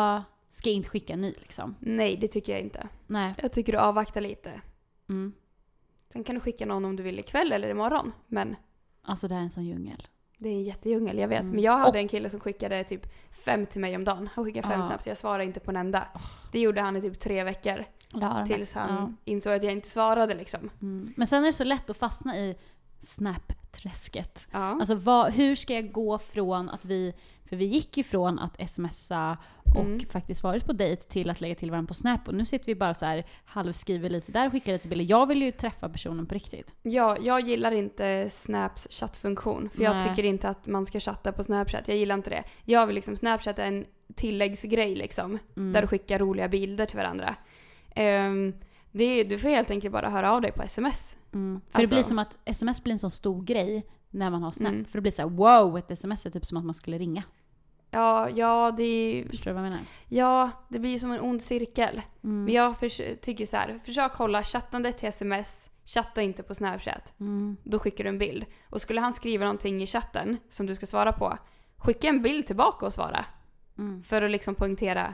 ska 0.50 0.70
jag 0.70 0.76
inte 0.76 0.90
skicka 0.90 1.14
en 1.14 1.22
ny 1.22 1.34
liksom. 1.40 1.76
Nej, 1.80 2.18
det 2.22 2.28
tycker 2.28 2.52
jag 2.54 2.62
inte. 2.62 2.88
Nej. 3.08 3.34
Jag 3.42 3.52
tycker 3.54 3.72
du 3.72 3.78
avvaktar 3.78 4.22
lite. 4.22 4.62
Mm. 5.10 5.34
Sen 6.14 6.24
kan 6.24 6.36
du 6.36 6.42
skicka 6.42 6.66
någon 6.66 6.86
om 6.86 6.96
du 6.96 7.04
vill 7.04 7.20
ikväll 7.20 7.52
eller 7.52 7.70
imorgon, 7.70 8.12
men 8.28 8.56
Alltså 9.02 9.28
det 9.28 9.34
här 9.34 9.42
är 9.42 9.46
en 9.46 9.52
sån 9.52 9.66
djungel. 9.66 10.08
det 10.38 10.50
är 10.50 10.54
en 10.54 10.64
jättedjungel, 10.64 11.18
jag 11.18 11.28
vet. 11.28 11.40
Mm. 11.42 11.52
Men 11.54 11.64
jag 11.64 11.78
hade 11.78 11.90
Och- 11.90 11.96
en 11.96 12.08
kille 12.08 12.30
som 12.30 12.40
skickade 12.40 12.84
typ 12.84 13.06
fem 13.46 13.66
till 13.66 13.82
mig 13.82 13.96
om 13.96 14.04
dagen. 14.04 14.30
Han 14.34 14.46
skickade 14.46 14.68
fem 14.68 14.80
Ja. 14.80 14.86
snaps, 14.88 15.08
jag 15.08 15.18
svarade 15.18 15.44
inte 15.44 15.60
på 15.60 15.72
en 15.72 15.78
enda. 15.78 16.08
Det 16.52 16.60
gjorde 16.60 16.82
han 16.82 16.96
i 16.96 17.02
typ 17.02 17.20
tre 17.20 17.44
veckor. 17.44 17.86
Han 18.14 18.48
Tills 18.48 18.74
han 18.74 19.18
insåg 19.26 19.54
att 19.54 19.64
jag 19.64 19.72
inte 19.72 19.90
svarade 19.90 20.36
liksom. 20.36 20.70
Mm. 20.82 21.14
Men 21.18 21.28
sen 21.28 21.42
är 21.44 21.48
det 21.48 21.54
så 21.54 21.64
lätt 21.64 21.90
att 21.90 21.98
fastna 21.98 22.38
i 22.38 22.56
Snap-träsket. 23.00 24.48
Ja. 24.52 24.60
Alltså 24.60 24.96
vad, 24.96 25.34
hur 25.34 25.56
ska 25.56 25.74
jag 25.74 25.92
gå 25.92 26.18
från 26.18 26.70
att 26.70 26.86
vi, 26.86 27.14
för 27.50 27.56
vi 27.56 27.66
gick 27.66 27.98
ju 27.98 28.04
från 28.04 28.40
att 28.40 28.70
smsa 28.70 29.38
och 29.76 29.86
Mm. 29.86 30.00
faktiskt 30.00 30.44
varit 30.44 30.66
på 30.66 30.74
dejt 30.74 31.04
till 31.04 31.30
att 31.30 31.42
lägga 31.42 31.56
till 31.56 31.72
varandra 31.72 31.88
på 31.88 31.94
Snap 31.94 32.28
och 32.28 32.36
nu 32.36 32.46
sitter 32.46 32.66
vi 32.66 32.76
bara 32.76 32.94
så 32.94 33.06
här 33.06 33.26
halvskriver 33.46 34.10
lite 34.10 34.32
där 34.32 34.46
och 34.46 34.52
skickar 34.52 34.74
lite 34.74 34.88
bilder. 34.88 35.06
Jag 35.10 35.26
vill 35.28 35.42
ju 35.42 35.52
träffa 35.52 35.90
personen 35.90 36.26
på 36.26 36.34
riktigt. 36.36 36.76
ja, 36.82 37.18
jag 37.22 37.42
gillar 37.42 37.72
inte 37.72 38.30
Snaps 38.30 38.88
chattfunktion. 38.92 39.70
För 39.70 39.84
jag 39.84 39.96
Nej. 39.96 40.10
tycker 40.10 40.24
inte 40.24 40.50
att 40.50 40.68
man 40.68 40.86
ska 40.86 41.00
chatta 41.00 41.32
på 41.32 41.44
Snapchat. 41.44 41.88
Jag 41.88 41.98
gillar 41.98 42.16
inte 42.16 42.30
det. 42.30 42.44
Jag 42.66 42.88
vill 42.88 42.96
liksom 42.96 43.16
Snapchat 43.18 43.60
är 43.60 43.66
en 43.66 43.86
tilläggsgrej 44.16 44.96
liksom. 44.96 45.40
Mm. 45.58 45.74
Där 45.74 45.82
du 45.82 45.88
skickar 45.88 46.20
roliga 46.20 46.48
bilder 46.48 46.86
till 46.86 46.98
varandra. 46.98 47.36
Ehm, 48.00 48.54
det 48.92 49.24
du 49.24 49.38
får 49.38 49.50
helt 49.50 49.72
enkelt 49.72 49.94
bara 49.94 50.10
höra 50.10 50.32
av 50.32 50.42
dig 50.42 50.52
på 50.52 50.64
sms. 50.64 51.18
Mm. 51.34 51.62
För 51.62 51.78
Alltså- 51.80 51.90
det 51.90 51.96
blir 51.96 52.04
som 52.04 52.20
att 52.20 52.38
sms 52.46 52.84
blir 52.84 52.94
en 52.94 53.00
sån 53.00 53.12
stor 53.12 53.44
grej 53.44 53.86
när 54.10 54.30
man 54.30 54.44
har 54.44 54.52
Snap. 54.52 54.72
Mm. 54.74 54.86
För 54.86 54.94
det 54.94 55.02
blir 55.02 55.12
så 55.12 55.22
här: 55.22 55.30
wow, 55.30 55.78
ett 55.78 55.92
sms 55.92 56.26
är 56.26 56.30
typ 56.30 56.46
som 56.46 56.58
att 56.58 56.66
man 56.66 56.76
skulle 56.76 56.98
ringa. 56.98 57.24
Ja, 57.92 58.30
ja, 58.30 58.72
det 58.78 59.26
Förstår 59.30 59.52
du 59.52 59.56
vad 59.56 59.64
jag 59.66 59.70
menar? 59.72 59.86
ja, 60.08 60.50
det 60.70 60.80
blir 60.80 61.00
som 61.00 61.12
en 61.12 61.20
ond 61.22 61.42
cirkel. 61.42 62.02
Mm. 62.24 62.44
Men 62.44 62.54
jag 62.54 62.78
förs- 62.80 63.02
tycker 63.22 63.46
så 63.46 63.58
här, 63.58 63.80
försök 63.86 64.14
hålla 64.14 64.44
chattandet 64.44 64.98
till 64.98 65.08
sms, 65.10 65.72
chatta 65.86 66.22
inte 66.22 66.44
på 66.44 66.56
Snapchat. 66.56 67.14
Mm. 67.20 67.58
Då 67.64 67.80
skickar 67.80 68.04
du 68.04 68.10
en 68.10 68.18
bild. 68.18 68.46
Och 68.70 68.82
skulle 68.82 69.02
han 69.02 69.14
skriva 69.14 69.46
någonting 69.46 69.84
i 69.84 69.88
chatten 69.88 70.38
som 70.50 70.66
du 70.66 70.76
ska 70.76 70.86
svara 70.86 71.12
på, 71.14 71.38
skicka 71.78 72.08
en 72.08 72.22
bild 72.22 72.48
tillbaka 72.48 72.86
och 72.86 72.94
svara. 72.94 73.26
Mm. 73.78 74.04
För 74.04 74.22
att 74.22 74.32
liksom 74.32 74.56
poängtera, 74.56 75.14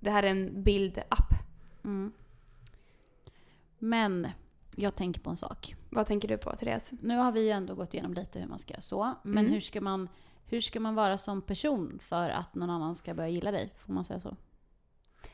det 0.00 0.10
här 0.10 0.22
är 0.22 0.28
en 0.30 0.62
bildapp. 0.62 1.28
Mm. 1.84 2.12
Men 3.78 4.28
jag 4.76 4.94
tänker 4.96 5.20
på 5.20 5.30
en 5.30 5.36
sak. 5.36 5.74
Vad 5.90 6.06
tänker 6.06 6.28
du 6.28 6.38
på 6.38 6.50
Therese? 6.56 6.92
Nu 7.00 7.16
har 7.16 7.32
vi 7.32 7.40
ju 7.44 7.50
ändå 7.50 7.74
gått 7.74 7.94
igenom 7.94 8.14
lite 8.14 8.38
hur 8.40 8.46
man 8.46 8.58
ska 8.58 8.74
så. 8.80 9.14
Men 9.22 9.38
Mm. 9.38 9.52
hur, 9.52 9.60
ska 9.60 9.80
man, 9.80 10.08
hur 10.46 10.60
ska 10.60 10.80
man 10.80 10.94
vara 10.94 11.18
som 11.18 11.42
person 11.42 11.98
för 12.02 12.30
att 12.30 12.54
någon 12.54 12.70
annan 12.70 12.94
ska 12.96 13.14
börja 13.14 13.28
gilla 13.28 13.50
dig? 13.50 13.72
Får 13.78 13.92
man 13.92 14.04
säga 14.04 14.20
så? 14.20 14.36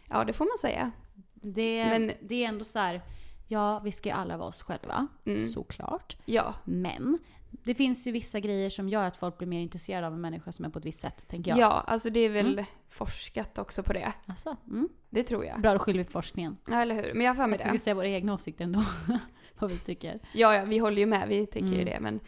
Ja, 0.09 0.25
det 0.25 0.33
får 0.33 0.45
man 0.45 0.59
säga. 0.61 0.91
Det, 1.35 1.85
Men- 1.87 2.13
det 2.29 2.45
är 2.45 2.49
ändå 2.49 2.65
så 2.65 2.79
här, 2.79 3.03
ja 3.49 3.79
vi 3.79 3.93
ska 3.93 4.09
ju 4.09 4.15
alla 4.15 4.37
vara 4.37 4.49
oss 4.49 4.63
själva, 4.63 5.07
Mm. 5.25 5.39
såklart. 5.39 6.17
Ja, 6.25 6.55
Men 6.65 7.19
det 7.51 7.75
finns 7.75 8.07
ju 8.07 8.13
vissa 8.13 8.41
grejer 8.41 8.71
som 8.71 8.89
gör 8.89 9.05
att 9.05 9.17
folk 9.17 9.39
blir 9.39 9.49
mer 9.49 9.61
intresserade 9.61 10.07
av 10.07 10.13
en 10.13 10.21
människa 10.21 10.53
som 10.53 10.65
är 10.65 10.69
på 10.69 10.79
ett 10.79 10.85
visst 10.85 11.01
sätt, 11.01 11.29
tänker 11.29 11.51
jag. 11.51 11.59
ja. 11.59 11.85
alltså 11.87 12.11
det 12.11 12.21
är 12.21 12.29
väl 12.31 12.53
Mm. 12.53 12.65
forskat 12.89 13.59
också 13.59 13.83
på 13.83 13.93
det. 13.93 14.13
Alltså, 14.27 14.57
mm. 14.67 14.89
Det 15.11 15.23
tror 15.23 15.45
jag. 15.45 15.61
Bra, 15.61 15.73
då 15.73 15.79
skyller 15.79 15.99
vi 15.99 16.05
på 16.05 16.11
forskningen. 16.13 16.57
Ja, 16.67 16.83
eller 16.83 16.95
hur? 16.95 17.15
Men 17.15 17.23
jag 17.27 17.31
har 17.31 17.37
för 17.37 17.47
mig 17.47 17.59
Fast 17.59 17.71
vi 17.73 17.77
det. 17.77 17.79
ska 17.79 17.85
säga 17.85 17.95
våra 17.95 18.09
egna 18.09 18.35
åsikter 18.35 18.65
ändå. 18.65 18.85
vad 19.59 19.71
vi 19.71 19.79
tycker. 19.79 20.21
Ja, 20.33 20.55
ja, 20.55 20.65
vi 20.65 20.79
håller 20.79 20.99
ju 20.99 21.07
med. 21.07 21.29
Vi 21.29 21.47
tycker 21.47 21.67
ju 21.67 21.75
Mm. 21.83 21.85
det. 21.85 22.01
Men 22.01 22.21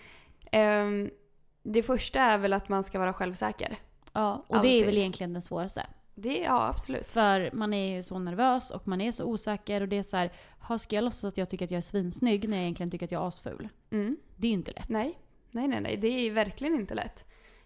ehm, 0.53 1.11
det 1.63 1.83
första 1.83 2.21
är 2.21 2.39
väl 2.39 2.53
att 2.53 2.69
man 2.69 2.85
ska 2.85 2.99
vara 2.99 3.13
självsäker. 3.13 3.77
Ja, 4.13 4.45
och 4.49 4.49
det 4.49 4.55
är 4.55 4.59
Alltid. 4.59 4.87
väl 4.87 4.99
egentligen 4.99 5.33
den 5.33 5.43
svåraste. 5.43 5.87
Det, 6.23 6.39
ja, 6.39 6.69
absolut. 6.69 7.11
För 7.11 7.51
man 7.53 7.73
är 7.73 7.97
ju 7.97 8.03
så 8.03 8.19
nervös 8.19 8.71
och 8.71 8.89
man 8.89 9.01
är 9.01 9.13
så 9.13 9.25
osäker 9.25 9.81
och 9.81 9.89
det 9.89 9.99
är 9.99 10.03
så 10.03 10.17
här, 10.17 10.33
"Ha, 10.61 10.79
ska 10.79 10.97
jag 10.97 11.05
låtsas 11.05 11.25
att 11.25 11.39
jag 11.39 11.49
tycker 11.51 11.65
att 11.65 11.71
jag 11.71 11.79
är 11.79 11.83
svinsnygg 11.83 12.49
när 12.49 12.57
jag 12.57 12.63
egentligen 12.63 12.91
tycker 12.91 13.07
att 13.07 13.13
jag 13.13 13.23
är 13.23 13.29
asful? 13.29 13.69
Mm. 13.91 14.17
Det 14.37 14.47
är 14.47 14.49
ju 14.49 14.55
inte 14.55 14.73
lätt. 14.73 14.89
Nej, 14.89 15.19
nej, 15.51 15.69
nej, 15.69 15.81
nej. 15.81 15.97
Det 15.97 16.09
är 16.09 16.31
verkligen 16.31 16.75
inte 16.75 16.95
lätt. 16.95 17.25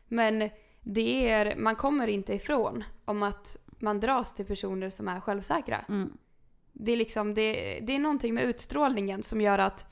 Men 0.09 0.51
det 0.81 1.31
är, 1.31 1.57
man 1.57 1.77
kommer 1.77 2.09
inte 2.09 2.35
ifrån 2.35 2.85
om 3.05 3.23
att 3.23 3.57
man 3.79 4.01
dras 4.01 4.35
till 4.35 4.47
personer 4.47 4.91
som 4.91 5.09
är 5.09 5.21
självsäkra. 5.21 5.79
Mm. 5.89 6.17
Det 6.73 6.93
är 6.93 6.97
liksom, 6.97 7.35
det, 7.35 7.53
det 7.83 7.95
är 7.95 7.99
någonting 7.99 8.35
med 8.35 8.45
utstrålningen 8.45 9.23
som 9.23 9.41
gör 9.41 9.59
att 9.59 9.87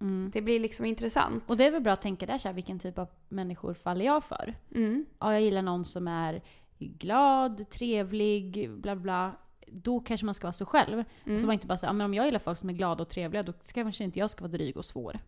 Mm. 0.00 0.30
det 0.34 0.40
blir 0.42 0.60
liksom 0.60 0.86
intressant. 0.86 1.44
Och 1.50 1.56
det 1.56 1.64
är 1.64 1.70
väl 1.70 1.82
bra 1.82 1.92
att 1.92 2.02
tänka 2.02 2.26
där 2.26 2.38
så 2.38 2.48
här, 2.48 2.54
vilken 2.54 2.78
typ 2.78 2.98
av 2.98 3.08
människor 3.28 3.74
faller 3.74 4.04
jag 4.04 4.24
för? 4.24 4.54
Mm. 4.74 5.06
Ja, 5.18 5.32
jag 5.32 5.42
gillar 5.42 5.62
någon 5.62 5.84
som 5.84 6.08
är 6.08 6.42
glad, 6.78 7.70
trevlig, 7.70 8.70
bla 8.70 8.96
bla. 8.96 9.32
Då 9.66 10.00
kanske 10.00 10.24
man 10.26 10.34
ska 10.34 10.46
vara 10.46 10.52
så 10.52 10.66
själv. 10.66 11.04
Mm. 11.26 11.38
Så 11.38 11.46
man 11.46 11.52
inte 11.52 11.66
bara 11.66 11.78
säger, 11.78 11.88
ja, 11.88 11.92
men 11.92 12.04
om 12.04 12.14
jag 12.14 12.26
gillar 12.26 12.38
folk 12.38 12.58
som 12.58 12.68
är 12.68 12.72
glada 12.74 13.02
och 13.02 13.08
trevliga, 13.08 13.42
då 13.42 13.52
ska 13.60 13.82
kanske 13.82 14.04
inte 14.04 14.18
jag 14.18 14.30
ska 14.30 14.40
vara 14.44 14.52
dryg 14.52 14.76
och 14.76 14.84
svår. 14.84 15.18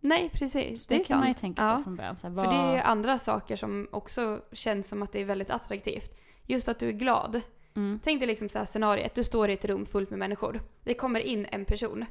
Nej, 0.00 0.30
precis. 0.32 0.86
Det, 0.86 0.94
Det, 0.96 1.00
är 1.00 1.04
kan 1.04 1.18
man 1.18 1.28
ju 1.28 1.34
tänka 1.34 1.62
ja. 1.62 1.76
på 1.76 1.82
från 1.82 1.96
början. 1.96 2.16
Så 2.16 2.28
här, 2.28 2.34
För 2.34 2.42
vad... 2.42 2.54
det 2.54 2.78
är 2.78 2.82
andra 2.82 3.18
saker 3.18 3.56
som 3.56 3.88
också 3.92 4.40
känns 4.52 4.88
som 4.88 5.02
att 5.02 5.12
det 5.12 5.20
är 5.20 5.24
väldigt 5.24 5.50
attraktivt. 5.50 6.18
Just 6.46 6.68
att 6.68 6.78
du 6.78 6.88
är 6.88 6.92
glad. 6.92 7.40
mm. 7.76 8.00
Tänk 8.04 8.20
dig 8.20 8.26
liksom 8.26 8.48
så 8.48 8.58
här 8.58 8.64
scenariet, 8.64 9.14
du 9.14 9.24
står 9.24 9.50
i 9.50 9.52
ett 9.52 9.64
rum 9.64 9.86
fullt 9.86 10.10
med 10.10 10.18
människor. 10.18 10.60
Det 10.84 10.94
kommer 10.94 11.20
in 11.20 11.46
en 11.50 11.64
person 11.64 12.04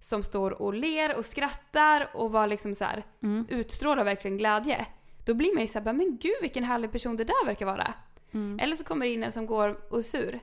som 0.00 0.22
står 0.22 0.62
och 0.62 0.74
ler 0.74 1.16
och 1.18 1.24
skrattar 1.24 2.10
och 2.14 2.32
var 2.32 2.46
liksom 2.46 2.74
så 2.74 2.84
här, 2.84 3.04
Mm. 3.22 3.46
utstrålar 3.48 4.04
verkligen 4.04 4.36
glädje. 4.36 4.86
Då 5.26 5.34
blir 5.34 5.54
man 5.54 5.60
ju 5.60 5.66
såhär, 5.66 5.92
men 5.92 6.18
gud 6.20 6.34
vilken 6.42 6.64
härlig 6.64 6.92
person 6.92 7.16
det 7.16 7.24
där 7.24 7.46
verkar 7.46 7.66
vara. 7.66 7.94
Mm. 8.36 8.58
Eller 8.58 8.76
så 8.76 8.84
kommer 8.84 9.06
det 9.06 9.12
in 9.12 9.24
en 9.24 9.32
som 9.32 9.46
går 9.46 9.80
och 9.90 10.04
sur. 10.04 10.40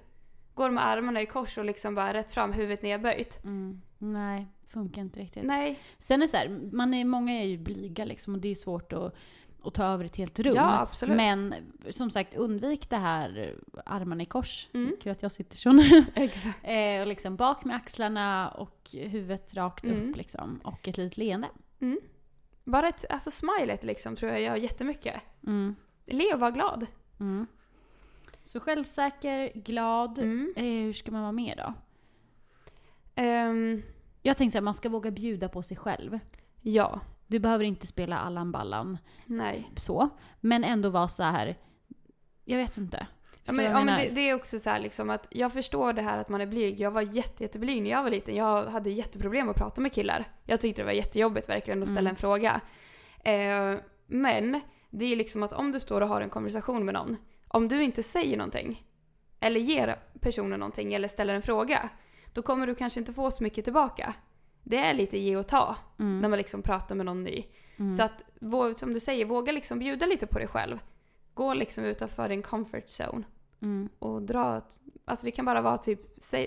går 0.53 0.69
med 0.69 0.85
armarna 0.87 1.21
i 1.21 1.25
kors 1.25 1.57
och 1.57 1.65
liksom 1.65 1.95
bara 1.95 2.13
rätt 2.13 2.31
fram, 2.31 2.53
huvudet 2.53 2.81
nedböjt. 2.81 3.43
Mm. 3.43 3.81
Nej, 3.97 4.47
funkar 4.67 5.01
inte 5.01 5.19
riktigt. 5.19 5.43
Nej, 5.43 5.79
Sen 5.97 6.21
är 6.21 6.25
det 6.25 6.27
så 6.27 6.37
här, 6.37 6.59
man 6.71 6.93
är, 6.93 7.05
många 7.05 7.33
är 7.41 7.45
ju 7.45 7.57
blyga 7.57 8.05
liksom 8.05 8.35
och 8.35 8.41
det 8.41 8.47
är 8.47 8.55
svårt 8.55 8.93
att, 8.93 9.15
att 9.63 9.73
ta 9.73 9.85
över 9.85 10.05
ett 10.05 10.15
helt 10.17 10.39
rum. 10.39 10.53
Ja, 10.55 10.79
absolut. 10.81 11.15
Men 11.17 11.55
som 11.89 12.09
sagt, 12.11 12.35
undvik 12.35 12.89
det 12.89 12.97
här 12.97 13.55
armarna 13.85 14.23
i 14.23 14.25
kors. 14.25 14.69
Mm. 14.73 14.95
Kul 15.01 15.11
att 15.11 15.21
jag 15.21 15.31
sitter 15.31 15.55
så 15.57 15.71
nu. 15.71 16.05
exakt. 16.15 16.59
eh, 16.63 17.01
och 17.01 17.07
liksom 17.07 17.35
bak 17.35 17.63
med 17.65 17.75
axlarna 17.75 18.49
och 18.49 18.89
huvudet 18.93 19.53
rakt 19.53 19.83
Mm. 19.85 20.09
upp 20.09 20.17
liksom. 20.17 20.59
Och 20.63 20.87
ett 20.87 20.97
litet 20.97 21.17
leende. 21.17 21.47
Mm. 21.81 21.99
Bara 22.63 22.87
ett, 22.87 23.05
alltså 23.09 23.31
smilet 23.31 23.83
liksom 23.83 24.15
tror 24.15 24.31
jag 24.31 24.41
gör 24.41 24.55
jättemycket. 24.55 25.21
Mm. 25.47 25.75
Le 26.05 26.33
och 26.33 26.39
var 26.39 26.51
glad. 26.51 26.85
Mm. 27.19 27.47
Så 28.45 28.59
självsäker, 28.59 29.51
glad. 29.55 30.19
Mm. 30.19 30.53
Eh, 30.55 30.63
hur 30.63 30.93
ska 30.93 31.11
man 31.11 31.21
vara 31.21 31.31
mer 31.31 31.55
då? 31.55 31.73
Ehm, 33.15 33.81
Jag 34.21 34.37
tänkte 34.37 34.57
att 34.57 34.63
man 34.63 34.73
ska 34.73 34.89
våga 34.89 35.11
bjuda 35.11 35.49
på 35.49 35.61
sig 35.63 35.77
själv. 35.77 36.19
ja, 36.61 36.99
Du 37.27 37.39
behöver 37.39 37.63
inte 37.65 37.87
spela 37.87 38.17
Allan 38.19 38.51
Ballan 38.51 38.97
nej. 39.25 39.71
så. 39.75 40.09
Men 40.39 40.63
ändå 40.63 40.89
vara 40.89 41.07
så 41.07 41.23
här. 41.23 41.57
Jag 42.45 42.57
vet 42.57 42.77
inte. 42.77 43.07
Ja, 43.45 43.53
men, 43.53 43.65
ja, 43.65 43.83
men 43.83 43.99
det, 43.99 44.09
det 44.15 44.29
är 44.29 44.33
också 44.33 44.59
så 44.59 44.69
här 44.69 44.79
liksom 44.79 45.09
att 45.09 45.27
jag 45.31 45.53
förstår 45.53 45.93
det 45.93 46.01
här 46.01 46.17
att 46.17 46.29
man 46.29 46.41
är 46.41 46.45
blyg. 46.45 46.79
Jag 46.79 46.91
var 46.91 47.01
jätte, 47.01 47.43
jätteblyg 47.43 47.81
när 47.83 47.89
jag 47.89 48.03
var 48.03 48.09
liten. 48.09 48.35
Jag 48.35 48.65
hade 48.65 48.89
jätteproblem 48.89 49.49
att 49.49 49.55
prata 49.55 49.81
med 49.81 49.93
killar. 49.93 50.25
Jag 50.45 50.61
tyckte 50.61 50.81
det 50.81 50.85
var 50.85 50.91
jättejobbigt 50.91 51.49
verkligen 51.49 51.83
att 51.83 51.89
ställa 51.89 51.99
Mm. 52.09 52.09
en 52.09 52.15
fråga. 52.15 52.61
Eh, 53.23 53.79
men 54.07 54.61
det 54.89 55.05
är 55.05 55.15
liksom 55.15 55.43
att 55.43 55.53
om 55.53 55.71
du 55.71 55.79
står 55.79 56.01
och 56.01 56.07
har 56.07 56.21
en 56.21 56.29
konversation 56.29 56.85
med 56.85 56.93
någon. 56.93 57.17
Om 57.53 57.67
du 57.67 57.83
inte 57.83 58.03
säger 58.03 58.37
någonting. 58.37 58.83
Eller 59.39 59.59
ger 59.59 59.95
personen 60.19 60.59
någonting 60.59 60.93
eller 60.93 61.07
ställer 61.07 61.33
en 61.35 61.41
fråga. 61.41 61.89
Då 62.33 62.41
kommer 62.41 62.67
du 62.67 62.75
kanske 62.75 62.99
inte 62.99 63.13
få 63.13 63.31
så 63.31 63.43
mycket 63.43 63.63
tillbaka. 63.63 64.13
Det 64.63 64.77
är 64.77 64.93
lite 64.93 65.17
ge 65.17 65.37
och 65.37 65.47
ta 65.47 65.75
Mm. 65.99 66.19
när 66.19 66.29
man 66.29 66.37
liksom 66.37 66.61
pratar 66.61 66.95
med 66.95 67.05
någon 67.05 67.23
ny. 67.23 67.45
Mm. 67.77 67.91
Så 67.91 68.03
att, 68.03 68.23
som 68.79 68.93
du 68.93 68.99
säger, 68.99 69.25
våga 69.25 69.51
liksom 69.51 69.79
bjuda 69.79 70.05
lite 70.05 70.27
på 70.27 70.37
dig 70.39 70.47
själv. 70.47 70.79
Gå 71.33 71.53
liksom 71.53 71.83
utanför 71.85 72.29
din 72.29 72.41
comfort 72.41 72.83
zone 72.85 73.23
Mm. 73.61 73.89
och 73.99 74.21
dra 74.21 74.61
Alltså 75.05 75.25
det 75.25 75.31
kan 75.31 75.45
bara 75.45 75.61
vara 75.61 75.77
typ, 75.77 75.99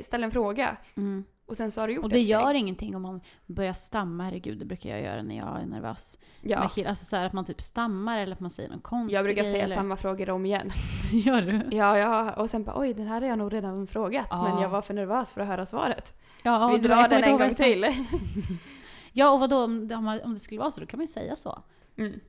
ställ 0.02 0.24
en 0.24 0.30
fråga 0.30 0.76
Mm. 0.96 1.24
Och 1.46 1.56
sen 1.56 1.70
så 1.70 1.80
har 1.80 1.88
du 1.88 1.94
gjort 1.94 2.04
Och 2.04 2.10
det 2.10 2.16
ett 2.18 2.24
steg. 2.24 2.32
gör 2.32 2.54
ingenting 2.54 2.96
om 2.96 3.02
man 3.02 3.20
börjar 3.46 3.72
stamma. 3.72 4.24
Herregud, 4.24 4.58
det 4.58 4.64
brukar 4.64 4.90
jag 4.90 5.00
göra 5.02 5.22
när 5.22 5.36
jag 5.36 5.60
är 5.62 5.66
nervös. 5.66 6.18
Ja. 6.42 6.70
Med. 6.76 6.86
Alltså 6.86 7.04
så 7.04 7.16
här, 7.16 7.24
att 7.26 7.32
man 7.32 7.44
typ 7.44 7.60
stammar 7.60 8.18
eller 8.18 8.32
att 8.32 8.40
man 8.40 8.50
säger 8.50 8.68
någon 8.70 8.80
konstig 8.80 9.16
Jag 9.16 9.24
brukar 9.24 9.42
grej 9.42 9.52
säga 9.52 9.64
eller... 9.64 9.74
samma 9.74 9.96
frågor 9.96 10.30
om 10.30 10.46
igen. 10.46 10.70
Gör 11.12 11.42
du? 11.42 11.76
Ja, 11.76 11.98
ja, 11.98 12.32
och 12.32 12.50
sen 12.50 12.64
bara 12.64 12.78
oj 12.80 12.94
den 12.94 13.06
här 13.06 13.20
har 13.20 13.28
jag 13.28 13.38
nog 13.38 13.52
redan 13.52 13.86
frågat 13.86 14.26
Ja. 14.30 14.42
men 14.52 14.62
jag 14.62 14.68
var 14.68 14.82
för 14.82 14.94
nervös 14.94 15.30
för 15.30 15.40
att 15.40 15.48
höra 15.48 15.66
svaret. 15.66 16.14
Ja, 16.42 16.68
Vi 16.68 16.78
drar 16.78 17.08
den 17.08 17.24
en 17.24 17.38
gång 17.38 17.54
till. 17.54 17.86
Ja, 19.12 19.30
och 19.30 19.40
vadå 19.40 19.64
om, 19.64 19.88
det- 19.88 19.94
om 20.24 20.34
det 20.34 20.40
skulle 20.40 20.60
vara 20.60 20.70
så, 20.70 20.80
då 20.80 20.86
kan 20.86 20.98
man 20.98 21.02
ju 21.04 21.12
säga 21.12 21.36
så. 21.36 21.62
Mm. 21.96 22.20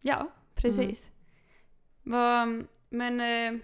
Ja, 0.00 0.28
precis. 0.54 1.10
Vad, 2.02 2.64
men 2.88 3.20
eh, 3.20 3.60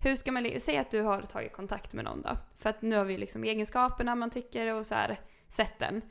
hur 0.00 0.16
ska 0.16 0.32
man, 0.32 0.46
säg 0.60 0.78
att 0.78 0.90
du 0.90 1.02
har 1.02 1.22
tagit 1.22 1.52
kontakt 1.52 1.92
med 1.92 2.04
någon 2.04 2.22
då. 2.22 2.36
För 2.58 2.70
att 2.70 2.82
nu 2.82 2.96
har 2.96 3.04
vi 3.04 3.18
liksom 3.18 3.44
egenskaperna 3.44 4.14
man 4.14 4.30
tycker 4.30 4.74
och 4.74 4.86
så 4.86 4.94
här 4.94 5.20
sätten. 5.48 6.02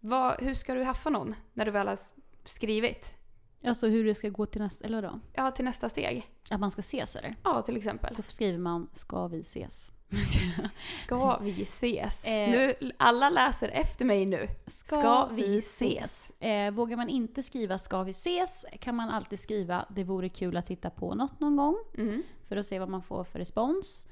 Vad, 0.00 0.42
hur 0.42 0.54
ska 0.54 0.74
du 0.74 0.82
haffa 0.82 1.10
någon 1.10 1.34
när 1.52 1.64
du 1.64 1.70
väl 1.70 1.88
har 1.88 1.98
skrivit? 2.44 3.16
Alltså 3.64 3.86
hur 3.86 4.04
det 4.04 4.14
ska 4.14 4.28
gå 4.28 4.46
till 4.46 4.60
nästa, 4.60 4.84
eller 4.84 5.02
vadå? 5.02 5.20
Ja, 5.32 5.50
till 5.50 5.64
nästa 5.64 5.88
steg. 5.88 6.30
Att 6.50 6.60
man 6.60 6.70
ska 6.70 6.80
ses 6.80 7.16
eller? 7.16 7.36
Ja, 7.44 7.62
till 7.62 7.76
exempel. 7.76 8.14
Då 8.16 8.22
skriver 8.22 8.58
man 8.58 8.90
“Ska 8.92 9.26
vi 9.26 9.40
ses?” 9.40 9.92
Ska 11.04 11.38
vi 11.38 11.62
ses? 11.62 12.24
Eh. 12.24 12.50
nu, 12.50 12.74
alla 12.96 13.30
läser 13.30 13.68
efter 13.68 14.04
mig 14.04 14.26
nu. 14.26 14.48
Ska 14.66 15.26
vi 15.32 15.58
ses? 15.58 16.30
Eh, 16.40 16.70
vågar 16.70 16.96
man 16.96 17.08
inte 17.08 17.42
skriva 17.42 17.78
“Ska 17.78 18.02
vi 18.02 18.10
ses?” 18.10 18.66
kan 18.80 18.94
man 18.94 19.10
alltid 19.10 19.38
skriva 19.40 19.86
“Det 19.90 20.04
vore 20.04 20.28
kul 20.28 20.56
att 20.56 20.66
titta 20.66 20.90
på 20.90 21.14
något 21.14 21.40
någon 21.40 21.56
gång” 21.56 21.76
Mm. 21.98 22.22
för 22.48 22.56
att 22.56 22.66
se 22.66 22.78
vad 22.78 22.88
man 22.88 23.02
får 23.02 23.24
för 23.24 23.38
respons. 23.38 24.06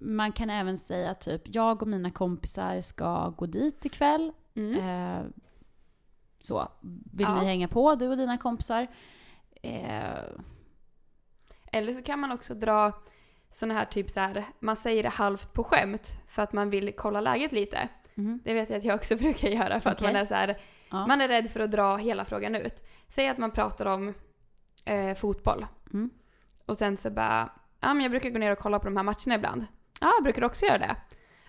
Man 0.00 0.32
kan 0.32 0.50
även 0.50 0.78
säga 0.78 1.14
typ 1.14 1.42
“Jag 1.54 1.82
och 1.82 1.88
mina 1.88 2.10
kompisar 2.10 2.80
ska 2.80 3.28
gå 3.28 3.46
dit 3.46 3.84
ikväll”. 3.84 4.32
Mm. 4.54 4.74
Eh, 4.78 5.24
så, 6.40 6.68
vill 7.12 7.26
Ja. 7.28 7.40
ni 7.40 7.46
hänga 7.46 7.68
på, 7.68 7.94
du 7.94 8.08
och 8.08 8.16
dina 8.16 8.36
kompisar? 8.36 8.86
Eh, 9.62 10.18
Eller 11.72 11.92
så 11.92 12.02
kan 12.02 12.18
man 12.18 12.32
också 12.32 12.54
dra 12.54 12.92
såna 13.50 13.74
här 13.74 13.84
typ 13.84 14.10
så 14.10 14.20
här, 14.20 14.44
man 14.60 14.76
säger 14.76 15.02
det 15.02 15.08
halvt 15.08 15.52
på 15.52 15.64
skämt 15.64 16.18
för 16.28 16.42
att 16.42 16.52
man 16.52 16.70
vill 16.70 16.92
kolla 16.96 17.20
läget 17.20 17.52
lite. 17.52 17.88
mhm, 18.14 18.40
Det 18.44 18.54
vet 18.54 18.70
jag 18.70 18.78
att 18.78 18.84
jag 18.84 18.94
också 18.94 19.16
brukar 19.16 19.48
göra 19.48 19.80
för 19.80 19.90
att 19.90 19.96
Okej. 20.00 20.12
man 20.12 20.22
är 20.22 20.24
så 20.24 20.34
här, 20.34 20.58
ja. 20.90 21.06
man 21.06 21.20
är 21.20 21.28
rädd 21.28 21.50
för 21.50 21.60
att 21.60 21.70
dra 21.70 21.96
hela 21.96 22.24
frågan 22.24 22.54
ut. 22.54 22.82
Säg 23.08 23.28
att 23.28 23.38
man 23.38 23.50
pratar 23.50 23.86
om 23.86 24.14
eh, 24.84 25.14
fotboll 25.14 25.66
Mm. 25.92 26.10
och 26.66 26.78
sen 26.78 26.96
så 26.96 27.10
bara, 27.10 27.52
ja 27.80 27.94
men 27.94 28.00
jag 28.02 28.10
brukar 28.10 28.30
gå 28.30 28.38
ner 28.38 28.52
och 28.52 28.58
kolla 28.58 28.78
på 28.78 28.84
de 28.84 28.96
här 28.96 29.04
matcherna 29.04 29.34
ibland. 29.34 29.66
Ja, 30.00 30.12
jag 30.16 30.22
brukar 30.22 30.44
också 30.44 30.66
göra 30.66 30.78
det. 30.78 30.96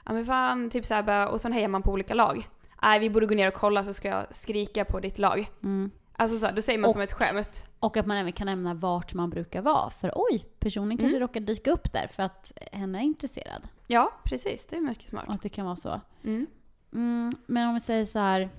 Ja 0.05 0.13
men 0.13 0.25
fan, 0.25 0.69
typ 0.69 0.85
så 0.85 0.93
här 0.93 1.03
bara, 1.03 1.29
och 1.29 1.41
sen 1.41 1.53
hejar 1.53 1.67
man 1.67 1.81
på 1.83 1.91
olika 1.91 2.13
lag. 2.13 2.47
Nej, 2.83 2.99
vi 2.99 3.09
borde 3.09 3.25
gå 3.25 3.35
ner 3.35 3.47
och 3.47 3.53
kolla 3.53 3.83
så 3.83 3.93
ska 3.93 4.07
jag 4.07 4.35
skrika 4.35 4.85
på 4.85 4.99
ditt 4.99 5.17
lag. 5.17 5.49
Mm. 5.63 5.91
Alltså 6.13 6.37
så 6.37 6.51
då 6.55 6.61
säger 6.61 6.79
man 6.79 6.87
Och- 6.87 6.93
som 6.93 7.01
ett 7.01 7.13
skämt. 7.13 7.69
Och 7.79 7.97
att 7.97 8.05
man 8.05 8.17
även 8.17 8.31
kan 8.33 8.45
nämna 8.45 8.73
vart 8.73 9.13
man 9.13 9.29
brukar 9.29 9.61
vara. 9.61 9.89
För 9.89 10.11
oj, 10.15 10.45
personen 10.59 10.97
kanske 10.97 11.17
Mm. 11.17 11.27
råkar 11.27 11.39
dyka 11.41 11.71
upp 11.71 11.91
där 11.93 12.07
för 12.07 12.23
att 12.23 12.51
henne 12.71 12.97
är 12.99 13.03
intresserad. 13.03 13.67
Ja, 13.87 14.13
precis. 14.23 14.67
Det 14.67 14.75
är 14.75 14.81
mycket 14.81 15.07
smart. 15.09 15.25
Och 15.27 15.33
att 15.33 15.41
det 15.41 15.49
kan 15.49 15.65
vara 15.65 15.75
så. 15.75 16.01
Mm. 16.23 16.47
Mm, 16.93 17.31
men 17.45 17.67
om 17.67 17.73
vi 17.73 17.79
säger 17.79 18.05
så 18.05 18.19
här. 18.19 18.49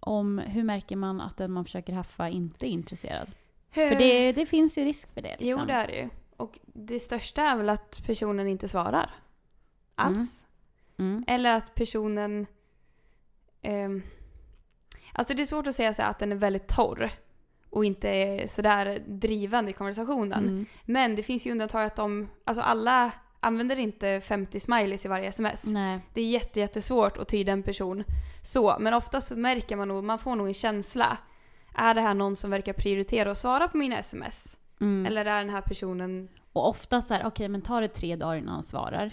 Om, 0.00 0.38
hur 0.38 0.62
märker 0.64 0.96
man 0.96 1.20
att 1.20 1.36
den 1.36 1.52
man 1.52 1.64
försöker 1.64 1.92
haffa 1.92 2.28
inte 2.28 2.66
är 2.66 2.68
intresserad? 2.70 3.32
För 3.70 3.94
det, 3.98 4.32
det 4.32 4.46
finns 4.46 4.78
ju 4.78 4.84
risk 4.84 5.12
för 5.14 5.20
det. 5.22 5.36
Liksom. 5.38 5.60
Jo, 5.60 5.66
det 5.66 5.72
är 5.72 5.86
det 5.86 5.94
ju. 5.96 6.08
Och 6.36 6.58
det 6.66 7.00
största 7.00 7.42
är 7.42 7.56
väl 7.56 7.68
att 7.68 8.02
personen 8.06 8.48
inte 8.48 8.68
svarar. 8.68 9.10
Alls. 9.94 10.46
Mm. 10.98 11.24
Eller 11.26 11.52
att 11.56 11.74
personen... 11.74 12.46
ehm, 13.62 14.02
alltså 15.16 15.34
det 15.34 15.42
är 15.42 15.46
svårt 15.46 15.66
att 15.66 15.74
säga 15.76 15.94
så 15.94 16.02
att 16.02 16.18
den 16.18 16.32
är 16.32 16.36
väldigt 16.36 16.68
torr. 16.68 17.10
Och 17.70 17.84
inte 17.84 18.08
är 18.08 18.46
sådär 18.46 19.02
drivande 19.06 19.70
i 19.70 19.74
konversationen. 19.74 20.44
Mm. 20.44 20.66
Men 20.84 21.16
det 21.16 21.22
finns 21.22 21.46
ju 21.46 21.50
undantag 21.52 21.84
att 21.84 21.96
de... 21.96 22.28
Alltså 22.44 22.62
alla 22.62 23.12
använder 23.40 23.78
inte 23.78 24.20
50 24.20 24.60
smileys 24.60 25.04
i 25.04 25.08
varje 25.08 25.28
sms. 25.28 25.66
Nej. 25.66 26.00
Det 26.14 26.20
är 26.20 26.26
jätte, 26.26 26.60
jättesvårt 26.60 27.16
att 27.18 27.28
tyda 27.28 27.52
en 27.52 27.62
person 27.62 28.04
så. 28.42 28.76
Men 28.80 28.94
ofta 28.94 29.20
så 29.20 29.36
märker 29.36 29.76
man 29.76 29.88
nog, 29.88 30.04
man 30.04 30.18
får 30.18 30.36
nog 30.36 30.46
en 30.46 30.54
känsla. 30.54 31.18
Är 31.74 31.94
det 31.94 32.00
här 32.00 32.14
någon 32.14 32.36
som 32.36 32.50
verkar 32.50 32.72
prioritera 32.72 33.30
att 33.30 33.38
svara 33.38 33.68
på 33.68 33.76
mina 33.76 33.98
sms? 33.98 34.58
Mm. 34.80 35.06
Eller 35.06 35.24
är 35.24 35.38
den 35.38 35.50
här 35.50 35.60
personen... 35.60 36.28
Och 36.52 36.68
ofta 36.68 37.00
så 37.00 37.14
här, 37.14 37.26
okej 37.26 37.48
men 37.48 37.62
tar 37.62 37.82
det 37.82 37.88
tre 37.88 38.16
dagar 38.16 38.36
innan 38.36 38.54
han 38.54 38.62
svarar. 38.62 39.12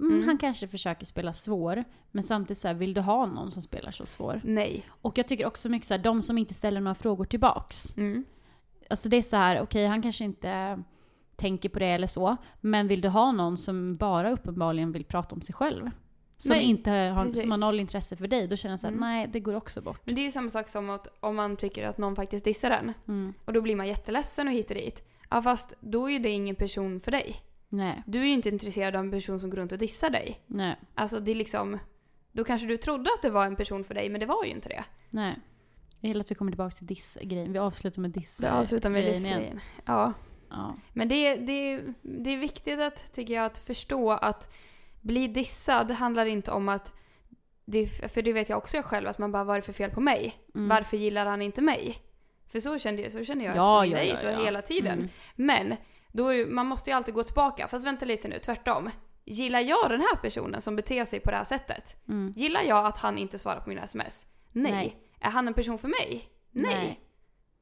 Mm, 0.00 0.12
Mm. 0.14 0.26
Han 0.28 0.38
kanske 0.38 0.68
försöker 0.68 1.06
spela 1.06 1.32
svår, 1.32 1.84
men 2.10 2.24
samtidigt 2.24 2.58
så 2.58 2.68
här, 2.68 2.74
vill 2.74 2.94
du 2.94 3.00
ha 3.00 3.26
någon 3.26 3.50
som 3.50 3.62
spelar 3.62 3.90
så 3.90 4.06
svår? 4.06 4.40
Nej. 4.44 4.84
Och 5.02 5.18
jag 5.18 5.28
tycker 5.28 5.46
också 5.46 5.68
mycket 5.68 5.88
så 5.88 5.94
här, 5.94 6.02
de 6.02 6.22
som 6.22 6.38
inte 6.38 6.54
ställer 6.54 6.80
några 6.80 6.94
frågor 6.94 7.24
tillbaks. 7.24 7.96
Mm. 7.96 8.24
Alltså 8.90 9.08
det 9.08 9.16
är 9.16 9.22
så 9.22 9.36
här, 9.36 9.60
okej 9.60 9.86
han 9.86 10.02
kanske 10.02 10.24
inte 10.24 10.82
tänker 11.36 11.68
på 11.68 11.78
det 11.78 11.86
eller 11.86 12.06
så, 12.06 12.36
men 12.60 12.88
vill 12.88 13.00
du 13.00 13.08
ha 13.08 13.32
någon 13.32 13.56
som 13.56 13.96
bara 13.96 14.30
uppenbarligen 14.30 14.92
vill 14.92 15.04
prata 15.04 15.34
om 15.34 15.40
sig 15.40 15.54
själv? 15.54 15.90
Som, 16.40 16.56
Nej, 16.56 16.64
inte 16.64 16.90
har, 16.90 17.24
precis. 17.24 17.40
som 17.40 17.50
har 17.50 17.58
noll 17.58 17.80
intresse 17.80 18.16
för 18.16 18.26
dig, 18.26 18.48
då 18.48 18.56
känner 18.56 18.72
jag 18.72 18.80
så 18.80 18.86
här, 18.86 18.94
Mm. 18.94 19.00
nej 19.08 19.28
det 19.32 19.40
går 19.40 19.54
också 19.54 19.80
bort. 19.80 20.00
Men 20.04 20.14
det 20.14 20.20
är 20.20 20.24
ju 20.24 20.30
samma 20.30 20.50
sak 20.50 20.68
som 20.68 20.90
att 20.90 21.06
om 21.20 21.36
man 21.36 21.56
tycker 21.56 21.86
att 21.88 21.98
någon 21.98 22.16
faktiskt 22.16 22.44
dissar 22.44 22.70
en. 22.70 22.92
Mm. 23.08 23.34
Och 23.44 23.52
då 23.52 23.60
blir 23.60 23.76
man 23.76 23.86
jätteledsen 23.88 24.48
och 24.48 24.54
hit 24.54 24.70
och 24.70 24.76
dit. 24.76 25.08
Ja 25.30 25.42
fast 25.42 25.74
då 25.80 26.06
är 26.06 26.12
ju 26.12 26.18
det 26.18 26.28
ingen 26.30 26.56
person 26.56 27.00
för 27.00 27.10
dig. 27.10 27.36
Nej, 27.68 28.02
Du 28.06 28.20
är 28.20 28.24
ju 28.24 28.32
inte 28.32 28.48
intresserad 28.48 28.96
av 28.96 29.04
en 29.04 29.10
person 29.10 29.40
som 29.40 29.50
går 29.50 29.56
runt 29.56 29.72
och 29.72 29.78
dissar 29.78 30.10
dig. 30.10 30.40
nej, 30.46 30.76
Alltså 30.94 31.20
det 31.20 31.30
är 31.30 31.34
liksom... 31.34 31.78
Då 32.32 32.44
kanske 32.44 32.66
du 32.66 32.76
trodde 32.76 33.10
att 33.16 33.22
det 33.22 33.30
var 33.30 33.46
en 33.46 33.56
person 33.56 33.84
för 33.84 33.94
dig 33.94 34.08
men 34.08 34.20
det 34.20 34.26
var 34.26 34.44
ju 34.44 34.50
inte 34.50 34.68
det. 34.68 34.84
nej. 35.10 35.36
Jag 36.00 36.08
gillar 36.08 36.20
att 36.20 36.30
vi 36.30 36.34
kommer 36.34 36.52
tillbaka 36.52 36.76
till 36.76 36.86
diss-grejen. 36.86 37.52
Vi 37.52 37.58
avslutar 37.58 38.02
med 38.02 38.10
diss 38.10 38.36
Det 38.36 38.52
avslutar 38.52 38.90
med 38.90 39.02
grejen 39.02 39.22
dissgrejen. 39.22 39.60
Ja. 39.84 40.12
Ja. 40.50 40.76
Men 40.92 41.08
det, 41.08 41.36
det, 41.36 41.82
det 42.02 42.30
är 42.30 42.36
viktigt 42.36 42.80
att, 42.80 43.12
tycker 43.12 43.34
jag, 43.34 43.44
att 43.44 43.58
förstå 43.58 44.10
att 44.10 44.54
bli 45.00 45.28
dissad 45.28 45.90
handlar 45.90 46.26
inte 46.26 46.50
om 46.50 46.68
att 46.68 46.92
det, 47.64 47.86
för 47.86 48.22
det 48.22 48.32
vet 48.32 48.48
jag 48.48 48.58
också 48.58 48.76
jag 48.76 48.84
själv, 48.84 49.08
att 49.08 49.18
man 49.18 49.32
bara 49.32 49.44
vad 49.44 49.56
är 49.56 49.60
det 49.60 49.66
för 49.66 49.72
fel 49.72 49.90
på 49.90 50.00
mig? 50.00 50.34
Mm. 50.54 50.68
Varför 50.68 50.96
gillar 50.96 51.26
han 51.26 51.42
inte 51.42 51.62
mig? 51.62 51.98
För 52.48 52.60
så 52.60 52.78
kände 52.78 53.02
jag, 53.02 53.12
så 53.12 53.24
kände 53.24 53.44
jag 53.44 53.56
Ja, 53.56 53.84
efter 53.84 53.96
min 53.98 54.06
ja, 54.08 54.12
dejt 54.14 54.26
ja, 54.32 54.38
ja. 54.38 54.44
hela 54.44 54.62
tiden. 54.62 54.98
Mm. 54.98 55.08
Men 55.36 55.76
då 56.12 56.32
ju- 56.32 56.46
man 56.46 56.66
måste 56.66 56.90
ju 56.90 56.96
alltid 56.96 57.14
gå 57.14 57.22
tillbaka. 57.24 57.68
Fast 57.68 57.86
vänta 57.86 58.04
lite 58.04 58.28
nu, 58.28 58.38
tvärtom. 58.38 58.90
Gillar 59.24 59.60
jag 59.60 59.90
den 59.90 60.00
här 60.00 60.16
personen 60.22 60.60
som 60.60 60.76
beter 60.76 61.04
sig 61.04 61.20
på 61.20 61.30
det 61.30 61.36
här 61.36 61.44
sättet? 61.44 61.96
Mm. 62.08 62.32
Gillar 62.36 62.62
jag 62.62 62.86
att 62.86 62.98
han 62.98 63.18
inte 63.18 63.38
svarar 63.38 63.60
på 63.60 63.68
mina 63.68 63.82
sms? 63.82 64.26
Nej. 64.52 64.72
Nej. 64.72 65.02
Är 65.20 65.30
han 65.30 65.48
en 65.48 65.54
person 65.54 65.78
för 65.78 65.88
mig? 65.88 66.28
Nej. 66.50 66.74
Nej. 66.74 67.00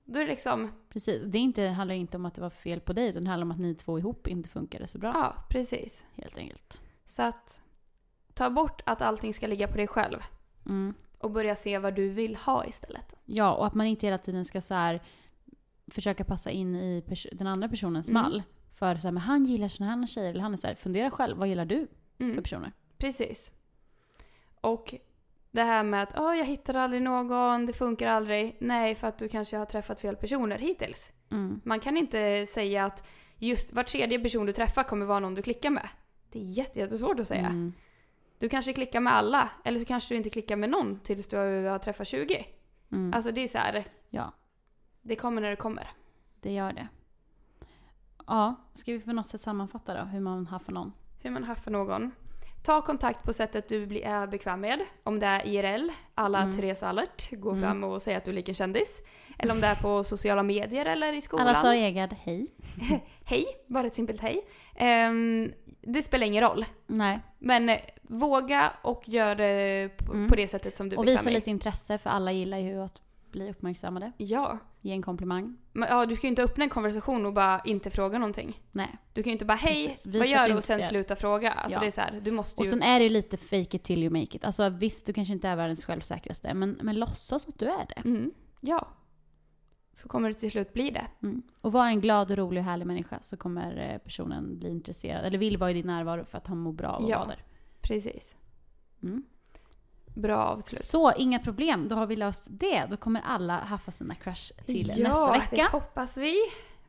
Då 0.04 0.18
är 0.18 0.24
det 0.24 0.30
liksom, 0.30 0.72
Precis. 0.88 1.22
Det 1.22 1.38
inte, 1.38 1.62
handlar 1.66 1.94
inte 1.94 2.16
om 2.16 2.24
att 2.26 2.34
det 2.34 2.40
var 2.40 2.50
fel 2.50 2.80
på 2.80 2.92
dig, 2.92 3.08
utan 3.08 3.24
det 3.24 3.30
handlar 3.30 3.44
om 3.44 3.50
att 3.50 3.58
ni 3.60 3.74
två 3.74 3.98
ihop 3.98 4.26
inte 4.26 4.48
funkade 4.48 4.86
så 4.86 4.98
bra. 4.98 5.10
ja 5.14 5.44
precis. 5.50 6.06
Helt 6.14 6.36
enkelt. 6.36 6.80
Så 7.04 7.22
att 7.22 7.62
ta 8.34 8.50
bort 8.50 8.82
att 8.86 9.02
allting 9.02 9.34
ska 9.34 9.46
ligga 9.46 9.68
på 9.68 9.76
dig 9.76 9.86
själv 9.86 10.18
Mm. 10.66 10.94
och 11.18 11.30
börja 11.30 11.56
se 11.56 11.78
vad 11.78 11.94
du 11.94 12.08
vill 12.08 12.36
ha 12.36 12.64
istället. 12.66 13.14
Ja, 13.24 13.54
och 13.54 13.66
att 13.66 13.74
man 13.74 13.86
inte 13.86 14.06
hela 14.06 14.18
tiden 14.18 14.44
ska 14.44 14.60
så 14.60 14.74
här 14.74 15.02
försöka 15.90 16.24
passa 16.24 16.50
in 16.50 16.74
i 16.76 17.04
den 17.32 17.46
andra 17.46 17.68
personens 17.68 18.08
Mm. 18.08 18.22
mall. 18.22 18.42
För 18.74 18.96
så 18.96 19.06
här, 19.08 19.12
men 19.12 19.22
han 19.22 19.44
gillar 19.44 19.68
såna 19.68 19.90
här 19.90 20.06
tjejer, 20.06 20.30
eller 20.30 20.40
han 20.40 20.52
är 20.52 20.56
så 20.56 20.66
här, 20.66 20.74
fundera 20.74 21.10
själv, 21.10 21.36
vad 21.38 21.48
gillar 21.48 21.64
du 21.64 21.86
för 22.16 22.24
Mm. 22.24 22.42
personer? 22.42 22.72
Precis. 22.98 23.52
Och 24.60 24.94
det 25.50 25.62
här 25.62 25.82
med 25.84 26.02
att 26.02 26.18
"Åh, 26.18 26.36
jag 26.36 26.44
hittar 26.44 26.74
aldrig 26.74 27.02
någon, 27.02 27.66
det 27.66 27.72
funkar 27.72 28.06
aldrig. 28.08 28.56
Nej, 28.60 28.94
för 28.94 29.06
att 29.08 29.18
du 29.18 29.28
kanske 29.28 29.56
har 29.56 29.66
träffat 29.66 30.00
fel 30.00 30.16
personer 30.16 30.58
hittills. 30.58 31.12
Mm. 31.30 31.60
Man 31.64 31.80
kan 31.80 31.96
inte 31.96 32.46
säga 32.46 32.84
att 32.84 33.06
just 33.38 33.72
var 33.72 33.82
tredje 33.82 34.18
person 34.18 34.46
du 34.46 34.52
träffar 34.52 34.82
kommer 34.82 35.06
vara 35.06 35.20
någon 35.20 35.34
du 35.34 35.42
klickar 35.42 35.70
med. 35.70 35.88
Det 36.32 36.38
är 36.38 36.42
jätte- 36.44 36.78
jättesvårt 36.78 37.20
att 37.20 37.28
säga. 37.28 37.46
Mm. 37.46 37.72
Du 38.38 38.48
kanske 38.48 38.72
klickar 38.72 39.00
med 39.00 39.14
alla, 39.14 39.48
eller 39.64 39.78
så 39.78 39.84
kanske 39.84 40.14
du 40.14 40.18
inte 40.18 40.30
klickar 40.30 40.56
med 40.56 40.70
någon 40.70 41.00
tills 41.00 41.28
du 41.28 41.36
har 41.36 41.78
träffat 41.78 42.06
20. 42.08 42.46
Mm. 42.92 43.12
Alltså 43.14 43.30
det 43.32 43.40
är 43.40 43.48
så 43.48 43.58
här, 43.58 43.84
ja, 44.10 44.32
det 45.06 45.16
kommer 45.16 45.40
när 45.42 45.50
det 45.50 45.56
kommer. 45.56 45.88
det 46.40 46.52
gör 46.52 46.72
det. 46.72 46.88
Ja, 48.26 48.54
ska 48.74 48.92
vi 48.92 49.00
på 49.00 49.12
något 49.12 49.28
sätt 49.28 49.40
sammanfatta 49.40 49.94
då 49.94 50.04
hur 50.04 50.20
man 50.20 50.46
haffar 50.46 50.72
någon? 50.72 50.92
Hur 51.22 51.30
man 51.30 51.44
haffar 51.44 51.70
någon. 51.70 52.10
Ta 52.64 52.82
kontakt 52.82 53.22
på 53.22 53.32
sättet 53.32 53.68
du 53.68 54.00
är 54.00 54.26
bekväm 54.26 54.60
med. 54.60 54.80
Om 55.02 55.18
det 55.18 55.26
är 55.26 55.46
IRL, 55.46 55.90
alla 56.14 56.42
Mm. 56.42 56.56
Therese 56.56 56.82
Allert, 56.82 57.30
gå 57.30 57.50
Mm. 57.50 57.62
fram 57.62 57.84
och 57.84 58.02
säga 58.02 58.18
att 58.18 58.24
du 58.24 58.30
är 58.30 58.34
lika 58.34 58.54
kändis. 58.54 59.00
Eller 59.38 59.52
om 59.54 59.60
det 59.60 59.66
är 59.66 59.74
på 59.74 60.04
sociala 60.04 60.42
medier 60.42 60.86
eller 60.86 61.12
i 61.12 61.20
skolan. 61.20 61.46
Alla 61.46 61.54
Sara 61.56 61.76
Egard, 61.76 62.12
hej. 62.20 62.46
Hej, 63.24 63.44
bara 63.66 63.86
ett 63.86 63.94
simpelt 63.94 64.20
hej. 64.20 64.46
Ehm, 64.74 65.52
det 65.80 66.02
spelar 66.02 66.26
ingen 66.26 66.42
roll. 66.44 66.64
Nej, 66.86 67.20
Men 67.38 67.68
eh, 67.68 67.80
våga 68.02 68.72
och 68.82 69.08
gör 69.08 69.34
det 69.34 69.88
på, 69.98 70.12
Mm. 70.12 70.28
på 70.28 70.34
det 70.36 70.48
sättet 70.48 70.76
som 70.76 70.88
du 70.88 70.94
är 70.94 70.98
och 70.98 71.04
bekväm 71.04 71.16
visa 71.16 71.24
med. 71.24 71.34
lite 71.34 71.50
intresse 71.50 71.98
för 71.98 72.10
alla 72.10 72.32
gillar 72.32 72.58
ju 72.58 72.82
att 72.82 73.02
bli 73.30 73.50
uppmärksammade. 73.50 74.12
Ja. 74.16 74.58
Ge 74.86 74.92
en 74.92 75.02
komplimang. 75.02 75.56
Men, 75.72 75.88
ja, 75.88 76.06
du 76.06 76.16
ska 76.16 76.26
ju 76.26 76.28
inte 76.28 76.42
öppna 76.42 76.64
en 76.64 76.70
konversation 76.70 77.26
och 77.26 77.32
bara 77.32 77.60
inte 77.64 77.90
fråga 77.90 78.18
någonting. 78.18 78.60
Nej. 78.72 78.98
Du 79.12 79.22
kan 79.22 79.30
ju 79.30 79.32
inte 79.32 79.44
bara 79.44 79.54
hej, 79.54 79.96
vad 80.06 80.26
gör 80.26 80.48
du 80.48 80.54
Och 80.54 80.64
sen 80.64 80.82
sluta 80.82 81.16
fråga. 81.16 81.52
Alltså 81.52 81.76
Ja. 81.76 81.80
det 81.80 81.86
är 81.86 81.90
så 81.90 82.00
här, 82.00 82.20
du 82.24 82.30
måste 82.30 82.60
Och 82.60 82.64
ju... 82.64 82.70
sen 82.70 82.82
är 82.82 82.98
det 82.98 83.02
ju 83.04 83.10
lite 83.10 83.36
fake 83.36 83.76
it 83.76 83.84
till 83.84 84.02
you 84.02 84.10
make 84.10 84.36
it. 84.36 84.44
Alltså 84.44 84.68
visst, 84.68 85.06
du 85.06 85.12
kanske 85.12 85.34
inte 85.34 85.48
är 85.48 85.56
världens 85.56 85.84
självsäkraste, 85.84 86.54
men, 86.54 86.78
men 86.82 86.98
låtsas 86.98 87.48
att 87.48 87.58
du 87.58 87.66
är 87.66 87.86
det. 87.96 88.08
Mm. 88.08 88.30
Ja. 88.60 88.88
Så 89.94 90.08
kommer 90.08 90.28
det 90.28 90.34
till 90.34 90.50
slut 90.50 90.72
bli 90.72 90.90
det. 90.90 91.06
Mm. 91.22 91.42
Och 91.60 91.72
var 91.72 91.86
en 91.86 92.00
glad, 92.00 92.30
och 92.30 92.36
rolig 92.36 92.60
och 92.60 92.64
härlig 92.64 92.86
människa 92.86 93.18
så 93.22 93.36
kommer 93.36 93.92
eh, 93.92 93.98
personen 93.98 94.58
bli 94.58 94.68
intresserad, 94.70 95.24
eller 95.24 95.38
vill 95.38 95.56
vara 95.56 95.70
i 95.70 95.74
din 95.74 95.86
närvaro 95.86 96.24
för 96.24 96.38
att 96.38 96.46
han 96.46 96.58
mår 96.58 96.72
bra 96.72 96.88
av 96.88 97.02
att 97.04 97.08
Ja. 97.10 97.18
vara 97.18 97.28
där. 97.28 97.44
Precis. 97.80 98.36
Mm. 99.02 99.22
Bra 100.16 100.36
avslut. 100.44 100.80
Så, 100.84 101.12
inga 101.12 101.38
problem. 101.38 101.88
Då 101.88 101.96
har 101.96 102.06
vi 102.06 102.16
löst 102.16 102.46
det. 102.50 102.86
Då 102.90 102.96
kommer 102.96 103.20
alla 103.20 103.58
haffa 103.58 103.90
sina 103.90 104.14
crush 104.14 104.52
till 104.66 104.86
nästa 104.86 105.02
Ja, 105.02 105.32
det 105.32 105.56
vecka. 105.56 105.68
hoppas 105.72 106.16
vi. 106.16 106.36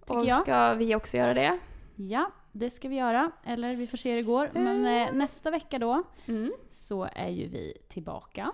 Och 0.08 0.26
jag. 0.26 0.42
ska 0.42 0.74
vi 0.74 0.96
också 0.96 1.18
göra 1.18 1.34
det? 1.34 1.60
Ja, 1.96 2.32
det 2.52 2.70
ska 2.70 2.88
vi 2.90 2.96
göra. 2.96 3.32
Eller 3.44 3.74
vi 3.76 3.88
får 3.88 3.98
se 3.98 4.10
hur 4.10 4.18
det 4.18 4.24
går. 4.24 4.50
Men 4.54 4.86
eh, 4.86 5.14
nästa 5.14 5.52
vecka 5.52 5.80
då 5.80 6.04
Mm. 6.26 6.52
så 6.70 7.08
är 7.16 7.30
ju 7.30 7.48
vi 7.48 7.74
tillbaka. 7.88 8.52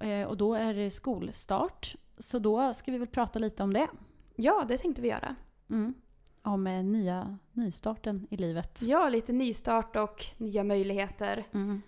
Eh, 0.00 0.22
och 0.28 0.36
då 0.36 0.54
är 0.54 0.74
det 0.74 0.90
skolstart. 0.90 1.94
Så 2.18 2.38
då 2.38 2.74
ska 2.74 2.92
vi 2.92 2.98
väl 2.98 3.08
prata 3.08 3.38
lite 3.38 3.62
om 3.62 3.72
det. 3.72 3.88
Ja, 4.36 4.64
det 4.68 4.78
tänkte 4.78 5.02
vi 5.02 5.08
göra. 5.08 5.34
Mm. 5.70 5.94
Om 6.42 6.66
eh, 6.66 6.84
nya, 6.84 7.38
nystarten 7.52 8.26
i 8.30 8.36
livet. 8.36 8.82
Ja, 8.82 9.08
lite 9.08 9.32
nystart 9.32 9.96
och 9.96 10.24
nya 10.36 10.64
möjligheter. 10.64 11.46
Mm. 11.52 11.82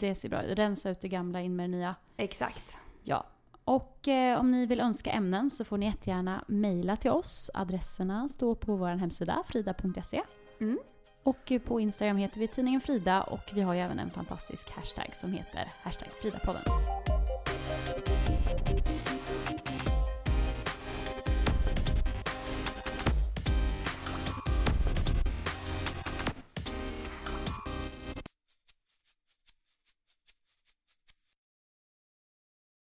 Det 0.00 0.14
ser 0.14 0.28
bra 0.28 0.42
ut. 0.42 0.58
Rensa 0.58 0.90
ut 0.90 1.00
det 1.00 1.08
gamla, 1.08 1.40
in 1.40 1.56
med 1.56 1.70
det 1.70 1.76
nya. 1.76 1.94
Exakt. 2.16 2.76
Ja. 3.02 3.26
Och 3.64 4.08
eh, 4.08 4.40
om 4.40 4.50
ni 4.50 4.66
vill 4.66 4.80
önska 4.80 5.10
ämnen 5.10 5.50
så 5.50 5.64
får 5.64 5.78
ni 5.78 5.86
jättegärna 5.86 6.44
mejla 6.48 6.96
till 6.96 7.10
oss. 7.10 7.50
Adresserna 7.54 8.28
står 8.28 8.54
på 8.54 8.76
vår 8.76 8.88
hemsida, 8.88 9.42
frida.se. 9.46 10.22
Mm. 10.60 10.78
Och 11.22 11.52
eh, 11.52 11.60
på 11.60 11.80
Instagram 11.80 12.16
heter 12.16 12.40
vi 12.40 12.48
tidningen 12.48 12.80
Frida 12.80 13.22
och 13.22 13.50
vi 13.54 13.60
har 13.60 13.74
ju 13.74 13.80
även 13.80 13.98
en 13.98 14.10
fantastisk 14.10 14.70
hashtag 14.70 15.14
som 15.14 15.32
heter 15.32 15.72
hashtag 15.82 16.08
Fridapodden. 16.22 16.62